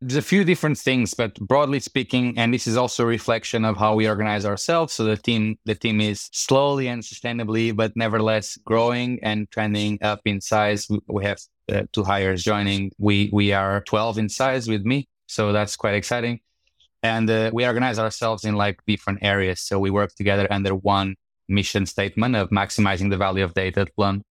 There's 0.00 0.16
a 0.16 0.22
few 0.22 0.42
different 0.42 0.78
things, 0.78 1.12
but 1.12 1.34
broadly 1.34 1.78
speaking, 1.78 2.38
and 2.38 2.54
this 2.54 2.66
is 2.66 2.74
also 2.74 3.02
a 3.02 3.06
reflection 3.06 3.66
of 3.66 3.76
how 3.76 3.94
we 3.94 4.08
organize 4.08 4.46
ourselves. 4.46 4.94
So 4.94 5.04
the 5.04 5.18
team, 5.18 5.58
the 5.66 5.74
team 5.74 6.00
is 6.00 6.30
slowly 6.32 6.88
and 6.88 7.02
sustainably, 7.02 7.76
but 7.76 7.94
nevertheless 7.96 8.56
growing 8.64 9.22
and 9.22 9.50
trending 9.50 9.98
up 10.00 10.22
in 10.24 10.40
size. 10.40 10.88
We 11.08 11.26
have 11.26 11.38
uh, 11.70 11.82
two 11.92 12.02
hires 12.02 12.42
joining. 12.42 12.92
We 12.96 13.28
we 13.30 13.52
are 13.52 13.82
12 13.82 14.16
in 14.16 14.28
size 14.30 14.68
with 14.68 14.86
me, 14.86 15.06
so 15.26 15.52
that's 15.52 15.76
quite 15.76 15.96
exciting. 15.96 16.40
And 17.02 17.28
uh, 17.28 17.50
we 17.52 17.66
organize 17.66 17.98
ourselves 17.98 18.46
in 18.46 18.54
like 18.54 18.80
different 18.86 19.18
areas. 19.20 19.60
So 19.60 19.78
we 19.78 19.90
work 19.90 20.14
together 20.14 20.46
under 20.50 20.74
one 20.74 21.16
mission 21.48 21.86
statement 21.86 22.36
of 22.36 22.50
maximizing 22.50 23.10
the 23.10 23.16
value 23.16 23.44
of 23.44 23.54
data 23.54 23.80
at 23.80 23.94
Plum. 23.94 24.22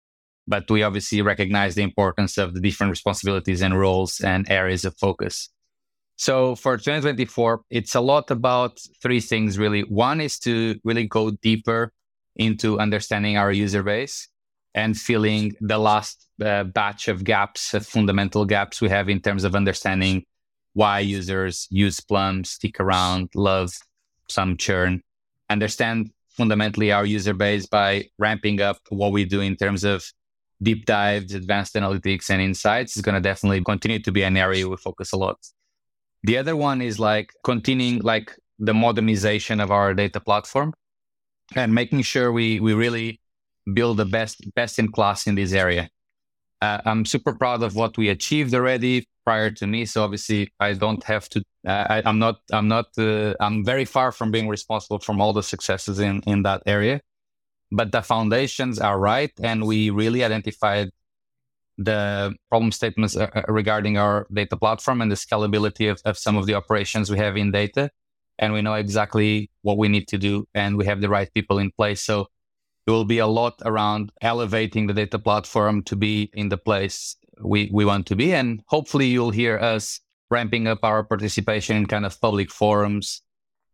But 0.47 0.69
we 0.69 0.83
obviously 0.83 1.21
recognize 1.21 1.75
the 1.75 1.83
importance 1.83 2.37
of 2.37 2.53
the 2.53 2.59
different 2.59 2.89
responsibilities 2.89 3.61
and 3.61 3.79
roles 3.79 4.19
and 4.21 4.49
areas 4.49 4.85
of 4.85 4.97
focus. 4.97 5.49
So 6.15 6.55
for 6.55 6.77
2024, 6.77 7.61
it's 7.69 7.95
a 7.95 8.01
lot 8.01 8.29
about 8.31 8.79
three 9.01 9.19
things 9.19 9.57
really. 9.57 9.81
One 9.81 10.21
is 10.21 10.37
to 10.39 10.79
really 10.83 11.07
go 11.07 11.31
deeper 11.31 11.93
into 12.35 12.79
understanding 12.79 13.37
our 13.37 13.51
user 13.51 13.83
base 13.83 14.27
and 14.73 14.97
filling 14.97 15.55
the 15.59 15.77
last 15.77 16.27
uh, 16.43 16.63
batch 16.63 17.07
of 17.07 17.23
gaps, 17.23 17.73
uh, 17.73 17.79
fundamental 17.79 18.45
gaps 18.45 18.81
we 18.81 18.89
have 18.89 19.09
in 19.09 19.19
terms 19.19 19.43
of 19.43 19.55
understanding 19.55 20.23
why 20.73 20.99
users 20.99 21.67
use 21.69 21.99
Plum, 21.99 22.43
stick 22.43 22.79
around, 22.79 23.29
love 23.35 23.73
some 24.29 24.57
churn, 24.57 25.01
understand 25.49 26.11
fundamentally 26.41 26.91
our 26.91 27.05
user 27.05 27.35
base 27.35 27.67
by 27.67 27.89
ramping 28.17 28.57
up 28.61 28.77
what 28.89 29.11
we 29.11 29.23
do 29.25 29.41
in 29.41 29.55
terms 29.55 29.83
of 29.83 29.97
deep 30.67 30.85
dives, 30.85 31.35
advanced 31.35 31.75
analytics, 31.75 32.31
and 32.31 32.41
insights 32.41 32.95
is 32.97 33.03
going 33.03 33.13
to 33.13 33.21
definitely 33.21 33.63
continue 33.63 34.01
to 34.01 34.11
be 34.11 34.23
an 34.23 34.35
area 34.35 34.67
we 34.67 34.75
focus 34.77 35.11
a 35.11 35.17
lot. 35.17 35.37
The 36.23 36.37
other 36.41 36.55
one 36.55 36.81
is 36.81 36.97
like 36.99 37.27
continuing 37.43 37.99
like 38.13 38.27
the 38.57 38.73
modernization 38.73 39.59
of 39.59 39.69
our 39.69 39.93
data 39.93 40.19
platform 40.19 40.73
and 41.55 41.75
making 41.75 42.01
sure 42.11 42.31
we 42.31 42.59
we 42.59 42.73
really 42.73 43.19
build 43.77 43.97
the 43.97 44.09
best 44.17 44.35
best 44.55 44.79
in 44.79 44.87
class 44.91 45.27
in 45.27 45.35
this 45.35 45.53
area. 45.53 45.89
Uh, 46.61 46.79
I'm 46.85 47.05
super 47.05 47.33
proud 47.33 47.63
of 47.63 47.75
what 47.75 47.97
we 47.97 48.09
achieved 48.09 48.53
already 48.53 49.07
prior 49.25 49.49
to 49.51 49.65
me. 49.67 49.85
So 49.85 50.03
obviously, 50.03 50.51
I 50.59 50.73
don't 50.73 51.03
have 51.03 51.27
to. 51.29 51.43
Uh, 51.67 52.01
I, 52.03 52.09
am 52.09 52.19
not. 52.19 52.41
I'm 52.51 52.67
not. 52.67 52.87
Uh, 52.97 53.33
I'm 53.39 53.65
very 53.65 53.85
far 53.85 54.11
from 54.11 54.31
being 54.31 54.47
responsible 54.47 54.99
from 54.99 55.19
all 55.21 55.33
the 55.33 55.43
successes 55.43 55.99
in 55.99 56.21
in 56.27 56.43
that 56.43 56.61
area. 56.65 57.01
But 57.71 57.91
the 57.91 58.01
foundations 58.01 58.79
are 58.79 58.99
right, 58.99 59.31
and 59.41 59.65
we 59.65 59.89
really 59.89 60.23
identified 60.23 60.89
the 61.77 62.35
problem 62.49 62.71
statements 62.71 63.15
uh, 63.15 63.29
uh, 63.33 63.41
regarding 63.47 63.97
our 63.97 64.27
data 64.31 64.57
platform 64.57 65.01
and 65.01 65.11
the 65.11 65.15
scalability 65.15 65.89
of, 65.89 66.01
of 66.05 66.17
some 66.17 66.37
of 66.37 66.45
the 66.45 66.53
operations 66.53 67.09
we 67.09 67.17
have 67.17 67.37
in 67.37 67.51
data. 67.51 67.89
And 68.37 68.53
we 68.53 68.61
know 68.61 68.73
exactly 68.73 69.49
what 69.61 69.77
we 69.77 69.87
need 69.87 70.07
to 70.09 70.17
do, 70.17 70.47
and 70.53 70.77
we 70.77 70.85
have 70.85 71.01
the 71.01 71.09
right 71.09 71.31
people 71.33 71.59
in 71.59 71.71
place. 71.71 72.01
So 72.01 72.27
will 72.91 73.05
be 73.05 73.19
a 73.19 73.27
lot 73.27 73.55
around 73.65 74.11
elevating 74.21 74.87
the 74.87 74.93
data 74.93 75.17
platform 75.17 75.81
to 75.83 75.95
be 75.95 76.29
in 76.33 76.49
the 76.49 76.57
place 76.57 77.15
we, 77.41 77.69
we 77.73 77.85
want 77.85 78.05
to 78.07 78.15
be. 78.15 78.33
And 78.33 78.61
hopefully 78.67 79.07
you'll 79.07 79.31
hear 79.31 79.57
us 79.57 79.99
ramping 80.29 80.67
up 80.67 80.79
our 80.83 81.03
participation 81.03 81.77
in 81.77 81.85
kind 81.85 82.05
of 82.05 82.19
public 82.21 82.51
forums, 82.51 83.21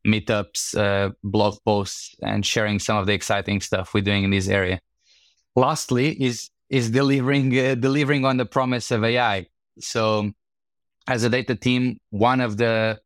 meetups, 0.06 0.78
uh, 0.78 1.12
blog 1.24 1.58
posts, 1.66 2.16
and 2.22 2.46
sharing 2.46 2.80
some 2.80 2.98
of 2.98 3.08
the 3.08 3.14
exciting 3.14 3.62
stuff 3.62 3.94
we're 3.94 4.02
doing 4.02 4.24
in 4.24 4.32
this 4.32 4.48
area. 4.48 4.80
Lastly, 5.56 6.12
is 6.22 6.50
is 6.70 6.92
delivering 6.92 7.58
uh, 7.58 7.76
delivering 7.76 8.26
on 8.26 8.38
the 8.38 8.46
promise 8.46 8.92
of 8.92 9.04
AI. 9.04 9.48
So, 9.80 10.32
as 11.08 11.24
a 11.24 11.30
data 11.30 11.56
team, 11.56 12.00
one 12.10 12.42
of 12.42 12.58
the 12.58 13.00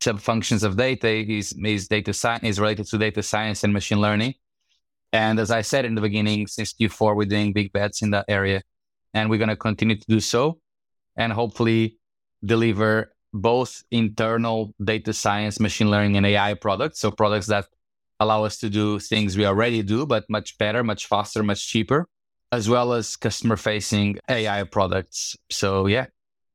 sub 0.00 0.20
functions 0.20 0.62
of 0.62 0.76
data 0.76 1.08
is 1.08 1.52
is 1.64 1.88
data 1.88 2.12
science 2.12 2.44
is 2.44 2.60
related 2.60 2.86
to 2.86 2.98
data 2.98 3.22
science 3.22 3.64
and 3.64 3.72
machine 3.72 4.00
learning. 4.00 4.34
And 5.16 5.40
as 5.40 5.50
I 5.50 5.62
said 5.62 5.86
in 5.86 5.94
the 5.94 6.02
beginning, 6.02 6.46
since 6.46 6.74
Q4, 6.74 7.16
we're 7.16 7.24
doing 7.24 7.54
big 7.54 7.72
bets 7.72 8.02
in 8.02 8.10
that 8.10 8.26
area 8.28 8.60
and 9.14 9.30
we're 9.30 9.38
going 9.38 9.48
to 9.48 9.56
continue 9.56 9.96
to 9.96 10.06
do 10.06 10.20
so 10.20 10.58
and 11.16 11.32
hopefully 11.32 11.96
deliver 12.44 13.14
both 13.32 13.82
internal 13.90 14.74
data 14.82 15.14
science, 15.14 15.58
machine 15.58 15.90
learning, 15.90 16.18
and 16.18 16.26
AI 16.26 16.52
products. 16.52 17.00
So 17.00 17.10
products 17.10 17.46
that 17.46 17.64
allow 18.20 18.44
us 18.44 18.58
to 18.58 18.68
do 18.68 18.98
things 18.98 19.38
we 19.38 19.46
already 19.46 19.82
do, 19.82 20.04
but 20.04 20.24
much 20.28 20.58
better, 20.58 20.84
much 20.84 21.06
faster, 21.06 21.42
much 21.42 21.66
cheaper, 21.66 22.06
as 22.52 22.68
well 22.68 22.92
as 22.92 23.16
customer 23.16 23.56
facing 23.56 24.18
AI 24.28 24.64
products. 24.64 25.34
So 25.50 25.86
yeah, 25.86 26.06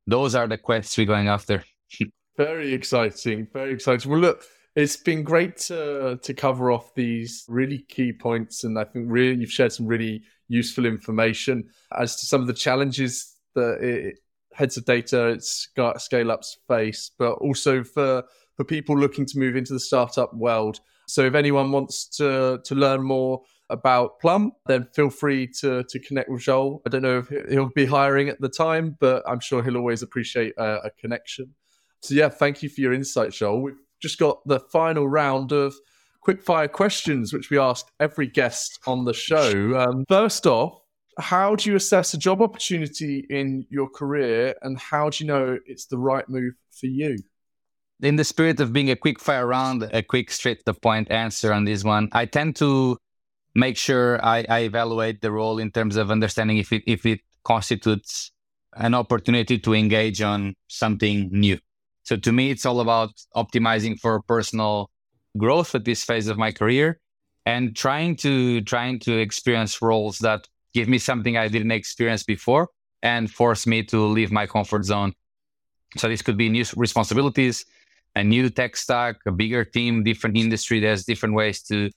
those 0.05 0.36
are 0.36 0.47
the 0.47 0.59
quests 0.59 0.95
we're 0.99 1.07
going 1.07 1.30
after. 1.30 1.64
very 2.38 2.74
exciting. 2.76 3.47
Very 3.51 3.74
exciting. 3.74 4.12
Well, 4.12 4.22
look, 4.22 4.43
it's 4.76 4.95
been 4.97 5.24
great 5.24 5.57
to 5.57 6.17
to 6.22 6.34
cover 6.34 6.72
off 6.72 6.93
these 6.95 7.45
really 7.47 7.80
key 7.80 8.13
points, 8.13 8.63
and 8.63 8.80
I 8.80 8.86
think 8.86 9.07
really 9.09 9.39
you've 9.39 9.51
shared 9.51 9.74
some 9.74 9.88
really 9.88 10.24
useful 10.47 10.86
information 10.86 11.69
as 11.97 12.15
to 12.17 12.26
some 12.26 12.41
of 12.41 12.47
the 12.47 12.53
challenges 12.53 13.36
that 13.55 13.82
it, 13.82 14.15
heads 14.53 14.78
of 14.78 14.86
data 14.86 15.38
scale 15.39 16.32
ups 16.32 16.57
face, 16.67 17.11
but 17.17 17.34
also 17.34 17.84
for 17.84 18.24
for 18.55 18.63
people 18.63 18.97
looking 18.97 19.26
to 19.26 19.39
move 19.39 19.55
into 19.55 19.74
the 19.74 19.80
startup 19.80 20.34
world. 20.34 20.80
So 21.07 21.26
if 21.26 21.36
anyone 21.36 21.72
wants 21.72 22.05
to 22.17 22.59
to 22.63 22.76
learn 22.76 23.01
more 23.01 23.41
about 23.69 24.19
Plum, 24.19 24.51
then 24.67 24.88
feel 24.93 25.09
free 25.09 25.47
to 25.59 25.84
to 25.84 25.99
connect 25.99 26.30
with 26.30 26.41
Joao. 26.41 26.82
I 26.86 26.89
don't 26.89 27.01
know 27.01 27.19
if 27.19 27.49
he'll 27.49 27.69
be 27.76 27.86
hiring 27.86 28.30
at 28.30 28.39
the 28.39 28.49
time, 28.49 28.95
but 28.99 29.24
I'm 29.28 29.39
sure 29.39 29.63
he'll 29.63 29.78
always 29.78 30.01
appreciate 30.01 30.53
a, 30.57 30.86
a 30.86 30.91
connection. 30.91 31.53
So 32.01 32.15
yeah, 32.15 32.30
thank 32.30 32.63
you 32.63 32.69
for 32.69 32.82
your 32.82 32.93
insight, 32.93 33.32
Joao. 33.32 33.59
We've 33.59 33.76
just 34.02 34.20
got 34.20 34.45
the 34.47 34.60
final 34.60 35.08
round 35.08 35.52
of 35.52 35.76
quick 36.22 36.41
fire 36.43 36.68
questions, 36.68 37.34
which 37.34 37.49
we 37.49 37.58
ask 37.58 37.88
every 37.99 38.28
guest 38.28 38.80
on 38.86 39.06
the 39.06 39.14
show. 39.14 39.78
Um, 39.78 40.06
first 40.08 40.45
off, 40.45 40.80
how 41.18 41.56
do 41.56 41.70
you 41.70 41.76
assess 41.76 42.14
a 42.14 42.18
job 42.18 42.41
opportunity 42.41 43.26
in 43.30 43.66
your 43.70 43.89
career 43.89 44.56
and 44.62 44.80
how 44.80 45.10
do 45.10 45.24
you 45.24 45.28
know 45.28 45.60
it's 45.66 45.86
the 45.86 45.97
right 45.97 46.28
move 46.30 46.54
for 46.72 46.86
you? 46.86 47.18
In 48.02 48.16
the 48.16 48.24
spirit 48.24 48.60
of 48.60 48.74
being 48.74 48.89
a 48.89 48.95
quick 48.95 49.20
fire 49.20 49.45
round, 49.45 49.84
a 49.93 50.02
quick 50.02 50.32
straight 50.32 50.66
to 50.66 50.74
point 50.74 51.12
answer 51.12 51.54
on 51.54 51.66
this 51.66 51.84
one, 51.84 52.10
I 52.14 52.26
tend 52.26 52.56
to 52.58 52.97
make 53.54 53.78
sure 53.78 54.24
I, 54.26 54.45
I 54.49 54.60
evaluate 54.62 55.22
the 55.22 55.32
role 55.32 55.60
in 55.60 55.72
terms 55.72 55.97
of 55.97 56.10
understanding 56.10 56.58
if 56.58 56.72
it 56.72 56.84
if 56.88 57.06
it 57.06 57.20
constitutes 57.43 58.32
an 58.76 58.93
opportunity 58.93 59.60
to 59.60 59.74
engage 59.74 60.22
on 60.22 60.56
something 60.68 61.30
new. 61.32 61.60
So 62.04 62.18
to 62.18 62.32
me, 62.32 62.52
it's 62.52 62.66
all 62.66 62.80
about 62.80 63.12
optimizing 63.36 63.99
for 63.99 64.22
personal 64.22 64.89
growth 65.38 65.76
at 65.76 65.86
this 65.86 66.04
phase 66.04 66.28
of 66.28 66.38
my 66.38 66.52
career 66.52 66.99
and 67.45 67.76
trying 67.76 68.16
to 68.18 68.62
trying 68.62 68.99
to 68.99 69.18
experience 69.18 69.82
roles 69.82 70.20
that 70.20 70.47
give 70.74 70.88
me 70.88 70.97
something 70.97 71.38
I 71.38 71.47
didn't 71.47 71.72
experience 71.72 72.24
before 72.24 72.70
and 73.02 73.32
force 73.32 73.66
me 73.66 73.84
to 73.84 74.06
leave 74.06 74.32
my 74.32 74.45
comfort 74.45 74.86
zone. 74.86 75.14
So 75.97 76.08
this 76.08 76.22
could 76.22 76.38
be 76.38 76.49
new 76.49 76.66
responsibilities, 76.76 77.66
a 78.16 78.24
new 78.24 78.49
tech 78.49 78.78
stack, 78.78 79.18
a 79.26 79.32
bigger 79.32 79.66
team, 79.66 80.04
different 80.04 80.38
industry. 80.38 80.80
There's 80.80 81.06
different 81.06 81.36
ways 81.36 81.62
to 81.64 81.89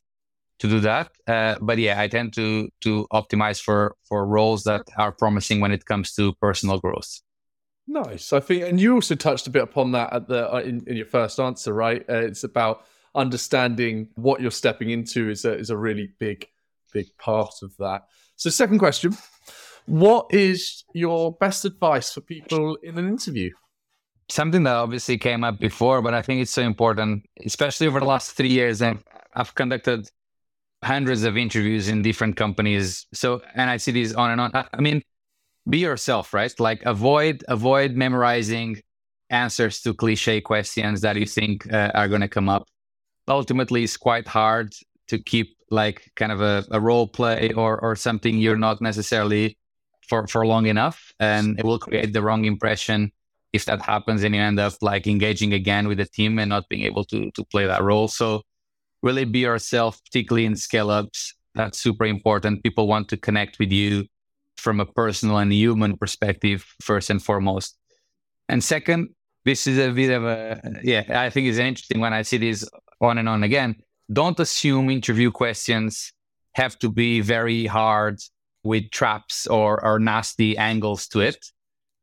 to 0.61 0.69
do 0.69 0.81
that. 0.81 1.11
Uh, 1.27 1.57
but 1.61 1.79
yeah, 1.79 2.01
I 2.01 2.09
tend 2.09 2.33
to 2.35 2.69
to 2.83 3.07
optimize 3.13 3.61
for 3.61 3.97
for 4.09 4.27
roles 4.27 4.65
that 4.65 4.83
are 4.97 5.13
promising 5.13 5.61
when 5.61 5.73
it 5.73 5.85
comes 5.85 6.15
to 6.15 6.33
personal 6.35 6.79
growth. 6.79 7.21
Nice. 7.87 8.33
I 8.33 8.41
think, 8.41 8.65
and 8.65 8.81
you 8.81 8.95
also 8.95 9.15
touched 9.15 9.47
a 9.47 9.51
bit 9.51 9.63
upon 9.63 9.93
that 9.93 10.13
at 10.13 10.29
the 10.29 10.53
uh, 10.53 10.59
in, 10.59 10.85
in 10.87 10.97
your 10.97 11.07
first 11.07 11.39
answer, 11.39 11.73
right? 11.73 12.05
Uh, 12.09 12.21
it's 12.21 12.45
about 12.45 12.85
understanding 13.15 14.09
what 14.15 14.41
you're 14.41 14.51
stepping 14.51 14.91
into 14.91 15.31
is 15.31 15.45
a 15.45 15.53
is 15.53 15.71
a 15.71 15.77
really 15.77 16.11
big 16.19 16.49
big 16.93 17.07
part 17.19 17.57
of 17.63 17.77
that. 17.77 18.07
So, 18.37 18.49
second 18.49 18.79
question: 18.79 19.17
What 19.87 20.27
is 20.31 20.85
your 20.95 21.33
best 21.33 21.65
advice 21.65 22.13
for 22.13 22.23
people 22.23 22.77
in 22.83 22.97
an 22.99 23.07
interview? 23.07 23.51
something 24.29 24.63
that 24.65 24.75
obviously 24.75 25.19
came 25.19 25.45
up 25.45 25.59
before, 25.59 26.03
but 26.03 26.15
I 26.15 26.23
think 26.23 26.41
it's 26.41 26.51
so 26.51 26.63
important, 26.63 27.27
especially 27.45 27.87
over 27.87 28.01
the 28.01 28.07
last 28.07 28.33
three 28.33 28.49
years. 28.49 28.81
And 28.81 29.03
I've 29.35 29.55
conducted 29.55 30.11
hundreds 30.83 31.25
of 31.25 31.37
interviews 31.37 31.89
in 31.89 32.03
different 32.03 32.37
companies. 32.37 33.07
So, 33.13 33.43
and 33.55 33.71
I 33.71 33.77
see 33.77 33.93
these 33.93 34.15
on 34.15 34.31
and 34.31 34.41
on. 34.41 34.51
I, 34.55 34.67
I 34.73 34.81
mean, 34.81 35.03
be 35.69 35.79
yourself, 35.79 36.35
right? 36.35 36.53
Like 36.61 36.83
avoid 36.85 37.45
avoid 37.49 37.93
memorizing 37.93 38.81
answers 39.31 39.81
to 39.83 39.95
cliche 39.95 40.41
questions 40.41 41.01
that 41.01 41.17
you 41.17 41.27
think 41.27 41.73
uh, 41.73 41.91
are 41.95 42.09
going 42.09 42.21
to 42.21 42.29
come 42.29 42.49
up. 42.49 42.69
Ultimately, 43.27 43.85
it's 43.85 43.97
quite 43.97 44.29
hard 44.29 44.75
to 45.09 45.19
keep 45.19 45.57
like 45.71 46.11
kind 46.17 46.31
of 46.31 46.41
a, 46.41 46.65
a 46.71 46.81
role 46.81 47.09
play 47.09 47.53
or 47.53 47.81
or 47.81 47.97
something 47.97 48.39
you're 48.39 48.57
not 48.57 48.81
necessarily 48.81 49.57
for 50.09 50.27
for 50.27 50.47
long 50.47 50.67
enough, 50.67 51.13
and 51.19 51.59
it 51.59 51.65
will 51.65 51.79
create 51.79 52.13
the 52.13 52.23
wrong 52.23 52.45
impression 52.45 53.11
if 53.53 53.65
that 53.67 53.81
happens 53.81 54.25
and 54.25 54.35
you 54.35 54.41
end 54.41 54.59
up 54.59 54.75
like 54.83 55.07
engaging 55.07 55.53
again 55.53 55.87
with 55.87 55.99
the 55.99 56.05
team 56.05 56.41
and 56.41 56.49
not 56.51 56.69
being 56.69 56.83
able 56.83 57.05
to 57.05 57.31
to 57.33 57.45
play 57.45 57.67
that 57.67 57.83
role. 57.83 58.09
So 58.09 58.43
really 59.03 59.25
be 59.25 59.41
yourself, 59.41 60.03
particularly 60.05 60.45
in 60.45 60.57
scale 60.57 60.91
ups. 60.91 61.35
That's 61.55 61.79
super 61.79 62.05
important. 62.05 62.65
People 62.65 62.89
want 62.89 63.09
to 63.11 63.17
connect 63.17 63.59
with 63.61 63.71
you 63.71 64.07
from 64.57 64.81
a 64.81 64.87
personal 64.87 65.39
and 65.39 65.53
human 65.53 65.97
perspective, 65.97 66.65
first 66.81 67.11
and 67.11 67.23
foremost. 67.23 67.77
And 68.49 68.63
second, 68.63 69.11
this 69.45 69.67
is 69.67 69.79
a 69.79 69.91
bit 69.91 70.11
of 70.11 70.25
a, 70.25 70.61
yeah, 70.83 71.05
I 71.09 71.31
think 71.31 71.47
it's 71.49 71.59
interesting 71.59 72.01
when 72.01 72.13
I 72.13 72.23
see 72.23 72.39
this 72.39 72.69
on 73.01 73.19
and 73.19 73.29
on 73.29 73.43
again. 73.43 73.77
Don't 74.13 74.39
assume 74.41 74.91
interview 74.91 75.31
questions 75.31 76.13
have 76.55 76.79
to 76.79 76.91
be 76.91 77.21
very 77.21 77.67
hard 77.67 78.21
with 78.63 78.91
traps 78.91 79.47
or, 79.47 79.85
or 79.85 79.99
nasty 79.99 80.57
angles 80.57 81.07
to 81.09 81.21
it. 81.21 81.45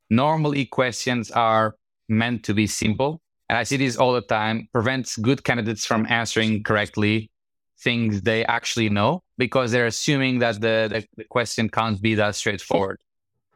Normally, 0.09 0.65
questions 0.65 1.31
are 1.31 1.75
meant 2.09 2.43
to 2.43 2.53
be 2.53 2.67
simple. 2.67 3.21
And 3.49 3.57
I 3.57 3.63
see 3.63 3.77
this 3.77 3.97
all 3.97 4.13
the 4.13 4.21
time, 4.21 4.67
prevents 4.71 5.17
good 5.17 5.43
candidates 5.43 5.85
from 5.85 6.05
answering 6.09 6.63
correctly 6.63 7.31
things 7.79 8.21
they 8.21 8.45
actually 8.45 8.89
know 8.89 9.23
because 9.41 9.71
they're 9.71 9.87
assuming 9.87 10.37
that 10.37 10.61
the, 10.61 10.87
the, 10.93 11.07
the 11.17 11.23
question 11.23 11.67
can't 11.67 11.99
be 11.99 12.13
that 12.13 12.35
straightforward. 12.35 12.99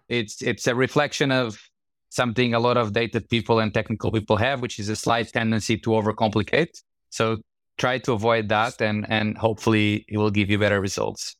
It's 0.09 0.41
it's 0.41 0.65
a 0.65 0.73
reflection 0.73 1.31
of 1.31 1.61
something 2.09 2.55
a 2.55 2.59
lot 2.59 2.75
of 2.75 2.91
data 2.91 3.21
people 3.21 3.59
and 3.59 3.71
technical 3.71 4.11
people 4.11 4.37
have, 4.37 4.63
which 4.63 4.79
is 4.79 4.89
a 4.89 4.95
slight 4.95 5.27
tendency 5.31 5.77
to 5.77 5.89
overcomplicate. 5.91 6.81
So 7.11 7.37
try 7.77 7.99
to 7.99 8.13
avoid 8.13 8.49
that 8.49 8.81
and 8.81 9.05
and 9.17 9.37
hopefully 9.37 10.05
it 10.07 10.17
will 10.17 10.31
give 10.31 10.49
you 10.49 10.57
better 10.57 10.81
results. 10.81 11.35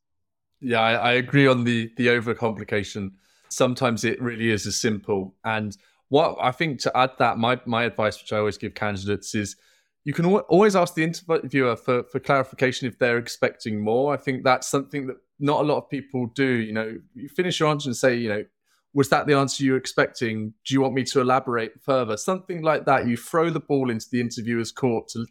Yeah, 0.62 0.80
I, 0.80 0.94
I 0.94 1.12
agree 1.14 1.48
on 1.48 1.64
the 1.64 1.92
the 1.98 2.08
overcomplication. 2.18 3.14
Sometimes 3.50 4.04
it 4.04 4.22
really 4.22 4.52
is 4.52 4.68
as 4.68 4.76
simple. 4.76 5.34
And 5.44 5.76
what 6.10 6.38
I 6.40 6.52
think 6.52 6.82
to 6.82 6.96
add 6.96 7.14
that, 7.18 7.40
my 7.40 7.60
my 7.66 7.86
advice, 7.86 8.22
which 8.22 8.32
I 8.32 8.38
always 8.38 8.60
give 8.60 8.76
candidates, 8.76 9.34
is 9.34 9.56
you 10.06 10.14
can 10.14 10.26
always 10.26 10.76
ask 10.76 10.94
the 10.94 11.04
interviewer 11.04 11.76
for, 11.76 12.04
for 12.04 12.20
clarification 12.20 12.88
if 12.88 13.00
they're 13.00 13.18
expecting 13.18 13.84
more. 13.84 14.14
I 14.14 14.18
think 14.18 14.44
that's 14.44 14.68
something 14.68 15.08
that 15.08 15.18
not 15.40 15.62
a 15.62 15.64
lot 15.64 15.78
of 15.78 15.90
people 15.90 16.28
do. 16.28 16.46
You 16.46 16.74
know, 16.74 16.98
you 17.16 17.28
finish 17.28 17.60
your 17.60 17.70
answer 17.70 17.90
and 17.90 17.98
say, 17.98 18.16
you 18.16 18.30
know, 18.30 18.46
was 18.94 19.10
that 19.10 19.26
the 19.26 19.34
answer 19.34 19.64
you 19.64 19.72
were 19.72 19.78
expecting? 19.78 20.54
Do 20.64 20.76
you 20.76 20.82
want 20.82 20.94
me 20.94 21.04
to 21.06 21.22
elaborate 21.22 21.82
further? 21.82 22.18
Something 22.18 22.62
like 22.62 22.86
that. 22.86 23.08
You 23.08 23.18
throw 23.18 23.50
the 23.50 23.60
ball 23.60 23.90
into 23.90 24.06
the 24.12 24.22
interviewer's 24.22 24.72
court 24.72 25.08
to 25.10 25.26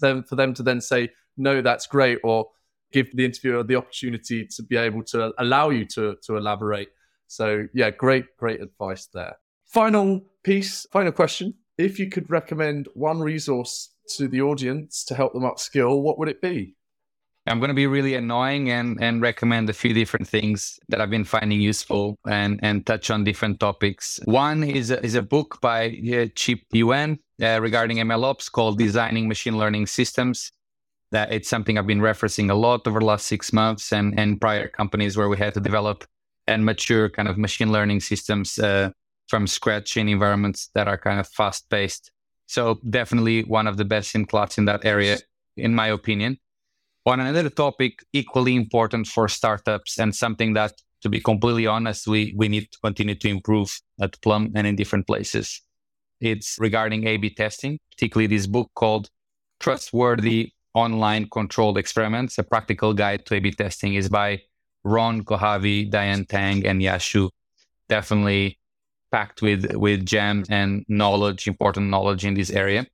them 0.00 0.22
for 0.22 0.36
them 0.36 0.54
to 0.54 0.62
then 0.62 0.80
say, 0.80 1.10
no, 1.36 1.60
that's 1.60 1.86
great, 1.86 2.18
or 2.22 2.48
give 2.92 3.14
the 3.14 3.24
interviewer 3.24 3.64
the 3.64 3.74
opportunity 3.76 4.46
to 4.46 4.62
be 4.62 4.76
able 4.76 5.02
to 5.02 5.32
allow 5.38 5.70
you 5.70 5.84
to 5.86 6.16
to 6.22 6.36
elaborate. 6.36 6.90
So 7.26 7.66
yeah, 7.74 7.90
great, 7.90 8.36
great 8.36 8.60
advice 8.60 9.06
there. 9.12 9.36
Final 9.66 10.20
piece, 10.44 10.86
final 10.92 11.12
question. 11.12 11.54
If 11.82 11.98
you 11.98 12.08
could 12.08 12.30
recommend 12.30 12.86
one 12.94 13.18
resource 13.18 13.90
to 14.16 14.28
the 14.28 14.40
audience 14.40 15.04
to 15.06 15.16
help 15.16 15.32
them 15.32 15.42
upskill, 15.42 16.00
what 16.00 16.16
would 16.16 16.28
it 16.28 16.40
be? 16.40 16.76
I'm 17.48 17.58
going 17.58 17.70
to 17.70 17.74
be 17.74 17.88
really 17.88 18.14
annoying 18.14 18.70
and, 18.70 19.02
and 19.02 19.20
recommend 19.20 19.68
a 19.68 19.72
few 19.72 19.92
different 19.92 20.28
things 20.28 20.78
that 20.90 21.00
I've 21.00 21.10
been 21.10 21.24
finding 21.24 21.60
useful 21.60 22.20
and, 22.24 22.60
and 22.62 22.86
touch 22.86 23.10
on 23.10 23.24
different 23.24 23.58
topics. 23.58 24.20
One 24.26 24.62
is 24.62 24.92
a, 24.92 25.04
is 25.04 25.16
a 25.16 25.22
book 25.22 25.60
by 25.60 25.86
uh, 25.86 26.26
Chip 26.36 26.60
Huyen 26.72 27.18
uh, 27.42 27.60
regarding 27.60 27.96
MLOps 27.96 28.48
called 28.52 28.78
Designing 28.78 29.26
Machine 29.26 29.58
Learning 29.58 29.88
Systems. 29.88 30.52
That 31.10 31.32
it's 31.32 31.48
something 31.48 31.78
I've 31.78 31.86
been 31.88 31.98
referencing 31.98 32.48
a 32.48 32.54
lot 32.54 32.86
over 32.86 33.00
the 33.00 33.06
last 33.06 33.26
six 33.26 33.52
months 33.52 33.92
and, 33.92 34.16
and 34.16 34.40
prior 34.40 34.68
companies 34.68 35.16
where 35.16 35.28
we 35.28 35.36
had 35.36 35.54
to 35.54 35.60
develop 35.60 36.04
and 36.46 36.64
mature 36.64 37.08
kind 37.08 37.26
of 37.26 37.38
machine 37.38 37.72
learning 37.72 38.00
systems 38.00 38.58
uh, 38.60 38.90
from 39.32 39.46
scratch 39.46 39.96
in 39.96 40.06
environments 40.10 40.60
that 40.74 40.86
are 40.88 40.98
kind 40.98 41.18
of 41.18 41.26
fast 41.26 41.62
paced 41.70 42.12
so 42.52 42.78
definitely 42.90 43.44
one 43.44 43.66
of 43.66 43.78
the 43.78 43.84
best 43.94 44.14
in 44.14 44.26
class 44.26 44.58
in 44.58 44.66
that 44.66 44.84
area, 44.84 45.16
in 45.56 45.74
my 45.74 45.86
opinion. 45.86 46.36
On 47.06 47.18
another 47.18 47.48
topic, 47.48 48.04
equally 48.12 48.54
important 48.54 49.06
for 49.06 49.26
startups 49.26 49.98
and 49.98 50.14
something 50.14 50.52
that, 50.52 50.74
to 51.00 51.08
be 51.08 51.18
completely 51.18 51.66
honest, 51.66 52.06
we, 52.06 52.34
we 52.36 52.48
need 52.48 52.70
to 52.70 52.78
continue 52.84 53.14
to 53.14 53.28
improve 53.28 53.80
at 54.02 54.20
Plum 54.20 54.52
and 54.54 54.66
in 54.66 54.76
different 54.76 55.06
places. 55.06 55.62
It's 56.20 56.58
regarding 56.58 57.06
A-B 57.06 57.30
testing, 57.30 57.78
particularly 57.90 58.26
this 58.26 58.46
book 58.46 58.70
called 58.74 59.08
Trustworthy 59.58 60.52
Online 60.74 61.26
Controlled 61.30 61.78
Experiments, 61.78 62.36
a 62.36 62.42
practical 62.42 62.92
guide 62.92 63.24
to 63.26 63.36
A-B 63.36 63.52
testing 63.52 63.94
is 63.94 64.10
by 64.10 64.42
Ron 64.84 65.24
Kohavi, 65.24 65.90
Diane 65.90 66.26
Tang, 66.26 66.66
and 66.66 66.82
Ya 66.82 66.96
Xu. 66.96 67.30
Definitely 67.88 68.58
packed 69.12 69.42
with 69.42 69.74
with 69.76 70.04
gems 70.04 70.48
and 70.50 70.84
knowledge, 70.88 71.46
important 71.46 71.90
knowledge 71.90 72.24
in 72.24 72.34
this 72.34 72.50
area. 72.50 72.86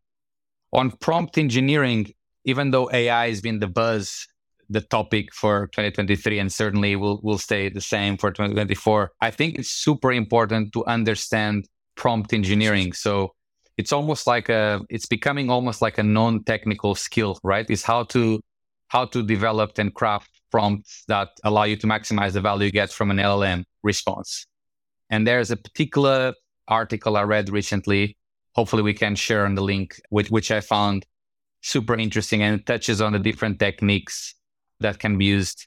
On 0.73 0.91
prompt 0.91 1.39
engineering, 1.39 2.13
even 2.45 2.71
though 2.73 2.91
AI 2.93 3.29
has 3.29 3.41
been 3.41 3.61
the 3.61 3.67
buzz, 3.67 4.27
the 4.69 4.83
topic 4.83 5.33
for 5.33 5.69
2023, 5.69 6.39
and 6.39 6.53
certainly 6.53 6.97
will 6.97 7.21
will 7.23 7.39
stay 7.39 7.69
the 7.71 7.81
same 7.81 8.19
for 8.19 8.31
2024, 8.31 9.13
I 9.21 9.31
think 9.31 9.59
it's 9.59 9.71
super 9.71 10.13
important 10.13 10.73
to 10.75 10.85
understand 10.85 11.67
prompt 11.97 12.33
engineering. 12.33 12.93
So 12.93 13.35
it's 13.79 13.93
almost 13.93 14.27
like 14.27 14.49
a 14.49 14.81
it's 14.91 15.07
becoming 15.07 15.51
almost 15.51 15.81
like 15.81 15.99
a 15.99 16.03
non-technical 16.03 16.97
skill, 16.97 17.39
right? 17.43 17.69
Is 17.71 17.83
how 17.83 18.03
to 18.15 18.41
how 18.89 19.05
to 19.07 19.23
develop 19.23 19.79
and 19.79 19.95
craft 19.95 20.31
prompts 20.51 21.05
that 21.09 21.29
allow 21.45 21.65
you 21.65 21.77
to 21.77 21.87
maximize 21.87 22.33
the 22.33 22.41
value 22.41 22.67
you 22.67 22.73
get 22.73 22.91
from 22.91 23.11
an 23.11 23.19
LLM 23.19 23.65
response. 23.83 24.47
And 25.11 25.27
there's 25.27 25.51
a 25.51 25.57
particular 25.57 26.35
article 26.67 27.17
I 27.17 27.23
read 27.23 27.51
recently. 27.51 28.17
Hopefully, 28.55 28.83
we 28.83 28.95
can 28.95 29.15
share 29.15 29.45
on 29.45 29.55
the 29.55 29.63
link, 29.63 30.01
which, 30.11 30.31
which 30.31 30.51
I 30.51 30.61
found 30.61 31.07
super 31.61 31.95
interesting 31.97 32.43
and 32.43 32.61
it 32.61 32.67
touches 32.67 33.01
on 33.01 33.13
the 33.13 33.19
different 33.19 33.59
techniques 33.59 34.35
that 34.81 34.99
can 34.99 35.19
be 35.19 35.25
used. 35.25 35.67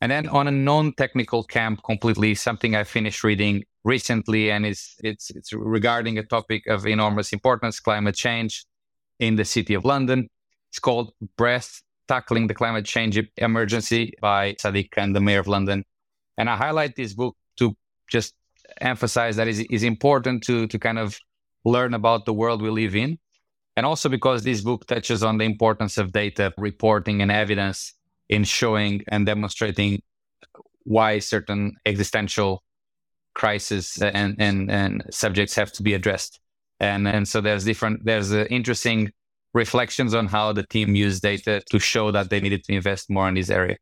And 0.00 0.10
then 0.10 0.28
on 0.28 0.46
a 0.46 0.50
non-technical 0.50 1.44
camp, 1.44 1.80
completely 1.84 2.34
something 2.34 2.76
I 2.76 2.84
finished 2.84 3.24
reading 3.24 3.64
recently, 3.84 4.50
and 4.50 4.66
it's 4.66 4.96
it's 5.02 5.30
it's 5.30 5.52
regarding 5.52 6.18
a 6.18 6.22
topic 6.22 6.66
of 6.66 6.86
enormous 6.86 7.32
importance, 7.32 7.80
climate 7.80 8.14
change 8.14 8.66
in 9.18 9.36
the 9.36 9.44
city 9.44 9.74
of 9.74 9.84
London. 9.84 10.28
It's 10.70 10.78
called 10.78 11.12
Breath 11.36 11.82
Tackling 12.08 12.48
the 12.48 12.54
Climate 12.54 12.84
Change 12.84 13.20
Emergency 13.38 14.12
by 14.20 14.54
Sadiq 14.54 14.90
Khan, 14.90 15.12
the 15.12 15.20
mayor 15.20 15.40
of 15.40 15.46
London. 15.46 15.84
And 16.36 16.50
I 16.50 16.56
highlight 16.56 16.96
this 16.96 17.14
book 17.14 17.36
to 17.58 17.76
just 18.10 18.34
emphasize 18.80 19.36
that 19.36 19.48
is 19.48 19.82
important 19.82 20.42
to 20.42 20.66
to 20.66 20.78
kind 20.78 20.98
of 20.98 21.18
learn 21.64 21.94
about 21.94 22.24
the 22.24 22.32
world 22.32 22.60
we 22.60 22.70
live 22.70 22.94
in 22.94 23.18
and 23.76 23.84
also 23.84 24.08
because 24.08 24.42
this 24.42 24.60
book 24.60 24.86
touches 24.86 25.22
on 25.22 25.38
the 25.38 25.44
importance 25.44 25.98
of 25.98 26.12
data 26.12 26.52
reporting 26.58 27.22
and 27.22 27.30
evidence 27.30 27.94
in 28.28 28.44
showing 28.44 29.02
and 29.08 29.26
demonstrating 29.26 30.00
why 30.84 31.18
certain 31.18 31.74
existential 31.84 32.62
crises 33.34 33.98
and, 34.00 34.36
and, 34.38 34.70
and 34.70 35.02
subjects 35.10 35.54
have 35.56 35.72
to 35.72 35.82
be 35.82 35.94
addressed. 35.94 36.40
And, 36.78 37.08
and 37.08 37.26
so 37.26 37.40
there's 37.40 37.64
different, 37.64 38.04
there's 38.04 38.32
uh, 38.32 38.44
interesting 38.48 39.10
reflections 39.54 40.14
on 40.14 40.26
how 40.26 40.52
the 40.52 40.64
team 40.64 40.94
used 40.94 41.22
data 41.22 41.62
to 41.70 41.78
show 41.78 42.10
that 42.12 42.30
they 42.30 42.40
needed 42.40 42.64
to 42.64 42.74
invest 42.74 43.10
more 43.10 43.28
in 43.28 43.34
this 43.34 43.50
area. 43.50 43.76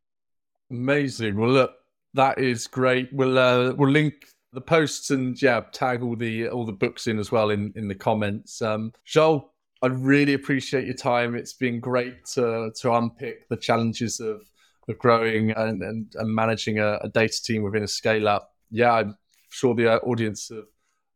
Amazing. 0.71 1.37
Well, 1.37 1.51
look, 1.51 1.73
that 2.15 2.39
is 2.39 2.67
great. 2.67 3.11
We'll, 3.13 3.39
uh, 3.39 3.73
we'll 3.75 3.91
link 3.91 4.27
the 4.53 4.61
posts 4.61 5.11
and 5.11 5.41
yeah, 5.41 5.61
tag 5.73 6.03
all 6.03 6.17
the 6.17 6.49
all 6.49 6.67
the 6.67 6.73
books 6.73 7.07
in 7.07 7.19
as 7.19 7.33
well 7.33 7.51
in 7.51 7.73
in 7.75 7.89
the 7.89 7.95
comments. 7.95 8.61
Um, 8.61 8.93
Joao, 9.05 9.51
I 9.83 9.87
really 9.89 10.35
appreciate 10.35 10.85
your 10.85 10.95
time. 10.95 11.35
It's 11.35 11.55
been 11.55 11.81
great 11.81 12.25
to 12.35 12.71
to 12.81 12.93
unpick 12.93 13.49
the 13.49 13.57
challenges 13.57 14.21
of 14.21 14.43
of 14.89 14.99
growing 14.99 15.53
and 15.53 15.83
and, 15.83 16.13
and 16.15 16.35
managing 16.35 16.79
a, 16.79 16.99
a, 17.03 17.09
data 17.09 17.43
team 17.43 17.63
within 17.63 17.83
a 17.83 17.89
scale 17.89 18.29
up. 18.29 18.53
Yeah, 18.71 18.93
I'm 18.93 19.17
sure 19.49 19.75
the 19.75 19.95
uh, 19.95 19.99
audience 19.99 20.49
have, 20.49 20.65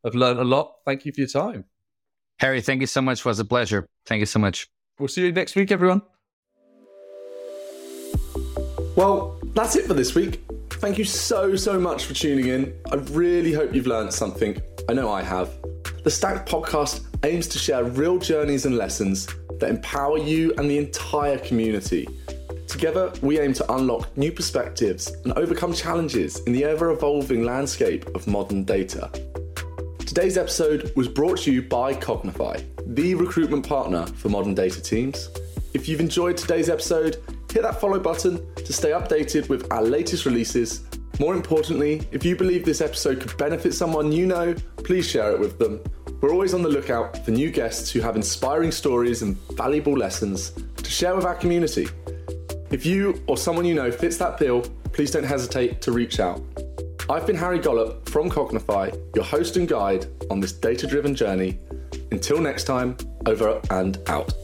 have 0.04 0.14
learned 0.14 0.40
a 0.40 0.44
lot. 0.44 0.76
Thank 0.84 1.04
you 1.04 1.12
for 1.12 1.20
your 1.20 1.28
time. 1.28 1.64
Harry, 2.38 2.60
thank 2.60 2.80
you 2.80 2.86
so 2.86 3.00
much. 3.00 3.20
It 3.20 3.24
was 3.24 3.38
a 3.38 3.44
pleasure. 3.44 3.86
Thank 4.04 4.20
you 4.20 4.26
so 4.26 4.38
much. 4.38 4.68
We'll 4.98 5.08
see 5.08 5.26
you 5.26 5.32
next 5.32 5.56
week, 5.56 5.72
everyone. 5.72 6.02
Well, 8.94 9.35
that's 9.56 9.74
it 9.74 9.86
for 9.86 9.94
this 9.94 10.14
week. 10.14 10.44
Thank 10.68 10.98
you 10.98 11.04
so, 11.04 11.56
so 11.56 11.80
much 11.80 12.04
for 12.04 12.12
tuning 12.12 12.48
in. 12.48 12.74
I 12.92 12.96
really 12.96 13.52
hope 13.52 13.74
you've 13.74 13.86
learned 13.86 14.12
something. 14.12 14.60
I 14.88 14.92
know 14.92 15.10
I 15.10 15.22
have. 15.22 15.50
The 16.04 16.10
Stacked 16.10 16.46
podcast 16.46 17.06
aims 17.24 17.48
to 17.48 17.58
share 17.58 17.82
real 17.82 18.18
journeys 18.18 18.66
and 18.66 18.76
lessons 18.76 19.26
that 19.58 19.70
empower 19.70 20.18
you 20.18 20.52
and 20.58 20.70
the 20.70 20.76
entire 20.76 21.38
community. 21.38 22.06
Together, 22.68 23.10
we 23.22 23.40
aim 23.40 23.54
to 23.54 23.72
unlock 23.72 24.14
new 24.14 24.30
perspectives 24.30 25.10
and 25.24 25.32
overcome 25.32 25.72
challenges 25.72 26.40
in 26.40 26.52
the 26.52 26.64
ever 26.64 26.90
evolving 26.90 27.42
landscape 27.42 28.04
of 28.14 28.26
modern 28.26 28.62
data. 28.62 29.10
Today's 30.00 30.36
episode 30.36 30.92
was 30.96 31.08
brought 31.08 31.38
to 31.40 31.52
you 31.52 31.62
by 31.62 31.94
Cognify, 31.94 32.62
the 32.94 33.14
recruitment 33.14 33.66
partner 33.66 34.06
for 34.06 34.28
modern 34.28 34.54
data 34.54 34.82
teams. 34.82 35.30
If 35.72 35.88
you've 35.88 36.00
enjoyed 36.00 36.36
today's 36.36 36.68
episode, 36.68 37.22
hit 37.56 37.62
that 37.62 37.80
follow 37.80 37.98
button 37.98 38.38
to 38.54 38.70
stay 38.70 38.90
updated 38.90 39.48
with 39.48 39.72
our 39.72 39.80
latest 39.80 40.26
releases. 40.26 40.82
More 41.18 41.34
importantly, 41.34 42.06
if 42.12 42.22
you 42.22 42.36
believe 42.36 42.66
this 42.66 42.82
episode 42.82 43.18
could 43.18 43.34
benefit 43.38 43.72
someone 43.72 44.12
you 44.12 44.26
know, 44.26 44.54
please 44.76 45.08
share 45.08 45.32
it 45.32 45.40
with 45.40 45.58
them. 45.58 45.82
We're 46.20 46.32
always 46.32 46.52
on 46.52 46.60
the 46.60 46.68
lookout 46.68 47.24
for 47.24 47.30
new 47.30 47.50
guests 47.50 47.90
who 47.90 48.00
have 48.00 48.14
inspiring 48.14 48.70
stories 48.70 49.22
and 49.22 49.38
valuable 49.52 49.96
lessons 49.96 50.50
to 50.50 50.90
share 50.90 51.16
with 51.16 51.24
our 51.24 51.34
community. 51.34 51.88
If 52.70 52.84
you 52.84 53.22
or 53.26 53.38
someone 53.38 53.64
you 53.64 53.74
know 53.74 53.90
fits 53.90 54.18
that 54.18 54.38
bill, 54.38 54.60
please 54.92 55.10
don't 55.10 55.24
hesitate 55.24 55.80
to 55.80 55.92
reach 55.92 56.20
out. 56.20 56.42
I've 57.08 57.26
been 57.26 57.36
Harry 57.36 57.58
Gollop 57.58 58.06
from 58.06 58.28
Cognify, 58.28 58.92
your 59.14 59.24
host 59.24 59.56
and 59.56 59.66
guide 59.66 60.04
on 60.30 60.40
this 60.40 60.52
data 60.52 60.86
driven 60.86 61.14
journey. 61.14 61.58
Until 62.12 62.38
next 62.38 62.64
time, 62.64 62.98
over 63.24 63.62
and 63.70 63.98
out. 64.08 64.34